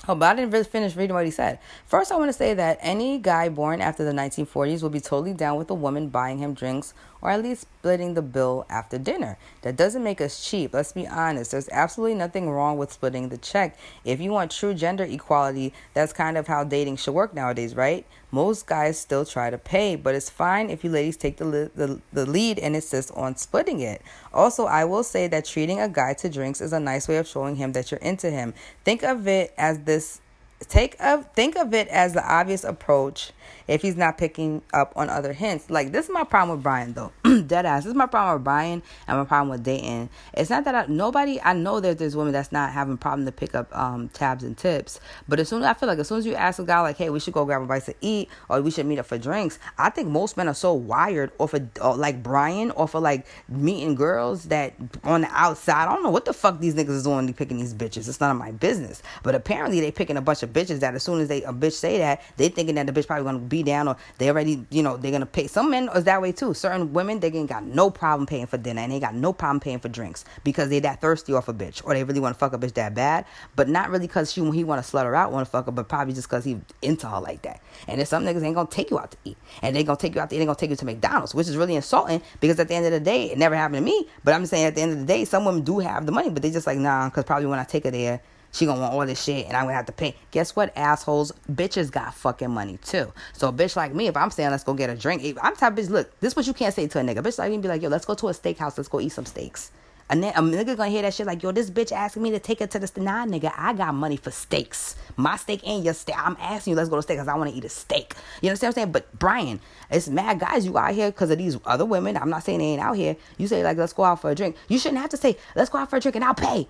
Oh, 0.09 0.15
but 0.15 0.27
I 0.27 0.35
didn't 0.37 0.53
really 0.53 0.65
finish 0.65 0.95
reading 0.95 1.15
what 1.15 1.25
he 1.25 1.33
said. 1.33 1.59
First, 1.85 2.13
I 2.13 2.17
want 2.17 2.29
to 2.29 2.33
say 2.33 2.55
that 2.55 2.79
any 2.81 3.19
guy 3.19 3.49
born 3.49 3.81
after 3.81 4.05
the 4.05 4.13
1940s 4.13 4.81
will 4.81 4.91
be 4.91 5.01
totally 5.01 5.33
down 5.33 5.57
with 5.57 5.69
a 5.69 5.75
woman 5.75 6.11
buying 6.11 6.39
him 6.39 6.55
drinks 6.55 6.95
or 7.21 7.31
at 7.31 7.43
least 7.43 7.63
splitting 7.63 8.15
the 8.15 8.23
bill 8.23 8.67
after 8.69 8.99
dinner. 8.99 9.39
That 9.63 9.77
doesn't 9.77 10.03
make 10.03 10.21
us 10.21 10.49
cheap. 10.49 10.75
Let's 10.75 10.93
be 10.93 11.07
honest. 11.07 11.51
There's 11.51 11.69
absolutely 11.71 12.17
nothing 12.17 12.51
wrong 12.51 12.79
with 12.79 12.93
splitting 12.93 13.29
the 13.29 13.39
check. 13.39 13.79
If 14.05 14.21
you 14.21 14.31
want 14.31 14.51
true 14.51 14.75
gender 14.75 15.05
equality, 15.05 15.73
that's 15.95 16.13
kind 16.13 16.37
of 16.37 16.47
how 16.47 16.65
dating 16.65 16.97
should 16.97 17.15
work 17.15 17.35
nowadays, 17.35 17.75
right? 17.75 18.07
Most 18.31 18.67
guys 18.67 18.99
still 18.99 19.25
try 19.25 19.51
to 19.51 19.59
pay, 19.59 19.97
but 19.97 20.15
it's 20.15 20.29
fine 20.29 20.69
if 20.71 20.85
you 20.85 20.91
ladies 20.91 21.17
take 21.17 21.37
the, 21.37 21.71
the, 21.75 22.01
the 22.13 22.27
lead 22.27 22.59
and 22.59 22.75
insist 22.75 23.11
on 23.15 23.37
splitting 23.37 23.81
it. 23.81 24.03
Also, 24.33 24.67
I 24.67 24.85
will 24.85 25.03
say 25.03 25.27
that 25.29 25.45
treating 25.45 25.81
a 25.81 25.89
guy 25.89 26.15
to 26.15 26.29
drinks 26.29 26.61
is 26.61 26.73
a 26.73 26.81
nice 26.81 27.09
way 27.09 27.17
of 27.17 27.27
showing 27.27 27.57
him 27.57 27.73
that 27.73 27.91
you're 27.91 28.01
into 28.01 28.31
him. 28.31 28.53
Think 28.85 29.03
of 29.03 29.27
it 29.27 29.55
as 29.57 29.81
this 29.81 30.21
take 30.69 30.97
of 31.01 31.31
think 31.33 31.57
of 31.57 31.75
it 31.75 31.87
as 31.89 32.15
the 32.15 32.27
obvious 32.27 32.65
approach 32.65 33.33
if 33.69 33.83
he's 33.83 33.97
not 33.97 34.19
picking 34.19 34.63
up 34.73 34.93
on 34.97 35.11
other 35.11 35.33
hints. 35.33 35.71
Like 35.71 35.93
this 35.93 36.07
is 36.07 36.11
my 36.11 36.25
problem 36.25 36.57
with 36.57 36.63
Brian 36.63 36.93
though. 36.95 37.13
Dead 37.47 37.67
ass. 37.67 37.85
This 37.85 37.91
is 37.91 37.97
my 37.97 38.07
problem 38.07 38.35
with 38.35 38.45
Brian 38.45 38.83
and 39.07 39.19
my 39.19 39.25
problem 39.25 39.51
with 39.51 39.63
Dayton. 39.63 40.09
It's 40.35 40.51
not 40.51 40.65
that 40.65 40.75
I, 40.75 40.87
nobody 40.87 41.41
I 41.41 41.53
know 41.53 41.81
that 41.81 41.99
there's 41.99 42.17
women 42.17 42.33
that's 42.33 42.53
not 42.53 42.73
having 42.73 42.97
problem 42.97 43.27
to 43.27 43.33
pick 43.33 43.55
up 43.55 43.77
um, 43.77 44.09
tabs 44.11 44.45
and 44.45 44.57
tips. 44.57 45.01
But 45.29 45.41
as 45.41 45.49
soon 45.49 45.63
as 45.63 45.69
I 45.69 45.75
feel 45.75 45.89
like 45.89 45.99
as 45.99 46.09
soon 46.09 46.19
as 46.19 46.27
you 46.27 46.35
ask 46.35 46.59
a 46.59 46.65
guy 46.65 46.81
like, 46.81 46.97
hey, 46.97 47.11
we 47.11 47.21
should 47.21 47.35
go 47.35 47.45
grab 47.45 47.63
a 47.63 47.67
bite 47.67 47.85
to 47.85 47.95
eat 48.01 48.29
or 48.49 48.61
we 48.63 48.71
should 48.71 48.87
meet 48.87 48.99
up 48.99 49.07
for 49.07 49.19
drinks, 49.19 49.59
I 49.79 49.91
think 49.91 50.09
most 50.09 50.37
men 50.37 50.49
are 50.49 50.55
so 50.55 50.73
wired 50.73 51.33
off 51.39 51.55
of 51.55 51.69
uh, 51.81 51.95
like 51.95 52.23
Brian 52.23 52.71
off 52.73 52.95
of 52.95 53.03
like 53.03 53.27
meeting 53.49 53.95
girls 53.95 54.45
that 54.45 54.75
on 55.05 55.23
the 55.23 55.29
outside. 55.31 55.89
I 55.89 55.95
don't 55.95 56.03
know 56.03 56.11
what 56.11 56.25
the 56.25 56.33
fuck 56.33 56.61
these 56.61 56.75
niggas 56.75 56.91
is 56.91 57.05
doing 57.05 57.33
picking 57.35 57.59
these 57.59 57.75
bitches. 57.75 58.09
It's 58.09 58.21
none 58.21 58.31
of 58.31 58.37
my 58.37 58.53
business. 58.53 59.03
But 59.23 59.35
apparently 59.35 59.81
they 59.81 59.91
picking 59.91 60.17
a 60.17 60.21
bunch 60.21 60.43
of 60.43 60.51
bitches 60.51 60.81
that 60.81 60.95
as 60.95 61.03
soon 61.03 61.21
as 61.21 61.29
they 61.29 61.43
a 61.43 61.53
bitch 61.53 61.73
say 61.73 61.99
that, 61.99 62.23
they 62.37 62.49
thinking 62.49 62.75
that 62.77 62.87
the 62.87 62.93
bitch 62.93 63.07
probably 63.07 63.25
gonna 63.25 63.39
be 63.39 63.56
down 63.63 63.89
or 63.89 63.97
they 64.19 64.29
already, 64.29 64.65
you 64.71 64.83
know, 64.83 64.97
they're 64.97 65.13
gonna 65.13 65.27
pay. 65.27 65.47
Some 65.47 65.71
men 65.71 65.89
is 65.95 66.05
that 66.05 66.21
way 66.21 66.33
too. 66.33 66.55
Certain 66.55 66.93
women 66.93 67.21
they 67.21 67.29
ain't 67.29 67.49
got 67.49 67.65
no 67.65 67.91
problem 67.91 68.27
paying 68.27 68.47
for 68.47 68.59
dinner 68.59 68.83
and 68.83 68.93
they 68.93 69.01
got 69.01 69.15
no 69.15 69.33
problem 69.33 69.61
paying 69.61 69.79
for 69.79 69.89
drinks 69.89 70.25
because 70.45 70.69
they 70.69 70.81
that 70.81 71.01
thirsty 71.01 71.33
off 71.33 71.49
a 71.49 71.55
bitch 71.55 71.83
or 71.85 71.95
they 71.95 72.05
really 72.05 72.21
want 72.21 72.35
to 72.35 72.39
fuck 72.39 72.53
a 72.53 72.59
bitch 72.59 72.75
that 72.75 72.95
bad, 72.95 73.25
but 73.55 73.69
not 73.69 73.91
really 73.91 74.07
because 74.07 74.33
she 74.33 74.41
he 74.51 74.65
want 74.65 74.85
to 74.85 74.91
slut 74.91 75.05
her 75.05 75.15
out, 75.15 75.33
want 75.33 75.47
to 75.47 75.51
fuck 75.51 75.67
her, 75.67 75.73
but 75.73 75.89
probably 75.89 76.15
just 76.15 76.29
because 76.29 76.45
he 76.45 76.61
into 76.83 77.09
her 77.09 77.21
like 77.21 77.43
that. 77.43 77.61
And 77.89 77.99
then 77.99 78.07
some 78.07 78.25
niggas 78.25 78.43
ain't 78.43 78.55
gonna 78.55 78.69
take 78.69 78.91
you 78.91 78.99
out 78.99 79.13
to 79.13 79.17
eat 79.25 79.37
and 79.63 79.75
they 79.75 79.85
gonna 79.85 79.99
take 79.99 80.15
you 80.15 80.21
out 80.21 80.31
to 80.31 80.37
eat, 80.37 80.39
they 80.39 80.45
gonna 80.45 80.57
take 80.57 80.71
you 80.71 80.77
to 80.77 80.85
McDonald's, 80.85 81.35
which 81.35 81.49
is 81.49 81.57
really 81.57 81.77
insulting 81.77 82.23
because 82.41 82.59
at 82.59 82.69
the 82.69 82.75
end 82.75 82.87
of 82.87 82.93
the 82.93 83.01
day, 83.01 83.31
it 83.31 83.39
never 83.39 83.55
happened 83.55 83.79
to 83.79 83.83
me. 83.83 84.09
But 84.25 84.35
I'm 84.35 84.47
saying 84.47 84.65
at 84.65 84.75
the 84.75 84.83
end 84.83 84.93
of 84.93 84.99
the 84.99 85.07
day, 85.07 85.25
some 85.25 85.45
women 85.45 85.63
do 85.63 85.79
have 85.81 86.07
the 86.07 86.13
money, 86.13 86.31
but 86.31 86.43
they 86.43 86.51
just 86.51 86.67
like 86.67 86.79
nah, 86.79 87.09
because 87.09 87.25
probably 87.25 87.47
when 87.47 87.59
I 87.59 87.65
take 87.65 87.85
her 87.85 87.91
there 87.91 88.21
she 88.57 88.65
gonna 88.65 88.81
want 88.81 88.95
all 88.95 89.05
this 89.05 89.23
shit 89.23 89.47
and 89.47 89.57
I'm 89.57 89.65
gonna 89.65 89.75
have 89.75 89.87
to 89.87 89.93
pay. 89.93 90.17
Guess 90.31 90.57
what, 90.57 90.73
assholes? 90.77 91.31
Bitches 91.53 91.91
got 91.91 92.15
fucking 92.15 92.51
money 92.51 92.79
too. 92.79 93.13
So 93.35 93.49
a 93.49 93.53
bitch 93.53 93.77
like 93.77 93.95
me, 93.95 94.07
if 94.07 94.17
I'm 94.17 94.31
saying 94.31 94.51
let's 94.51 94.65
go 94.65 94.73
get 94.73 94.89
a 94.89 94.97
drink, 94.97 95.37
I'm 95.43 95.55
type 95.55 95.75
bitch, 95.75 95.91
look, 95.91 96.19
this 96.21 96.33
is 96.33 96.37
what 96.37 96.47
you 96.47 96.55
can't 96.55 96.73
say 96.73 96.87
to 96.87 96.99
a 96.99 97.03
nigga. 97.03 97.19
bitch 97.19 97.39
like 97.39 97.51
me 97.51 97.59
be 97.59 97.69
like, 97.69 97.83
yo, 97.83 97.91
let's 97.91 98.07
go 98.07 98.15
to 98.15 98.29
a 98.29 98.33
steakhouse, 98.33 98.79
let's 98.79 98.89
go 98.89 98.99
eat 98.99 99.11
some 99.11 99.27
steaks. 99.27 99.73
And 100.09 100.23
then 100.23 100.33
a 100.35 100.41
nigga 100.41 100.77
gonna 100.77 100.89
hear 100.89 101.03
that 101.03 101.13
shit 101.13 101.27
like, 101.27 101.43
yo, 101.43 101.53
this 101.53 101.69
bitch 101.69 101.93
asking 101.93 102.23
me 102.23 102.31
to 102.31 102.39
take 102.39 102.61
her 102.61 102.67
to 102.67 102.79
the 102.79 103.01
nah, 103.01 103.27
nigga. 103.27 103.53
I 103.55 103.75
got 103.75 103.93
money 103.93 104.17
for 104.17 104.31
steaks, 104.31 104.95
my 105.17 105.37
steak 105.37 105.67
and 105.67 105.85
your 105.85 105.95
steak. 105.95 106.15
I'm 106.17 106.37
asking 106.41 106.71
you, 106.73 106.77
let's 106.77 106.89
go 106.89 106.97
to 106.97 107.03
steak 107.03 107.17
because 107.17 107.29
I 107.29 107.35
want 107.35 107.51
to 107.51 107.57
eat 107.57 107.65
a 107.65 107.69
steak. 107.69 108.15
You 108.41 108.49
understand 108.49 108.71
what 108.71 108.83
I'm 108.83 108.85
saying? 108.85 108.93
But 108.93 109.19
Brian, 109.19 109.61
it's 109.91 110.09
mad 110.09 110.41
guys 110.41 110.65
you 110.65 110.79
out 110.79 110.95
here 110.95 111.11
because 111.11 111.31
of 111.31 111.39
these 111.39 111.59
other 111.67 111.85
women. 111.85 112.17
I'm 112.17 112.31
not 112.31 112.45
saying 112.45 112.61
they 112.61 112.67
ain't 112.67 112.81
out 112.81 112.97
here. 112.97 113.17
You 113.37 113.49
say 113.49 113.63
like, 113.65 113.77
let's 113.77 113.93
go 113.93 114.05
out 114.05 114.23
for 114.23 114.31
a 114.31 114.35
drink. 114.35 114.57
You 114.69 114.79
shouldn't 114.79 115.01
have 115.01 115.11
to 115.11 115.17
say, 115.19 115.37
let's 115.57 115.69
go 115.69 115.79
out 115.79 115.91
for 115.91 115.97
a 115.97 116.01
drink 116.01 116.15
and 116.15 116.25
I'll 116.25 116.35
pay. 116.35 116.69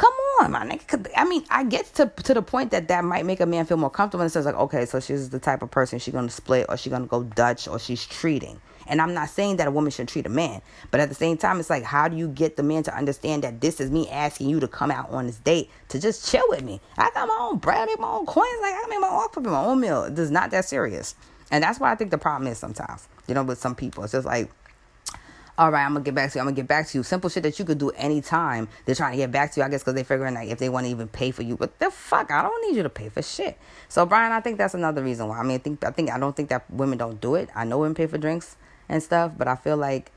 Come 0.00 0.14
on, 0.40 0.52
my 0.52 0.64
nigga. 0.64 1.10
I 1.14 1.26
mean, 1.26 1.44
I 1.50 1.62
get 1.62 1.92
to 1.96 2.06
to 2.06 2.32
the 2.32 2.40
point 2.40 2.70
that 2.70 2.88
that 2.88 3.04
might 3.04 3.26
make 3.26 3.38
a 3.40 3.44
man 3.44 3.66
feel 3.66 3.76
more 3.76 3.90
comfortable 3.90 4.22
and 4.22 4.32
says 4.32 4.46
like, 4.46 4.54
okay, 4.54 4.86
so 4.86 4.98
she's 4.98 5.28
the 5.28 5.38
type 5.38 5.60
of 5.60 5.70
person 5.70 5.98
she's 5.98 6.14
gonna 6.14 6.30
split 6.30 6.64
or 6.70 6.78
she's 6.78 6.90
gonna 6.90 7.04
go 7.04 7.22
Dutch 7.22 7.68
or 7.68 7.78
she's 7.78 8.06
treating. 8.06 8.58
And 8.86 9.02
I'm 9.02 9.12
not 9.12 9.28
saying 9.28 9.58
that 9.58 9.68
a 9.68 9.70
woman 9.70 9.90
should 9.90 10.08
treat 10.08 10.24
a 10.24 10.30
man, 10.30 10.62
but 10.90 11.00
at 11.00 11.10
the 11.10 11.14
same 11.14 11.36
time, 11.36 11.60
it's 11.60 11.68
like, 11.68 11.82
how 11.82 12.08
do 12.08 12.16
you 12.16 12.28
get 12.28 12.56
the 12.56 12.62
man 12.62 12.82
to 12.84 12.96
understand 12.96 13.44
that 13.44 13.60
this 13.60 13.78
is 13.78 13.90
me 13.90 14.08
asking 14.08 14.48
you 14.48 14.58
to 14.60 14.66
come 14.66 14.90
out 14.90 15.10
on 15.10 15.26
this 15.26 15.36
date 15.36 15.68
to 15.90 16.00
just 16.00 16.30
chill 16.30 16.44
with 16.48 16.64
me? 16.64 16.80
I 16.96 17.10
got 17.10 17.28
my 17.28 17.36
own 17.38 17.58
bread, 17.58 17.82
I 17.82 17.84
make 17.84 18.00
my 18.00 18.08
own 18.08 18.24
coins, 18.24 18.48
like 18.62 18.72
I 18.72 18.86
make 18.88 19.00
my 19.00 19.06
own 19.06 19.12
offer, 19.12 19.40
my 19.42 19.62
own 19.62 19.80
meal. 19.80 20.04
It's 20.04 20.30
not 20.30 20.50
that 20.52 20.64
serious, 20.64 21.14
and 21.50 21.62
that's 21.62 21.78
what 21.78 21.90
I 21.90 21.94
think 21.94 22.10
the 22.10 22.16
problem 22.16 22.50
is 22.50 22.56
sometimes. 22.56 23.06
You 23.28 23.34
know, 23.34 23.42
with 23.42 23.58
some 23.58 23.74
people, 23.74 24.02
it's 24.04 24.14
just 24.14 24.26
like 24.26 24.50
all 25.60 25.70
right, 25.70 25.84
I'm 25.84 25.92
gonna 25.92 26.02
get 26.02 26.14
back 26.14 26.32
to 26.32 26.38
you. 26.38 26.40
I'm 26.40 26.46
gonna 26.46 26.56
get 26.56 26.68
back 26.68 26.88
to 26.88 26.96
you. 26.96 27.02
Simple 27.02 27.28
shit 27.28 27.42
that 27.42 27.58
you 27.58 27.66
could 27.66 27.76
do 27.76 27.90
anytime. 27.90 28.66
They're 28.86 28.94
trying 28.94 29.12
to 29.12 29.18
get 29.18 29.30
back 29.30 29.52
to 29.52 29.60
you, 29.60 29.66
I 29.66 29.68
guess, 29.68 29.82
because 29.82 29.92
they're 29.92 30.04
figuring 30.04 30.32
like 30.32 30.48
if 30.48 30.58
they 30.58 30.70
want 30.70 30.86
to 30.86 30.90
even 30.90 31.06
pay 31.06 31.32
for 31.32 31.42
you. 31.42 31.54
But 31.54 31.78
the 31.78 31.90
fuck, 31.90 32.30
I 32.30 32.40
don't 32.40 32.66
need 32.66 32.78
you 32.78 32.82
to 32.82 32.88
pay 32.88 33.10
for 33.10 33.20
shit. 33.20 33.58
So 33.86 34.06
Brian, 34.06 34.32
I 34.32 34.40
think 34.40 34.56
that's 34.56 34.72
another 34.72 35.04
reason 35.04 35.28
why. 35.28 35.38
I 35.38 35.42
mean, 35.42 35.56
I 35.56 35.58
think 35.58 35.84
I 35.84 35.90
think 35.90 36.10
I 36.10 36.18
don't 36.18 36.34
think 36.34 36.48
that 36.48 36.64
women 36.70 36.96
don't 36.96 37.20
do 37.20 37.34
it. 37.34 37.50
I 37.54 37.66
know 37.66 37.76
women 37.76 37.94
pay 37.94 38.06
for 38.06 38.16
drinks 38.16 38.56
and 38.88 39.02
stuff, 39.02 39.32
but 39.36 39.48
I 39.48 39.54
feel 39.54 39.76
like, 39.76 40.10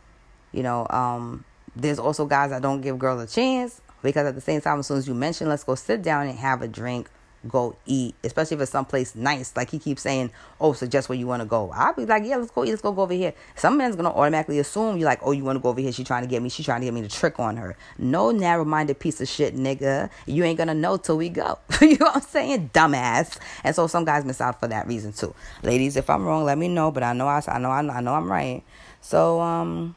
you 0.54 0.64
know, 0.64 0.88
um, 0.90 1.44
there's 1.76 2.00
also 2.00 2.26
guys 2.26 2.52
that 2.52 2.62
don't 2.62 2.80
give 2.80 2.98
girls 2.98 3.22
a 3.22 3.28
chance 3.28 3.82
because 4.02 4.26
at 4.26 4.36
the 4.36 4.42
same 4.42 4.62
time, 4.62 4.80
as 4.80 4.88
soon 4.88 4.98
as 4.98 5.10
you 5.10 5.14
mention, 5.14 5.50
let's 5.50 5.66
go 5.66 5.76
sit 5.76 6.02
down 6.02 6.26
and 6.26 6.40
have 6.40 6.62
a 6.62 6.70
drink 6.70 7.10
go 7.48 7.76
eat, 7.86 8.16
especially 8.24 8.56
if 8.56 8.62
it's 8.62 8.72
someplace 8.72 9.16
nice. 9.16 9.56
Like 9.56 9.70
he 9.70 9.80
keeps 9.80 10.02
saying, 10.02 10.32
"Oh, 10.60 10.74
suggest 10.74 11.10
where 11.10 11.18
you 11.18 11.28
want 11.28 11.42
to 11.42 11.46
go." 11.46 11.72
I'll 11.74 11.94
be 11.94 12.06
like, 12.06 12.24
"Yeah, 12.26 12.38
let's 12.38 12.52
go 12.52 12.64
eat. 12.64 12.70
Let's 12.70 12.82
go, 12.82 12.92
go 12.92 13.04
over 13.04 13.14
here." 13.14 13.34
Some 13.56 13.78
man's 13.78 13.96
gonna 13.96 14.10
automatically 14.10 14.60
assume 14.60 14.98
you're 14.98 15.06
like, 15.06 15.20
"Oh, 15.22 15.32
you 15.32 15.44
want 15.44 15.58
to 15.58 15.62
go 15.62 15.70
over 15.70 15.82
here?" 15.82 15.92
She's 15.92 16.08
trying 16.08 16.24
to 16.24 16.30
get 16.30 16.42
me. 16.42 16.50
She's 16.50 16.66
trying 16.66 16.82
to 16.82 16.86
get 16.86 16.94
me 16.94 17.02
to 17.02 17.10
trick 17.10 17.40
on 17.40 17.58
her. 17.58 17.76
No 17.98 18.32
narrow-minded 18.32 19.00
piece 19.00 19.22
of 19.22 19.28
shit, 19.28 19.56
nigga. 19.56 20.10
You 20.26 20.44
ain't 20.44 20.58
gonna 20.58 20.74
know 20.74 20.98
till 20.98 21.18
we 21.18 21.30
go. 21.30 21.60
you 21.82 21.98
know 21.98 22.08
what 22.08 22.18
I'm 22.18 22.22
saying, 22.22 22.72
dumbass. 22.74 23.38
And 23.64 23.76
so 23.76 23.88
some 23.88 24.06
guys 24.06 24.26
miss 24.26 24.42
out 24.42 24.60
for 24.60 24.68
that 24.68 24.88
reason 24.88 25.14
too. 25.14 25.36
Ladies, 25.62 25.98
if 25.98 26.10
I'm 26.10 26.26
wrong, 26.26 26.46
let 26.46 26.58
me 26.58 26.68
know. 26.68 26.92
But 26.92 27.04
I 27.04 27.14
know 27.14 27.28
I, 27.28 27.42
I 27.48 27.60
know 27.60 27.72
I 27.72 27.82
know 27.82 27.94
I 27.94 28.02
know 28.02 28.14
I'm 28.14 28.32
right. 28.32 28.64
So 29.02 29.42
um, 29.42 29.96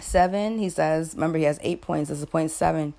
seven. 0.00 0.58
He 0.58 0.68
says. 0.68 1.14
Remember, 1.14 1.38
he 1.38 1.44
has 1.44 1.58
eight 1.62 1.80
points. 1.80 2.10
This 2.10 2.18
is 2.18 2.26
point 2.26 2.50
seven 2.50 2.94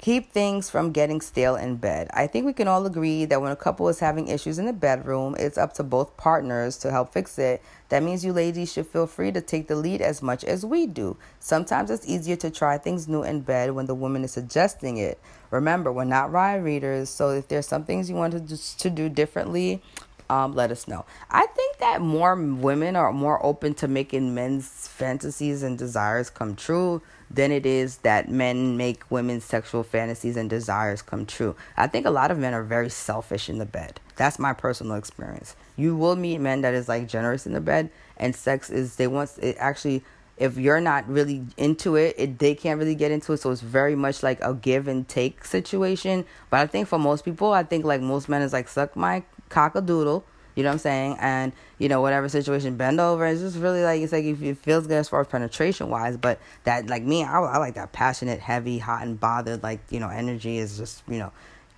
keep 0.00 0.32
things 0.32 0.70
from 0.70 0.92
getting 0.92 1.20
stale 1.20 1.56
in 1.56 1.76
bed. 1.76 2.08
I 2.14 2.26
think 2.26 2.46
we 2.46 2.54
can 2.54 2.66
all 2.66 2.86
agree 2.86 3.26
that 3.26 3.42
when 3.42 3.52
a 3.52 3.56
couple 3.56 3.86
is 3.90 4.00
having 4.00 4.28
issues 4.28 4.58
in 4.58 4.64
the 4.64 4.72
bedroom, 4.72 5.36
it's 5.38 5.58
up 5.58 5.74
to 5.74 5.82
both 5.82 6.16
partners 6.16 6.78
to 6.78 6.90
help 6.90 7.12
fix 7.12 7.38
it. 7.38 7.62
That 7.90 8.02
means 8.02 8.24
you 8.24 8.32
ladies 8.32 8.72
should 8.72 8.86
feel 8.86 9.06
free 9.06 9.30
to 9.32 9.42
take 9.42 9.68
the 9.68 9.76
lead 9.76 10.00
as 10.00 10.22
much 10.22 10.42
as 10.42 10.64
we 10.64 10.86
do. 10.86 11.18
Sometimes 11.38 11.90
it's 11.90 12.08
easier 12.08 12.36
to 12.36 12.50
try 12.50 12.78
things 12.78 13.08
new 13.08 13.22
in 13.22 13.42
bed 13.42 13.72
when 13.72 13.84
the 13.84 13.94
woman 13.94 14.24
is 14.24 14.32
suggesting 14.32 14.96
it. 14.96 15.20
Remember, 15.50 15.92
we're 15.92 16.04
not 16.04 16.32
ride 16.32 16.64
readers, 16.64 17.10
so 17.10 17.30
if 17.30 17.48
there's 17.48 17.66
some 17.68 17.84
things 17.84 18.08
you 18.08 18.16
want 18.16 18.48
to 18.48 18.90
do 18.90 19.08
differently, 19.10 19.82
um, 20.30 20.54
let 20.54 20.70
us 20.70 20.86
know. 20.86 21.04
I 21.28 21.44
think 21.44 21.78
that 21.78 22.00
more 22.00 22.36
women 22.36 22.94
are 22.94 23.12
more 23.12 23.44
open 23.44 23.74
to 23.74 23.88
making 23.88 24.32
men's 24.32 24.86
fantasies 24.86 25.64
and 25.64 25.76
desires 25.76 26.30
come 26.30 26.54
true 26.54 27.02
than 27.28 27.50
it 27.50 27.66
is 27.66 27.98
that 27.98 28.28
men 28.28 28.76
make 28.76 29.10
women's 29.10 29.44
sexual 29.44 29.82
fantasies 29.82 30.36
and 30.36 30.48
desires 30.48 31.02
come 31.02 31.26
true. 31.26 31.56
I 31.76 31.88
think 31.88 32.06
a 32.06 32.10
lot 32.10 32.30
of 32.30 32.38
men 32.38 32.54
are 32.54 32.62
very 32.62 32.90
selfish 32.90 33.48
in 33.48 33.58
the 33.58 33.66
bed. 33.66 33.98
That's 34.14 34.38
my 34.38 34.52
personal 34.52 34.94
experience. 34.96 35.56
You 35.76 35.96
will 35.96 36.14
meet 36.14 36.38
men 36.38 36.60
that 36.60 36.74
is 36.74 36.88
like 36.88 37.08
generous 37.08 37.44
in 37.44 37.52
the 37.52 37.60
bed, 37.60 37.90
and 38.16 38.34
sex 38.34 38.70
is 38.70 38.96
they 38.96 39.08
want 39.08 39.32
it 39.42 39.56
actually. 39.58 40.04
If 40.36 40.56
you're 40.56 40.80
not 40.80 41.06
really 41.06 41.44
into 41.58 41.96
it, 41.96 42.14
it, 42.16 42.38
they 42.38 42.54
can't 42.54 42.78
really 42.78 42.94
get 42.94 43.10
into 43.10 43.34
it. 43.34 43.40
So 43.40 43.50
it's 43.50 43.60
very 43.60 43.94
much 43.94 44.22
like 44.22 44.40
a 44.40 44.54
give 44.54 44.88
and 44.88 45.06
take 45.06 45.44
situation. 45.44 46.24
But 46.48 46.60
I 46.60 46.66
think 46.66 46.88
for 46.88 46.98
most 46.98 47.26
people, 47.26 47.52
I 47.52 47.62
think 47.62 47.84
like 47.84 48.00
most 48.00 48.26
men 48.26 48.40
is 48.40 48.54
like 48.54 48.66
suck 48.66 48.96
my 48.96 49.22
cock 49.50 49.74
a 49.74 49.82
doodle 49.82 50.24
you 50.56 50.64
know 50.64 50.70
what 50.70 50.74
I'm 50.74 50.78
saying? 50.80 51.16
And 51.20 51.52
you 51.78 51.88
know 51.88 52.00
whatever 52.00 52.28
situation, 52.28 52.76
bend 52.76 53.00
over. 53.00 53.24
It's 53.24 53.40
just 53.40 53.56
really 53.56 53.82
like 53.82 54.02
it's 54.02 54.12
like 54.12 54.24
if 54.24 54.42
it 54.42 54.58
feels 54.58 54.86
good 54.86 54.96
as 54.98 55.08
far 55.08 55.20
as 55.20 55.28
penetration 55.28 55.88
wise. 55.90 56.16
But 56.16 56.40
that 56.64 56.88
like 56.88 57.04
me, 57.04 57.22
I, 57.24 57.40
I 57.40 57.58
like 57.58 57.74
that 57.76 57.92
passionate, 57.92 58.40
heavy, 58.40 58.78
hot 58.78 59.02
and 59.02 59.18
bothered 59.18 59.62
like 59.62 59.80
you 59.90 60.00
know 60.00 60.08
energy 60.08 60.58
is 60.58 60.76
just 60.76 61.02
you 61.08 61.18
know 61.18 61.32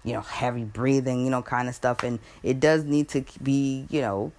you 0.04 0.12
know, 0.12 0.20
heavy 0.20 0.64
breathing, 0.64 1.24
you 1.24 1.30
know, 1.30 1.42
kind 1.42 1.68
of 1.68 1.74
stuff. 1.74 2.02
And 2.02 2.18
it 2.42 2.60
does 2.60 2.84
need 2.84 3.08
to 3.10 3.24
be, 3.42 3.86
you 3.88 4.00
know, 4.00 4.32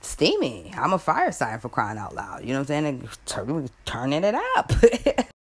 steamy. 0.00 0.72
I'm 0.76 0.92
a 0.92 0.98
fire 0.98 1.32
sign 1.32 1.60
for 1.60 1.68
crying 1.68 1.98
out 1.98 2.14
loud. 2.14 2.42
You 2.42 2.48
know 2.48 2.60
what 2.60 2.70
I'm 2.70 2.84
saying? 2.84 2.86
And 2.86 3.08
turn, 3.26 3.68
turning 3.84 4.24
it 4.24 4.34
up. 4.56 4.72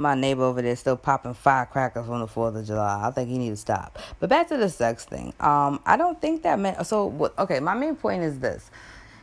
My 0.00 0.14
neighbor 0.14 0.44
over 0.44 0.62
there 0.62 0.74
still 0.76 0.96
popping 0.96 1.34
firecrackers 1.34 2.08
on 2.08 2.20
the 2.20 2.26
Fourth 2.26 2.56
of 2.56 2.66
July. 2.66 3.06
I 3.06 3.10
think 3.10 3.28
he 3.28 3.36
needs 3.36 3.60
to 3.60 3.72
stop. 3.72 3.98
But 4.18 4.30
back 4.30 4.48
to 4.48 4.56
the 4.56 4.70
sex 4.70 5.04
thing. 5.04 5.34
Um, 5.38 5.80
I 5.84 5.98
don't 5.98 6.18
think 6.20 6.42
that 6.44 6.58
meant 6.58 6.84
so. 6.86 7.30
Okay, 7.38 7.60
my 7.60 7.74
main 7.74 7.96
point 7.96 8.22
is 8.22 8.38
this. 8.38 8.70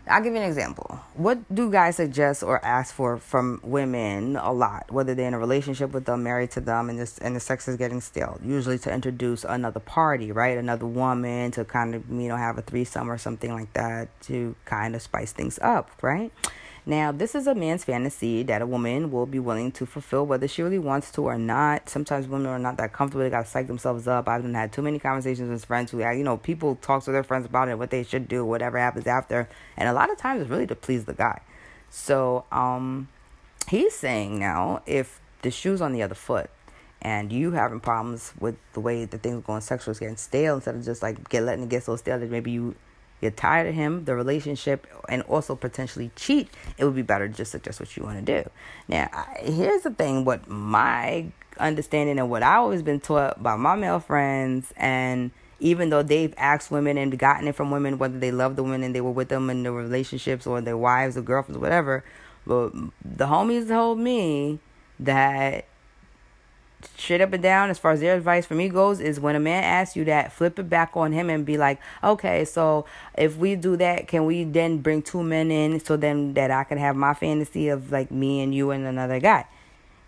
I'll 0.07 0.21
give 0.21 0.33
you 0.33 0.39
an 0.39 0.47
example. 0.47 0.99
What 1.15 1.53
do 1.53 1.71
guys 1.71 1.97
suggest 1.97 2.43
or 2.43 2.63
ask 2.63 2.93
for 2.93 3.17
from 3.17 3.59
women 3.63 4.35
a 4.35 4.53
lot, 4.53 4.89
whether 4.91 5.15
they're 5.15 5.27
in 5.27 5.33
a 5.33 5.39
relationship 5.39 5.91
with 5.91 6.05
them, 6.05 6.23
married 6.23 6.51
to 6.51 6.61
them, 6.61 6.89
and 6.89 6.99
this 6.99 7.17
and 7.17 7.35
the 7.35 7.39
sex 7.39 7.67
is 7.67 7.75
getting 7.75 7.99
stale? 7.99 8.39
Usually 8.43 8.77
to 8.79 8.93
introduce 8.93 9.43
another 9.43 9.79
party, 9.79 10.31
right? 10.31 10.57
Another 10.57 10.85
woman 10.85 11.51
to 11.51 11.65
kind 11.65 11.95
of 11.95 12.07
you 12.09 12.27
know 12.27 12.37
have 12.37 12.57
a 12.57 12.61
threesome 12.61 13.09
or 13.09 13.17
something 13.17 13.51
like 13.51 13.73
that 13.73 14.09
to 14.21 14.55
kind 14.65 14.95
of 14.95 15.01
spice 15.01 15.31
things 15.31 15.57
up, 15.59 15.89
right? 16.01 16.31
Now, 16.88 17.12
this 17.12 17.36
is 17.36 17.47
a 17.47 17.54
man's 17.54 17.84
fantasy 17.84 18.43
that 18.43 18.62
a 18.62 18.65
woman 18.65 19.12
will 19.12 19.26
be 19.26 19.39
willing 19.39 19.73
to 19.73 19.86
fulfill 19.86 20.26
whether 20.26 20.47
she 20.47 20.62
really 20.62 20.80
wants 20.80 21.12
to 21.12 21.23
or 21.23 21.38
not. 21.38 21.89
Sometimes 21.89 22.30
women 22.30 22.47
are 22.47 22.58
not 22.58 22.78
that 22.78 22.93
comfortable. 22.93 23.26
They 23.26 23.30
got 23.30 23.43
to 23.43 23.52
psych 23.52 23.67
themselves 23.67 24.08
up. 24.08 24.30
I've 24.30 24.45
had 24.45 24.71
too 24.71 24.82
many 24.82 24.97
conversations 24.97 25.50
with 25.50 25.65
friends 25.65 25.91
who, 25.91 26.00
you 26.00 26.23
know, 26.23 26.38
people 26.38 26.78
talk 26.78 27.04
to 27.04 27.12
their 27.12 27.23
friends 27.26 27.45
about 27.45 27.67
it, 27.67 27.78
what 27.78 27.89
they 27.89 28.04
should 28.04 28.30
do, 28.30 28.45
whatever 28.45 28.78
happens 28.78 29.06
after. 29.06 29.50
And 29.76 29.89
a 29.89 29.91
lot 29.91 30.10
of 30.10 30.17
times 30.17 30.41
it's 30.41 30.50
really 30.50 30.65
to 30.65 30.76
please 30.76 31.04
the 31.04 31.13
guy. 31.13 31.41
So, 31.89 32.45
um, 32.54 33.10
he's 33.67 33.93
saying 33.93 34.39
now 34.39 34.82
if 34.86 35.19
the 35.41 35.52
shoe's 35.52 35.82
on 35.82 35.91
the 35.91 36.04
other 36.04 36.15
foot, 36.15 36.50
and 37.02 37.34
you 37.34 37.52
having 37.52 37.82
problems 37.82 38.34
with 38.39 38.56
the 38.71 38.80
way 38.80 39.04
that 39.04 39.21
things 39.21 39.38
are 39.38 39.41
going 39.41 39.62
sexually 39.62 40.00
getting 40.00 40.15
stale 40.15 40.56
instead 40.56 40.76
of 40.76 40.86
just 40.86 41.04
like 41.04 41.28
get 41.30 41.43
letting 41.43 41.65
it 41.65 41.69
get 41.69 41.84
so 41.84 41.97
stale 41.97 42.17
that 42.17 42.32
maybe 42.32 42.50
you 42.50 42.76
you're 43.21 43.32
tired 43.32 43.67
of 43.67 43.73
him, 43.73 44.06
the 44.06 44.15
relationship, 44.15 44.88
and 45.10 45.21
also 45.23 45.56
potentially 45.56 46.12
cheat, 46.15 46.49
it 46.77 46.86
would 46.86 46.95
be 46.95 47.01
better 47.01 47.27
just 47.27 47.51
to 47.53 47.60
just 47.60 47.80
what 47.80 47.95
you 47.97 48.03
want 48.03 48.25
to 48.25 48.43
do. 48.43 48.49
Now, 48.88 49.10
here's 49.39 49.84
the 49.84 49.91
thing 49.91 50.25
what 50.25 50.47
my 50.47 51.27
understanding 51.60 52.19
and 52.19 52.30
what 52.30 52.43
I've 52.43 52.60
always 52.60 52.82
been 52.82 52.99
taught 52.99 53.41
by 53.41 53.56
my 53.56 53.75
male 53.75 53.99
friends, 53.99 54.71
and 54.77 55.32
even 55.60 55.89
though 55.89 56.03
they've 56.03 56.34
asked 56.38 56.69
women 56.69 56.97
and 56.97 57.17
gotten 57.17 57.47
it 57.47 57.56
from 57.56 57.71
women, 57.71 57.97
whether 57.97 58.19
they 58.19 58.32
love 58.32 58.56
the 58.56 58.63
women 58.63 58.84
and 58.84 58.93
they 58.93 59.01
were 59.01 59.12
with 59.12 59.30
them 59.30 59.49
in 59.49 59.63
their 59.63 59.71
relationships 59.71 60.45
or 60.45 60.62
their 60.62 60.77
wives 60.77 61.17
or 61.17 61.21
girlfriends, 61.21 61.58
or 61.58 61.62
whatever, 61.62 62.03
but 62.45 62.71
the 63.03 63.25
homies 63.25 63.67
told 63.67 63.99
me 63.99 64.60
that 64.99 65.65
straight 66.95 67.21
up 67.21 67.33
and 67.33 67.41
down 67.41 67.69
as 67.69 67.79
far 67.79 67.91
as 67.91 68.01
their 68.01 68.15
advice 68.15 68.45
for 68.45 68.53
me 68.53 68.69
goes 68.69 68.99
is 68.99 69.19
when 69.19 69.35
a 69.35 69.39
man 69.39 69.63
asks 69.63 69.95
you 69.95 70.05
that 70.05 70.31
flip 70.31 70.59
it 70.59 70.69
back 70.69 70.95
on 70.95 71.11
him 71.11 71.29
and 71.29 71.45
be 71.45 71.57
like 71.57 71.79
okay 72.03 72.45
so 72.45 72.85
if 73.17 73.35
we 73.37 73.55
do 73.55 73.75
that 73.75 74.07
can 74.07 74.25
we 74.25 74.43
then 74.43 74.77
bring 74.77 75.01
two 75.01 75.23
men 75.23 75.49
in 75.49 75.79
so 75.79 75.97
then 75.97 76.33
that 76.35 76.51
i 76.51 76.63
can 76.63 76.77
have 76.77 76.95
my 76.95 77.13
fantasy 77.13 77.67
of 77.69 77.91
like 77.91 78.11
me 78.11 78.41
and 78.41 78.53
you 78.53 78.71
and 78.71 78.85
another 78.85 79.19
guy? 79.19 79.45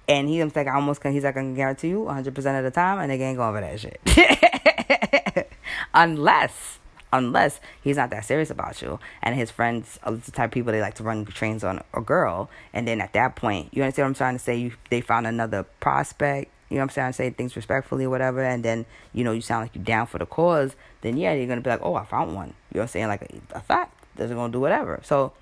And 0.08 0.28
he's 0.28 0.56
like 0.56 0.68
I 0.68 0.74
almost 0.74 1.02
can 1.02 1.14
he's 1.14 1.24
like 1.24 1.38
I 1.38 1.42
can 1.42 1.54
guarantee 1.54 1.90
you 1.90 2.00
100% 2.00 2.38
of 2.58 2.64
the 2.64 2.72
time 2.72 3.00
and 3.00 3.12
they 3.12 3.22
ain't 3.24 3.38
going 3.38 3.54
for 3.54 3.62
that 3.62 3.80
shit. 3.80 5.48
Unless 5.94 6.80
unless 7.12 7.60
he's 7.82 7.98
not 7.98 8.12
that 8.12 8.24
serious 8.24 8.52
about 8.52 8.82
you 8.84 9.00
and 9.24 9.36
his 9.36 9.50
friends 9.50 9.98
are 10.04 10.12
the 10.12 10.32
type 10.32 10.46
of 10.46 10.52
people 10.52 10.72
they 10.72 10.82
like 10.82 10.94
to 10.94 11.02
run 11.02 11.26
trains 11.26 11.64
on 11.64 11.82
a 11.96 12.02
girl 12.02 12.52
and 12.72 12.88
then 12.88 13.02
at 13.02 13.14
that 13.14 13.36
point 13.36 13.68
you 13.72 13.82
understand 13.82 14.06
what 14.06 14.10
i'm 14.10 14.14
trying 14.16 14.36
to 14.36 14.40
say? 14.40 14.56
You 14.56 14.74
they 14.90 15.02
found 15.02 15.26
another 15.26 15.64
prospect 15.80 16.52
you 16.70 16.76
know 16.76 16.82
what 16.82 16.84
I'm 16.84 16.90
saying, 16.90 17.14
say 17.14 17.30
things 17.32 17.56
respectfully 17.56 18.06
or 18.06 18.10
whatever, 18.10 18.44
and 18.44 18.64
then, 18.64 18.86
you 19.14 19.24
know, 19.24 19.32
you 19.32 19.42
sound 19.42 19.66
like 19.66 19.76
you're 19.76 19.84
down 19.84 20.08
for 20.08 20.20
the 20.20 20.26
cause, 20.26 20.76
then 21.02 21.18
yeah, 21.18 21.34
you're 21.34 21.48
gonna 21.48 21.62
be 21.62 21.70
like, 21.70 21.82
Oh, 21.82 21.96
I 21.96 22.06
found 22.06 22.36
one. 22.36 22.54
You 22.72 22.78
know 22.78 22.82
what 22.82 22.84
I'm 22.84 22.88
saying? 22.90 23.08
Like 23.08 23.22
a, 23.24 23.58
a 23.58 23.62
fact. 23.62 23.96
They're 24.16 24.28
gonna 24.28 24.52
do 24.52 24.60
whatever. 24.60 25.00
So 25.04 25.34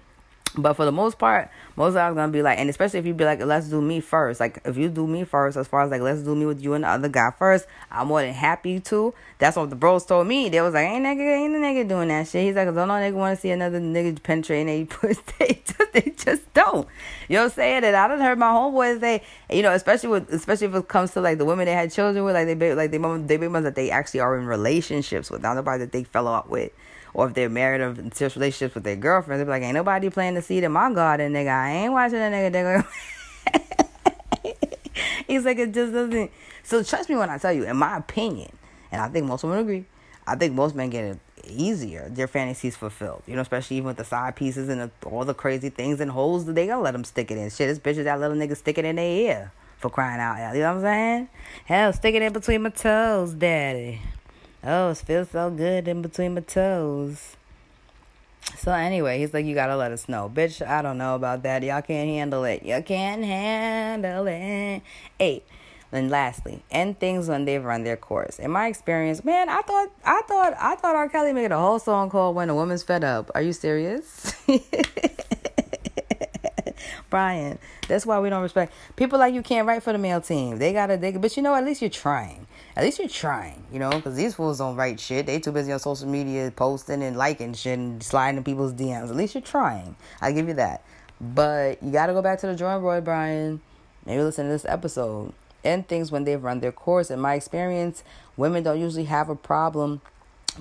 but 0.55 0.73
for 0.73 0.85
the 0.85 0.91
most 0.91 1.17
part, 1.17 1.49
most 1.75 1.93
guys 1.93 2.13
gonna 2.15 2.31
be 2.31 2.41
like, 2.41 2.59
and 2.59 2.69
especially 2.69 2.99
if 2.99 3.05
you 3.05 3.13
be 3.13 3.25
like, 3.25 3.43
let's 3.43 3.67
do 3.67 3.81
me 3.81 3.99
first. 3.99 4.39
Like 4.39 4.59
if 4.65 4.77
you 4.77 4.89
do 4.89 5.05
me 5.07 5.23
first, 5.23 5.57
as 5.57 5.67
far 5.67 5.81
as 5.81 5.91
like 5.91 6.01
let's 6.01 6.21
do 6.21 6.35
me 6.35 6.45
with 6.45 6.61
you 6.61 6.73
and 6.73 6.83
the 6.83 6.89
other 6.89 7.09
guy 7.09 7.31
first, 7.37 7.67
I'm 7.91 8.07
more 8.07 8.21
than 8.21 8.33
happy 8.33 8.79
to. 8.79 9.13
That's 9.37 9.55
what 9.57 9.69
the 9.69 9.75
bros 9.75 10.05
told 10.05 10.27
me. 10.27 10.49
They 10.49 10.61
was 10.61 10.73
like, 10.73 10.87
ain't 10.87 11.05
nigga, 11.05 11.37
ain't 11.37 11.55
a 11.55 11.59
nigga 11.59 11.87
doing 11.87 12.07
that 12.09 12.27
shit. 12.27 12.43
He's 12.43 12.55
like, 12.55 12.67
don't 12.73 12.87
no 12.87 12.95
nigga 12.95 13.13
want 13.13 13.37
to 13.37 13.41
see 13.41 13.51
another 13.51 13.79
nigga 13.79 14.21
penetrating 14.21 14.67
they 14.67 14.85
pussy. 14.85 15.21
They 15.39 15.61
just, 15.63 15.93
they 15.93 16.13
just 16.17 16.53
don't. 16.53 16.87
You 17.27 17.35
know 17.35 17.43
what 17.43 17.51
I'm 17.51 17.55
saying? 17.55 17.83
And 17.83 17.95
I 17.95 18.07
done 18.07 18.19
heard 18.19 18.39
my 18.39 18.47
homeboys 18.47 18.99
say, 18.99 19.23
you 19.51 19.61
know, 19.61 19.73
especially 19.73 20.09
with, 20.09 20.33
especially 20.33 20.67
if 20.67 20.75
it 20.75 20.87
comes 20.87 21.11
to 21.11 21.21
like 21.21 21.37
the 21.37 21.45
women 21.45 21.65
they 21.65 21.73
had 21.73 21.91
children 21.91 22.25
with, 22.25 22.35
like 22.35 22.47
they, 22.47 22.73
like 22.73 22.91
they, 22.91 22.97
they 22.97 23.37
big 23.37 23.51
ones 23.51 23.65
that 23.65 23.75
they 23.75 23.91
actually 23.91 24.21
are 24.21 24.37
in 24.37 24.45
relationships 24.45 25.29
with, 25.29 25.41
not 25.41 25.55
nobody 25.55 25.79
that 25.79 25.91
they 25.91 26.03
fell 26.03 26.27
out 26.27 26.49
with 26.49 26.71
or 27.17 27.27
if 27.27 27.33
they're 27.33 27.49
married 27.49 27.81
or 27.81 27.89
in 27.89 28.11
serious 28.11 28.35
relationships 28.35 28.75
with 28.75 28.83
their 28.83 28.95
girlfriends, 28.95 29.43
they're 29.43 29.49
like, 29.49 29.63
ain't 29.63 29.73
nobody 29.73 30.07
playing 30.11 30.35
the 30.35 30.41
seed 30.43 30.63
in 30.63 30.71
my 30.71 30.93
garden, 30.93 31.33
nigga. 31.33 31.49
I 31.49 31.71
ain't 31.71 31.91
watching 31.91 32.19
that 32.19 32.53
nigga. 32.53 32.85
He's 35.27 35.43
like, 35.43 35.57
it 35.57 35.73
just 35.73 35.93
doesn't. 35.93 36.31
So 36.61 36.83
trust 36.83 37.09
me 37.09 37.15
when 37.15 37.31
I 37.31 37.39
tell 37.39 37.51
you, 37.51 37.63
in 37.63 37.75
my 37.75 37.97
opinion, 37.97 38.51
and 38.91 39.01
I 39.01 39.09
think 39.09 39.25
most 39.25 39.43
women 39.43 39.57
agree, 39.57 39.85
I 40.27 40.35
think 40.35 40.53
most 40.53 40.75
men 40.75 40.91
get 40.91 41.05
it 41.05 41.19
easier. 41.47 42.07
Their 42.07 42.27
fantasies 42.27 42.75
fulfilled, 42.75 43.23
you 43.25 43.35
know, 43.35 43.41
especially 43.41 43.77
even 43.77 43.87
with 43.87 43.97
the 43.97 44.05
side 44.05 44.35
pieces 44.35 44.69
and 44.69 44.79
the, 44.79 44.91
all 45.07 45.25
the 45.25 45.33
crazy 45.33 45.69
things 45.69 45.99
and 45.99 46.11
holes 46.11 46.45
that 46.45 46.53
they 46.53 46.67
gonna 46.67 46.83
let 46.83 46.91
them 46.91 47.03
stick 47.03 47.31
it 47.31 47.39
in. 47.39 47.49
Shit, 47.49 47.67
this 47.67 47.79
bitches 47.79 48.03
that 48.03 48.19
little 48.19 48.37
nigga 48.37 48.55
stick 48.55 48.77
it 48.77 48.85
in 48.85 48.97
their 48.97 49.05
ear 49.05 49.51
for 49.79 49.89
crying 49.89 50.19
out 50.19 50.37
loud. 50.37 50.53
You 50.53 50.61
know 50.61 50.75
what 50.75 50.77
I'm 50.77 50.83
saying? 50.83 51.29
Hell, 51.65 51.93
stick 51.93 52.13
it 52.13 52.21
in 52.21 52.31
between 52.31 52.61
my 52.61 52.69
toes, 52.69 53.33
daddy. 53.33 54.01
Oh, 54.63 54.89
it 54.91 54.97
feels 54.97 55.29
so 55.29 55.49
good 55.49 55.87
in 55.87 56.01
between 56.01 56.33
my 56.33 56.41
toes. 56.41 57.35
So 58.57 58.71
anyway, 58.71 59.19
he's 59.19 59.33
like, 59.33 59.45
you 59.45 59.53
gotta 59.53 59.75
let 59.75 59.91
us 59.91 60.07
know, 60.09 60.31
bitch. 60.33 60.65
I 60.65 60.81
don't 60.81 60.97
know 60.97 61.15
about 61.15 61.43
that. 61.43 61.63
Y'all 61.63 61.81
can't 61.81 62.09
handle 62.09 62.43
it. 62.43 62.63
You 62.63 62.75
all 62.75 62.81
can't 62.81 63.23
handle 63.23 64.25
it. 64.27 64.81
Eight. 65.19 65.43
And 65.91 66.09
lastly, 66.09 66.63
end 66.69 66.99
things 66.99 67.29
when 67.29 67.45
they've 67.45 67.63
run 67.63 67.83
their 67.83 67.95
course. 67.95 68.39
In 68.39 68.51
my 68.51 68.67
experience, 68.67 69.23
man, 69.23 69.47
I 69.47 69.61
thought, 69.61 69.89
I 70.03 70.21
thought, 70.27 70.53
I 70.59 70.75
thought 70.75 70.95
R. 70.95 71.07
Kelly 71.07 71.31
made 71.31 71.51
a 71.51 71.57
whole 71.57 71.79
song 71.79 72.09
called 72.09 72.35
"When 72.35 72.49
a 72.49 72.55
Woman's 72.55 72.83
Fed 72.83 73.05
Up." 73.05 73.31
Are 73.35 73.41
you 73.41 73.53
serious? 73.53 74.35
Brian. 77.09 77.57
That's 77.87 78.05
why 78.05 78.19
we 78.19 78.29
don't 78.29 78.41
respect 78.41 78.73
people 78.97 79.17
like 79.17 79.33
you. 79.33 79.41
Can't 79.41 79.65
write 79.65 79.81
for 79.81 79.93
the 79.93 79.97
male 79.97 80.19
team. 80.19 80.57
They 80.57 80.73
gotta, 80.73 80.97
they, 80.97 81.11
but 81.13 81.37
you 81.37 81.43
know, 81.43 81.55
at 81.55 81.63
least 81.63 81.81
you're 81.81 81.89
trying. 81.89 82.46
At 82.77 82.83
least 82.83 82.99
you're 82.99 83.09
trying, 83.09 83.63
you 83.73 83.79
know, 83.79 83.89
because 83.89 84.15
these 84.15 84.35
fools 84.35 84.59
don't 84.59 84.75
write 84.75 84.99
shit. 84.99 85.25
They 85.25 85.39
too 85.39 85.51
busy 85.51 85.71
on 85.71 85.79
social 85.79 86.07
media 86.07 86.53
posting 86.55 87.01
and 87.01 87.17
liking 87.17 87.55
shit 87.55 87.79
and 87.79 88.03
sliding 88.03 88.37
in 88.37 88.43
people's 88.43 88.71
DMs. 88.71 89.09
At 89.09 89.15
least 89.15 89.33
you're 89.33 89.41
trying. 89.41 89.95
I 90.21 90.31
give 90.31 90.47
you 90.47 90.53
that. 90.53 90.83
But 91.19 91.81
you 91.81 91.91
gotta 91.91 92.13
go 92.13 92.21
back 92.21 92.37
to 92.41 92.45
the 92.45 92.55
drawing 92.55 92.83
board, 92.83 93.03
Brian. 93.03 93.61
Maybe 94.05 94.21
listen 94.21 94.45
to 94.45 94.51
this 94.51 94.63
episode. 94.65 95.33
End 95.63 95.87
things 95.87 96.11
when 96.11 96.23
they've 96.23 96.43
run 96.43 96.59
their 96.59 96.71
course. 96.71 97.09
In 97.09 97.19
my 97.19 97.33
experience, 97.33 98.03
women 98.35 98.61
don't 98.61 98.79
usually 98.79 99.05
have 99.05 99.27
a 99.27 99.35
problem 99.35 100.01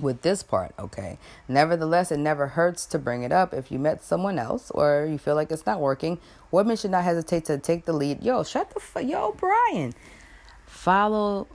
with 0.01 0.23
this 0.23 0.41
part, 0.41 0.73
okay? 0.79 1.19
Nevertheless, 1.47 2.11
it 2.11 2.17
never 2.17 2.47
hurts 2.47 2.87
to 2.87 2.97
bring 2.97 3.21
it 3.21 3.31
up. 3.31 3.53
If 3.53 3.71
you 3.71 3.77
met 3.77 4.03
someone 4.03 4.39
else 4.39 4.71
or 4.71 5.05
you 5.05 5.19
feel 5.19 5.35
like 5.35 5.51
it's 5.51 5.67
not 5.67 5.79
working, 5.79 6.17
women 6.49 6.77
should 6.77 6.89
not 6.89 7.03
hesitate 7.03 7.45
to 7.45 7.59
take 7.59 7.85
the 7.85 7.93
lead. 7.93 8.23
Yo, 8.23 8.43
shut 8.43 8.71
the 8.71 8.79
fuck, 8.79 9.03
yo, 9.03 9.33
Brian. 9.33 9.93
Follow 10.65 11.47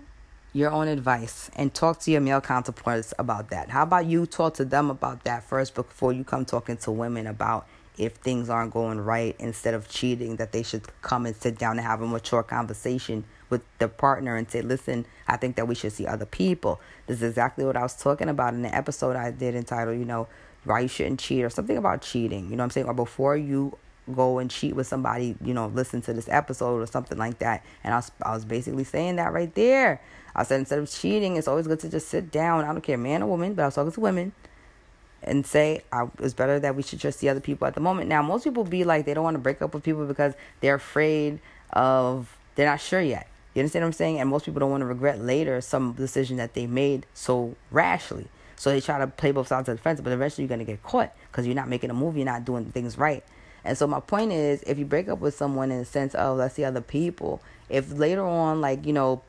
your 0.53 0.71
own 0.71 0.89
advice 0.89 1.51
and 1.57 1.73
talk 1.73 1.99
to 2.01 2.11
your 2.11 2.21
male 2.21 2.41
counterparts 2.41 3.15
about 3.19 3.51
that. 3.51 3.71
How 3.71 3.85
about 3.85 4.07
you 4.07 4.27
talk 4.27 4.55
to 4.55 4.65
them 4.65 4.91
about 4.91 5.25
that 5.25 5.45
first 5.45 5.75
before 5.75 6.13
you 6.13 6.25
come 6.25 6.45
talking 6.45 6.77
to 6.79 6.91
women 6.91 7.27
about 7.27 7.67
if 7.99 8.15
things 8.15 8.49
aren't 8.49 8.73
going 8.73 9.01
right 9.01 9.37
instead 9.39 9.75
of 9.75 9.89
cheating, 9.89 10.37
that 10.37 10.53
they 10.53 10.63
should 10.63 10.83
come 11.03 11.27
and 11.27 11.37
sit 11.37 11.59
down 11.59 11.79
and 11.79 11.87
have 11.87 12.01
a 12.01 12.07
mature 12.07 12.43
conversation 12.43 13.25
with 13.51 13.63
their 13.79 13.89
partner 13.89 14.37
and 14.37 14.51
say, 14.51 14.63
listen, 14.63 15.07
I 15.29 15.37
think 15.37 15.57
that 15.57 15.69
we 15.69 15.75
should 15.75 15.93
see 15.93 16.07
other 16.07 16.25
people. 16.25 16.81
This 17.07 17.19
is 17.19 17.31
exactly 17.31 17.65
what 17.65 17.77
I 17.77 17.83
was 17.83 17.95
talking 17.95 18.29
about 18.29 18.55
in 18.55 18.63
the 18.63 18.75
episode 18.75 19.15
I 19.15 19.31
did 19.31 19.55
entitled, 19.55 19.99
you 19.99 20.07
know, 20.07 20.27
why 20.65 20.81
you 20.81 20.89
shouldn't 20.89 21.21
cheat 21.21 21.45
or 21.45 21.51
something 21.51 21.77
about 21.77 22.03
cheating. 22.03 22.45
You 22.45 22.57
know 22.57 22.63
what 22.63 22.65
I'm 22.65 22.71
saying? 22.71 22.87
Or 22.87 22.95
before 22.95 23.37
you 23.37 23.77
go 24.15 24.39
and 24.39 24.51
cheat 24.51 24.75
with 24.75 24.87
somebody, 24.87 25.37
you 25.45 25.55
know, 25.55 25.67
listen 25.67 26.01
to 26.03 26.13
this 26.13 26.29
episode 26.29 26.81
or 26.81 26.87
something 26.87 27.19
like 27.19 27.39
that. 27.39 27.65
And 27.85 27.95
I 27.95 27.99
was, 27.99 28.11
I 28.23 28.33
was 28.33 28.45
basically 28.45 28.85
saying 28.85 29.17
that 29.17 29.33
right 29.33 29.55
there. 29.55 30.01
I 30.35 30.43
said 30.45 30.61
instead 30.61 30.79
of 30.79 30.91
cheating, 30.91 31.37
it's 31.37 31.49
always 31.49 31.67
good 31.67 31.81
to 31.81 31.89
just 31.89 32.09
sit 32.09 32.31
down. 32.31 32.65
I 32.65 32.69
don't 32.69 32.81
care, 32.81 32.97
man 32.97 33.23
or 33.23 33.27
woman, 33.27 33.55
but 33.55 33.63
I 33.63 33.67
was 33.67 33.75
talking 33.75 33.93
to 33.93 34.01
women 34.01 34.33
and 35.23 35.47
say 35.47 35.83
it's 36.19 36.35
better 36.35 36.59
that 36.59 36.75
we 36.75 36.83
should 36.83 37.01
trust 37.01 37.21
the 37.21 37.29
other 37.29 37.41
people 37.41 37.67
at 37.67 37.75
the 37.75 37.81
moment. 37.81 38.09
Now, 38.09 38.23
most 38.23 38.45
people 38.45 38.65
be 38.65 38.85
like 38.85 39.05
they 39.05 39.15
don't 39.15 39.25
want 39.25 39.35
to 39.35 39.41
break 39.41 39.63
up 39.63 39.75
with 39.75 39.85
people 39.85 40.07
because 40.07 40.35
they're 40.61 40.75
afraid 40.75 41.39
of 41.73 42.37
they're 42.55 42.67
not 42.67 42.81
sure 42.81 43.01
yet. 43.01 43.29
You 43.55 43.61
understand 43.61 43.83
what 43.83 43.89
I'm 43.89 43.93
saying? 43.93 44.19
And 44.21 44.29
most 44.29 44.47
people 44.47 44.61
don't 44.61 44.71
want 44.71 44.81
to 44.81 44.87
regret 44.87 45.21
later 45.21 45.61
some 45.61 45.93
decision 45.93 46.39
that 46.39 46.55
they 46.55 46.67
made 46.67 47.07
so 47.15 47.55
rashly. 47.71 48.27
So 48.57 48.71
they 48.71 48.81
try 48.81 48.99
to 48.99 49.07
play 49.07 49.33
both 49.33 49.49
sides 49.49 49.69
of 49.69 49.77
the 49.77 49.83
fence, 49.83 50.01
but 50.01 50.13
eventually 50.13 50.45
you're 50.45 50.49
gonna 50.49 50.65
get 50.65 50.83
caught 50.83 51.13
because 51.31 51.47
you're 51.47 51.57
not 51.57 51.69
making 51.69 51.91
a 51.91 51.95
move, 51.95 52.17
you're 52.17 52.25
not 52.25 52.45
doing 52.45 52.65
things 52.67 52.97
right. 52.97 53.25
And 53.65 53.77
so 53.77 53.87
my 53.87 54.01
point 54.01 54.33
is, 54.33 54.63
if 54.63 54.79
you 54.79 54.85
break 54.85 55.09
up 55.09 55.21
with 55.21 55.37
someone 55.37 55.71
in 55.71 55.79
the 55.79 55.85
sense 55.85 56.15
of 56.15 56.39
let's 56.39 56.55
see 56.55 56.65
other 56.65 56.81
people, 56.81 57.43
if 57.69 57.93
later 57.93 58.25
on, 58.25 58.61
like 58.61 58.87
you 58.87 58.93
know, 58.93 59.23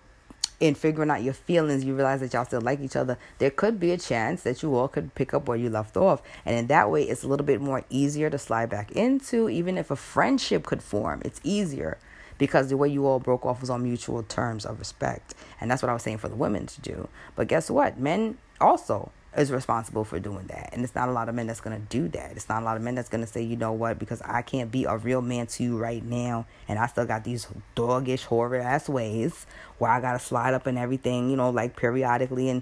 in 0.60 0.76
figuring 0.76 1.10
out 1.10 1.24
your 1.24 1.34
feelings, 1.34 1.84
you 1.84 1.96
realize 1.96 2.20
that 2.22 2.34
y'all 2.34 2.46
still 2.46 2.62
like 2.62 2.80
each 2.80 2.96
other, 2.96 3.18
there 3.38 3.50
could 3.50 3.80
be 3.80 3.92
a 3.92 3.98
chance 3.98 4.44
that 4.44 4.62
you 4.64 4.76
all 4.76 4.88
could 4.88 5.14
pick 5.16 5.34
up 5.34 5.48
where 5.48 5.58
you 5.58 5.70
left 5.70 5.98
off. 5.98 6.22
And 6.46 6.58
in 6.58 6.68
that 6.68 6.90
way, 6.90 7.04
it's 7.04 7.24
a 7.24 7.28
little 7.28 7.46
bit 7.46 7.62
more 7.62 7.84
easier 7.90 8.30
to 8.30 8.38
slide 8.38 8.70
back 8.70 8.92
into, 8.92 9.50
even 9.50 9.78
if 9.78 9.92
a 9.92 9.96
friendship 9.96 10.66
could 10.66 10.82
form. 10.82 11.22
It's 11.26 11.42
easier 11.44 11.98
because 12.38 12.70
the 12.70 12.78
way 12.78 12.88
you 12.88 13.06
all 13.06 13.20
broke 13.20 13.46
off 13.46 13.62
was 13.62 13.70
on 13.70 13.84
mutual 13.84 14.24
terms 14.24 14.66
of 14.66 14.80
respect. 14.80 15.36
And 15.62 15.70
that's 15.70 15.82
what 15.82 15.90
I 15.90 15.94
was 15.94 16.04
saying 16.04 16.18
for 16.18 16.30
the 16.30 16.36
women 16.36 16.66
to 16.68 16.82
do. 16.82 17.08
But 17.36 17.48
guess 17.48 17.70
what? 17.70 18.00
Men 18.00 18.38
also 18.60 19.12
is 19.38 19.52
responsible 19.52 20.04
for 20.04 20.20
doing 20.20 20.46
that. 20.48 20.70
And 20.74 20.84
it's 20.84 20.96
not 20.96 21.10
a 21.10 21.12
lot 21.12 21.30
of 21.30 21.36
men 21.36 21.48
that's 21.48 21.62
going 21.62 21.80
to 21.80 21.88
do 21.88 22.08
that. 22.10 22.32
It's 22.32 22.50
not 22.50 22.62
a 22.62 22.66
lot 22.66 22.78
of 22.78 22.84
men 22.84 22.96
that's 22.96 23.10
going 23.10 23.24
to 23.24 23.30
say, 23.30 23.42
you 23.42 23.56
know 23.56 23.72
what, 23.72 24.00
because 24.00 24.22
I 24.22 24.42
can't 24.42 24.72
be 24.72 24.86
a 24.86 24.98
real 24.98 25.22
man 25.22 25.48
to 25.48 25.64
you 25.64 25.78
right 25.78 26.04
now. 26.04 26.46
And 26.68 26.78
I 26.78 26.88
still 26.88 27.06
got 27.06 27.24
these 27.24 27.48
doggish, 27.76 28.26
horrid 28.26 28.62
ass 28.62 28.88
ways 28.88 29.46
where 29.78 29.92
I 29.92 30.02
got 30.02 30.14
to 30.14 30.20
slide 30.20 30.54
up 30.54 30.68
and 30.68 30.78
everything, 30.78 31.30
you 31.30 31.36
know, 31.36 31.50
like 31.50 31.76
periodically. 31.76 32.50
And 32.50 32.62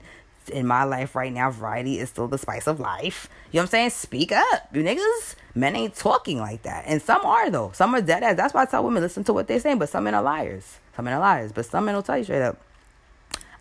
in 0.51 0.65
my 0.65 0.83
life 0.83 1.15
right 1.15 1.31
now, 1.31 1.51
variety 1.51 1.99
is 1.99 2.09
still 2.09 2.27
the 2.27 2.37
spice 2.37 2.67
of 2.67 2.79
life. 2.79 3.29
You 3.51 3.57
know 3.57 3.63
what 3.63 3.67
I'm 3.67 3.71
saying? 3.71 3.89
Speak 3.91 4.31
up, 4.31 4.69
you 4.73 4.83
niggas. 4.83 5.35
Men 5.53 5.75
ain't 5.75 5.95
talking 5.95 6.39
like 6.39 6.63
that. 6.63 6.85
And 6.87 7.01
some 7.01 7.25
are, 7.25 7.49
though. 7.49 7.71
Some 7.73 7.93
are 7.93 8.01
dead 8.01 8.23
ass. 8.23 8.37
That's 8.37 8.53
why 8.53 8.63
I 8.63 8.65
tell 8.65 8.83
women, 8.83 9.03
listen 9.03 9.23
to 9.25 9.33
what 9.33 9.47
they're 9.47 9.59
saying. 9.59 9.79
But 9.79 9.89
some 9.89 10.05
men 10.05 10.15
are 10.15 10.23
liars. 10.23 10.79
Some 10.95 11.05
men 11.05 11.15
are 11.15 11.19
liars. 11.19 11.51
But 11.51 11.65
some 11.65 11.85
men 11.85 11.95
will 11.95 12.03
tell 12.03 12.17
you 12.17 12.23
straight 12.23 12.41
up, 12.41 12.57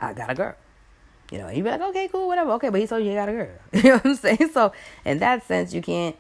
I 0.01 0.13
got 0.13 0.31
a 0.31 0.35
girl. 0.35 0.55
You 1.31 1.39
know, 1.39 1.49
you 1.49 1.63
be 1.63 1.71
like, 1.71 1.81
okay, 1.81 2.09
cool, 2.09 2.27
whatever. 2.27 2.53
Okay, 2.53 2.71
but 2.71 2.81
he 2.81 2.87
told 2.87 3.03
you 3.05 3.11
he 3.11 3.15
got 3.15 3.29
a 3.29 3.33
girl. 3.33 3.49
you 3.73 3.83
know 3.85 3.95
what 3.97 4.07
I'm 4.07 4.17
saying? 4.17 4.51
So 4.53 4.73
in 5.05 5.19
that 5.21 5.47
sense, 5.47 5.73
you 5.73 5.81
can't, 5.81 6.17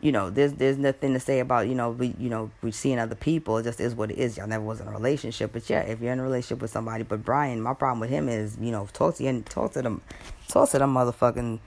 you 0.00 0.12
know, 0.12 0.30
there's 0.30 0.54
there's 0.54 0.78
nothing 0.78 1.12
to 1.12 1.20
say 1.20 1.40
about, 1.40 1.68
you 1.68 1.74
know, 1.74 1.90
we 1.90 2.14
you 2.18 2.30
know, 2.30 2.50
we 2.62 2.70
seeing 2.70 2.98
other 2.98 3.14
people. 3.14 3.58
It 3.58 3.64
just 3.64 3.80
is 3.80 3.94
what 3.94 4.10
it 4.10 4.18
is. 4.18 4.36
Y'all 4.36 4.46
never 4.46 4.64
was 4.64 4.80
in 4.80 4.88
a 4.88 4.92
relationship. 4.92 5.52
But 5.52 5.68
yeah, 5.68 5.80
if 5.80 6.00
you're 6.00 6.12
in 6.12 6.20
a 6.20 6.22
relationship 6.22 6.62
with 6.62 6.70
somebody, 6.70 7.02
but 7.04 7.24
Brian, 7.24 7.60
my 7.60 7.74
problem 7.74 8.00
with 8.00 8.10
him 8.10 8.28
is, 8.28 8.56
you 8.60 8.70
know, 8.70 8.88
talk 8.92 9.16
to 9.16 9.24
you 9.24 9.42
talk 9.42 9.72
to 9.72 9.82
them 9.82 10.00
talk 10.48 10.70
to 10.70 10.78
them 10.78 10.94
motherfucking 10.94 11.60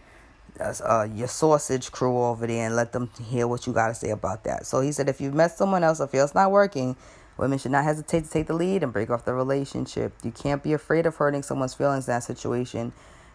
uh, 0.59 1.07
your 1.13 1.27
sausage 1.27 1.91
crew 1.91 2.21
over 2.21 2.45
there 2.47 2.65
and 2.65 2.75
let 2.75 2.91
them 2.91 3.09
hear 3.27 3.47
what 3.47 3.65
you 3.65 3.73
got 3.73 3.89
to 3.89 3.95
say 3.95 4.09
about 4.09 4.43
that. 4.43 4.65
So 4.65 4.81
he 4.81 4.91
said, 4.91 5.09
if 5.09 5.21
you've 5.21 5.33
met 5.33 5.51
someone 5.51 5.83
else 5.83 6.01
feel 6.09 6.23
it's 6.23 6.35
not 6.35 6.51
working, 6.51 6.95
Women 7.39 7.57
should 7.57 7.71
not 7.71 7.85
hesitate 7.85 8.25
to 8.25 8.29
take 8.29 8.47
the 8.47 8.53
lead 8.53 8.83
and 8.83 8.91
break 8.91 9.09
off 9.09 9.23
the 9.23 9.33
relationship. 9.33 10.11
You 10.23 10.31
can't 10.31 10.61
be 10.61 10.73
afraid 10.73 11.05
of 11.05 11.15
hurting 11.15 11.41
someone's 11.41 11.73
feelings 11.73 12.05
in 12.05 12.13
that 12.13 12.23
situation. 12.23 12.91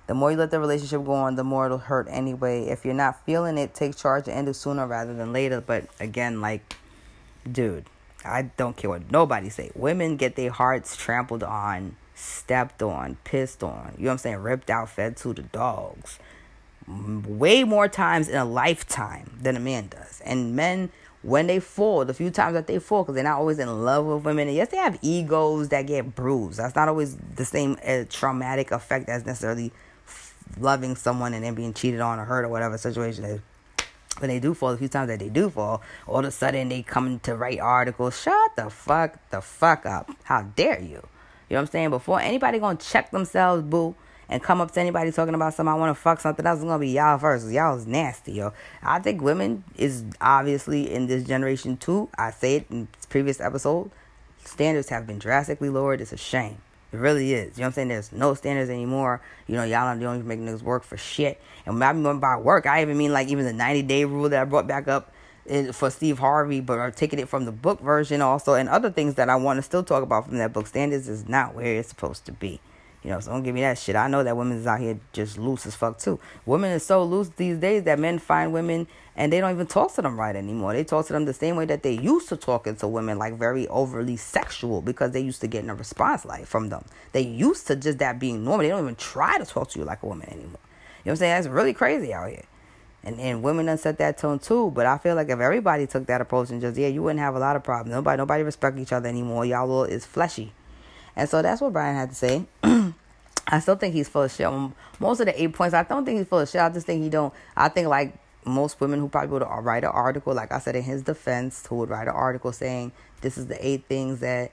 The 0.06 0.12
more 0.12 0.30
you 0.30 0.36
let 0.36 0.50
the 0.50 0.60
relationship 0.60 1.06
go 1.06 1.14
on, 1.14 1.36
the 1.36 1.44
more 1.44 1.64
it'll 1.64 1.78
hurt 1.78 2.06
anyway. 2.10 2.66
If 2.66 2.84
you're 2.84 2.92
not 2.92 3.24
feeling 3.24 3.56
it, 3.56 3.72
take 3.72 3.96
charge 3.96 4.28
and 4.28 4.36
end 4.36 4.48
it 4.48 4.54
sooner 4.54 4.86
rather 4.86 5.14
than 5.14 5.32
later. 5.32 5.62
But 5.62 5.86
again, 5.98 6.42
like, 6.42 6.76
dude, 7.50 7.86
I 8.26 8.42
don't 8.42 8.76
care 8.76 8.90
what 8.90 9.10
nobody 9.10 9.48
say. 9.48 9.70
Women 9.74 10.18
get 10.18 10.36
their 10.36 10.50
hearts 10.50 10.96
trampled 10.98 11.42
on, 11.42 11.96
stepped 12.14 12.82
on, 12.82 13.16
pissed 13.24 13.62
on. 13.62 13.94
You 13.96 14.04
know 14.04 14.08
what 14.10 14.12
I'm 14.12 14.18
saying? 14.18 14.36
Ripped 14.36 14.68
out, 14.68 14.90
fed 14.90 15.16
to 15.18 15.32
the 15.32 15.42
dogs. 15.42 16.18
Way 16.86 17.64
more 17.64 17.88
times 17.88 18.28
in 18.28 18.36
a 18.36 18.44
lifetime 18.44 19.38
than 19.40 19.56
a 19.56 19.60
man 19.60 19.88
does. 19.88 20.20
And 20.26 20.54
men 20.54 20.90
when 21.24 21.46
they 21.46 21.58
fall, 21.58 22.04
the 22.04 22.12
few 22.12 22.30
times 22.30 22.52
that 22.52 22.66
they 22.66 22.78
fall, 22.78 23.02
because 23.02 23.14
they're 23.14 23.24
not 23.24 23.38
always 23.38 23.58
in 23.58 23.84
love 23.84 24.04
with 24.04 24.24
women. 24.24 24.46
And 24.48 24.56
yes, 24.56 24.68
they 24.68 24.76
have 24.76 24.98
egos 25.00 25.70
that 25.70 25.86
get 25.86 26.14
bruised. 26.14 26.58
That's 26.58 26.76
not 26.76 26.88
always 26.88 27.16
the 27.16 27.46
same 27.46 27.78
uh, 27.86 28.04
traumatic 28.10 28.70
effect 28.70 29.08
as 29.08 29.24
necessarily 29.24 29.72
loving 30.58 30.96
someone 30.96 31.32
and 31.32 31.42
then 31.42 31.54
being 31.54 31.72
cheated 31.72 32.00
on 32.00 32.18
or 32.18 32.24
hurt 32.24 32.44
or 32.44 32.48
whatever 32.48 32.76
situation 32.76 33.24
is. 33.24 33.40
When 34.18 34.28
they 34.28 34.38
do 34.38 34.52
fall, 34.52 34.72
the 34.72 34.78
few 34.78 34.88
times 34.88 35.08
that 35.08 35.18
they 35.18 35.30
do 35.30 35.48
fall, 35.48 35.80
all 36.06 36.20
of 36.20 36.26
a 36.26 36.30
sudden 36.30 36.68
they 36.68 36.82
come 36.82 37.18
to 37.20 37.34
write 37.34 37.58
articles. 37.58 38.20
Shut 38.20 38.54
the 38.54 38.68
fuck 38.68 39.18
the 39.30 39.40
fuck 39.40 39.86
up. 39.86 40.10
How 40.24 40.42
dare 40.42 40.80
you? 40.80 40.88
You 41.48 41.56
know 41.56 41.56
what 41.56 41.60
I'm 41.60 41.66
saying? 41.68 41.90
Before 41.90 42.20
anybody 42.20 42.58
gonna 42.58 42.78
check 42.78 43.10
themselves, 43.10 43.62
boo 43.62 43.96
and 44.28 44.42
come 44.42 44.60
up 44.60 44.70
to 44.72 44.80
anybody 44.80 45.12
talking 45.12 45.34
about 45.34 45.54
something 45.54 45.72
I 45.72 45.76
want 45.76 45.94
to 45.94 46.00
fuck 46.00 46.20
something 46.20 46.46
else, 46.46 46.58
it's 46.58 46.64
gonna 46.64 46.78
be 46.78 46.90
y'all 46.90 47.18
first. 47.18 47.50
Y'all 47.50 47.76
is 47.76 47.86
nasty, 47.86 48.32
yo. 48.32 48.52
I 48.82 48.98
think 48.98 49.20
women 49.20 49.64
is 49.76 50.04
obviously 50.20 50.92
in 50.92 51.06
this 51.06 51.24
generation 51.24 51.76
too. 51.76 52.08
I 52.16 52.30
say 52.30 52.56
it 52.56 52.66
in 52.70 52.88
previous 53.08 53.40
episode. 53.40 53.90
Standards 54.44 54.88
have 54.90 55.06
been 55.06 55.18
drastically 55.18 55.70
lowered. 55.70 56.00
It's 56.00 56.12
a 56.12 56.16
shame. 56.16 56.58
It 56.92 56.98
really 56.98 57.34
is. 57.34 57.56
You 57.56 57.62
know 57.62 57.66
what 57.66 57.70
I'm 57.70 57.72
saying? 57.72 57.88
There's 57.88 58.12
no 58.12 58.34
standards 58.34 58.70
anymore. 58.70 59.20
You 59.48 59.56
know, 59.56 59.64
y'all 59.64 59.92
don't 59.92 60.02
even 60.02 60.28
make 60.28 60.38
niggas 60.38 60.62
work 60.62 60.84
for 60.84 60.96
shit. 60.96 61.40
And 61.66 61.74
when 61.74 61.82
I 61.82 61.92
mean 61.92 62.20
by 62.20 62.36
work, 62.36 62.66
I 62.66 62.82
even 62.82 62.96
mean 62.96 63.12
like 63.12 63.28
even 63.28 63.44
the 63.44 63.52
90 63.52 63.82
day 63.82 64.04
rule 64.04 64.28
that 64.28 64.40
I 64.40 64.44
brought 64.44 64.68
back 64.68 64.86
up 64.86 65.12
for 65.72 65.90
Steve 65.90 66.18
Harvey, 66.18 66.60
but 66.60 66.78
are 66.78 66.90
taking 66.90 67.18
it 67.18 67.28
from 67.28 67.44
the 67.44 67.52
book 67.52 67.80
version 67.80 68.22
also, 68.22 68.54
and 68.54 68.68
other 68.68 68.90
things 68.90 69.16
that 69.16 69.28
I 69.28 69.36
want 69.36 69.58
to 69.58 69.62
still 69.62 69.82
talk 69.82 70.02
about 70.02 70.28
from 70.28 70.38
that 70.38 70.52
book. 70.52 70.66
Standards 70.66 71.08
is 71.08 71.28
not 71.28 71.54
where 71.54 71.76
it's 71.76 71.88
supposed 71.88 72.26
to 72.26 72.32
be. 72.32 72.60
You 73.04 73.10
know, 73.10 73.20
so 73.20 73.32
don't 73.32 73.42
give 73.42 73.54
me 73.54 73.60
that 73.60 73.76
shit. 73.76 73.96
I 73.96 74.08
know 74.08 74.24
that 74.24 74.34
women 74.34 74.56
is 74.56 74.66
out 74.66 74.80
here 74.80 74.98
just 75.12 75.36
loose 75.36 75.66
as 75.66 75.74
fuck 75.74 75.98
too. 75.98 76.18
Women 76.46 76.72
is 76.72 76.86
so 76.86 77.04
loose 77.04 77.28
these 77.36 77.58
days 77.58 77.82
that 77.84 77.98
men 77.98 78.18
find 78.18 78.50
women 78.50 78.86
and 79.14 79.30
they 79.30 79.40
don't 79.40 79.50
even 79.50 79.66
talk 79.66 79.94
to 79.94 80.02
them 80.02 80.18
right 80.18 80.34
anymore. 80.34 80.72
They 80.72 80.84
talk 80.84 81.06
to 81.06 81.12
them 81.12 81.26
the 81.26 81.34
same 81.34 81.54
way 81.56 81.66
that 81.66 81.82
they 81.82 81.92
used 81.92 82.30
to 82.30 82.36
talking 82.38 82.76
to 82.76 82.88
women, 82.88 83.18
like 83.18 83.34
very 83.38 83.68
overly 83.68 84.16
sexual, 84.16 84.80
because 84.80 85.12
they 85.12 85.20
used 85.20 85.42
to 85.42 85.46
getting 85.46 85.68
a 85.68 85.74
response 85.74 86.24
like 86.24 86.46
from 86.46 86.70
them. 86.70 86.86
They 87.12 87.20
used 87.20 87.66
to 87.66 87.76
just 87.76 87.98
that 87.98 88.18
being 88.18 88.42
normal. 88.42 88.62
They 88.62 88.70
don't 88.70 88.82
even 88.82 88.96
try 88.96 89.36
to 89.36 89.44
talk 89.44 89.68
to 89.70 89.78
you 89.78 89.84
like 89.84 90.02
a 90.02 90.06
woman 90.06 90.28
anymore. 90.30 90.46
You 90.46 90.48
know 90.50 90.58
what 91.04 91.10
I'm 91.12 91.16
saying? 91.16 91.34
That's 91.34 91.46
really 91.48 91.74
crazy 91.74 92.14
out 92.14 92.30
here. 92.30 92.44
And 93.04 93.20
and 93.20 93.42
women 93.42 93.66
done 93.66 93.76
set 93.76 93.98
that 93.98 94.16
tone 94.16 94.38
too. 94.38 94.70
But 94.70 94.86
I 94.86 94.96
feel 94.96 95.14
like 95.14 95.28
if 95.28 95.38
everybody 95.38 95.86
took 95.86 96.06
that 96.06 96.22
approach 96.22 96.48
and 96.48 96.62
just 96.62 96.78
yeah, 96.78 96.88
you 96.88 97.02
wouldn't 97.02 97.20
have 97.20 97.36
a 97.36 97.38
lot 97.38 97.54
of 97.54 97.62
problems. 97.62 97.94
Nobody 97.94 98.16
nobody 98.16 98.42
respect 98.42 98.78
each 98.78 98.94
other 98.94 99.10
anymore. 99.10 99.44
Y'all 99.44 99.70
all 99.70 99.84
is 99.84 100.06
fleshy. 100.06 100.54
And 101.16 101.28
so 101.28 101.42
that's 101.42 101.60
what 101.60 101.72
Brian 101.72 101.96
had 101.96 102.10
to 102.10 102.14
say. 102.14 102.46
I 103.46 103.60
still 103.60 103.76
think 103.76 103.94
he's 103.94 104.08
full 104.08 104.22
of 104.22 104.32
shit. 104.32 104.48
Most 104.98 105.20
of 105.20 105.26
the 105.26 105.42
eight 105.42 105.52
points, 105.52 105.74
I 105.74 105.82
don't 105.82 106.04
think 106.04 106.18
he's 106.18 106.26
full 106.26 106.40
of 106.40 106.48
shit. 106.48 106.60
I 106.60 106.70
just 106.70 106.86
think 106.86 107.02
he 107.02 107.08
don't. 107.08 107.32
I 107.56 107.68
think 107.68 107.88
like 107.88 108.16
most 108.46 108.80
women 108.80 109.00
who 109.00 109.08
probably 109.08 109.30
would 109.30 109.42
write 109.42 109.84
an 109.84 109.90
article, 109.90 110.34
like 110.34 110.52
I 110.52 110.58
said 110.58 110.76
in 110.76 110.82
his 110.82 111.02
defense, 111.02 111.66
who 111.66 111.76
would 111.76 111.90
write 111.90 112.08
an 112.08 112.14
article 112.14 112.52
saying 112.52 112.92
this 113.20 113.38
is 113.38 113.46
the 113.46 113.66
eight 113.66 113.84
things 113.88 114.20
that 114.20 114.52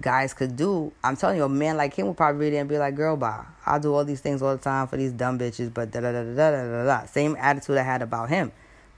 guys 0.00 0.34
could 0.34 0.56
do. 0.56 0.92
I'm 1.02 1.16
telling 1.16 1.36
you, 1.36 1.44
a 1.44 1.48
man 1.48 1.76
like 1.76 1.94
him 1.94 2.06
would 2.08 2.16
probably 2.16 2.46
read 2.46 2.54
it 2.54 2.58
and 2.58 2.68
be 2.68 2.78
like, 2.78 2.94
"Girl, 2.94 3.16
bye. 3.16 3.44
I'll 3.64 3.80
do 3.80 3.94
all 3.94 4.04
these 4.04 4.20
things 4.20 4.42
all 4.42 4.56
the 4.56 4.62
time 4.62 4.86
for 4.86 4.96
these 4.96 5.12
dumb 5.12 5.38
bitches." 5.38 5.72
But 5.72 5.90
da 5.90 6.00
da 6.00 6.12
da 6.12 6.22
da 6.22 6.34
da 6.34 6.64
da 6.64 6.84
da. 6.84 7.06
Same 7.06 7.36
attitude 7.38 7.78
I 7.78 7.82
had 7.82 8.02
about 8.02 8.28
him. 8.28 8.52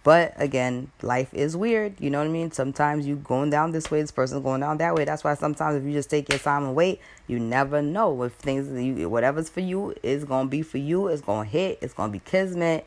But 0.04 0.32
again, 0.36 0.90
life 1.02 1.32
is 1.34 1.56
weird. 1.56 2.00
You 2.00 2.10
know 2.10 2.18
what 2.18 2.28
I 2.28 2.30
mean? 2.30 2.50
Sometimes 2.50 3.06
you 3.06 3.16
going 3.16 3.50
down 3.50 3.72
this 3.72 3.90
way, 3.90 4.00
this 4.00 4.10
person's 4.10 4.42
going 4.42 4.60
down 4.60 4.78
that 4.78 4.94
way. 4.94 5.04
That's 5.04 5.24
why 5.24 5.34
sometimes 5.34 5.76
if 5.76 5.84
you 5.84 5.92
just 5.92 6.08
take 6.08 6.28
your 6.28 6.38
time 6.38 6.64
and 6.64 6.74
wait, 6.74 7.00
you 7.26 7.38
never 7.38 7.82
know 7.82 8.22
if 8.22 8.32
things, 8.34 8.68
you, 8.80 9.08
whatever's 9.08 9.50
for 9.50 9.60
you 9.60 9.94
is 10.02 10.24
gonna 10.24 10.48
be 10.48 10.62
for 10.62 10.78
you. 10.78 11.08
It's 11.08 11.22
gonna 11.22 11.48
hit. 11.48 11.78
It's 11.82 11.94
gonna 11.94 12.12
be 12.12 12.20
kismet, 12.20 12.86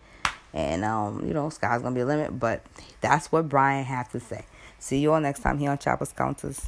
and 0.53 0.83
um, 0.83 1.25
you 1.27 1.33
know, 1.33 1.49
sky's 1.49 1.81
gonna 1.81 1.95
be 1.95 2.01
a 2.01 2.05
limit. 2.05 2.39
But 2.39 2.65
that's 3.01 3.31
what 3.31 3.49
Brian 3.49 3.85
had 3.85 4.09
to 4.11 4.19
say. 4.19 4.45
See 4.79 4.99
you 4.99 5.13
all 5.13 5.21
next 5.21 5.41
time 5.41 5.59
here 5.59 5.69
on 5.69 5.77
Choppers 5.77 6.13
Counters. 6.13 6.65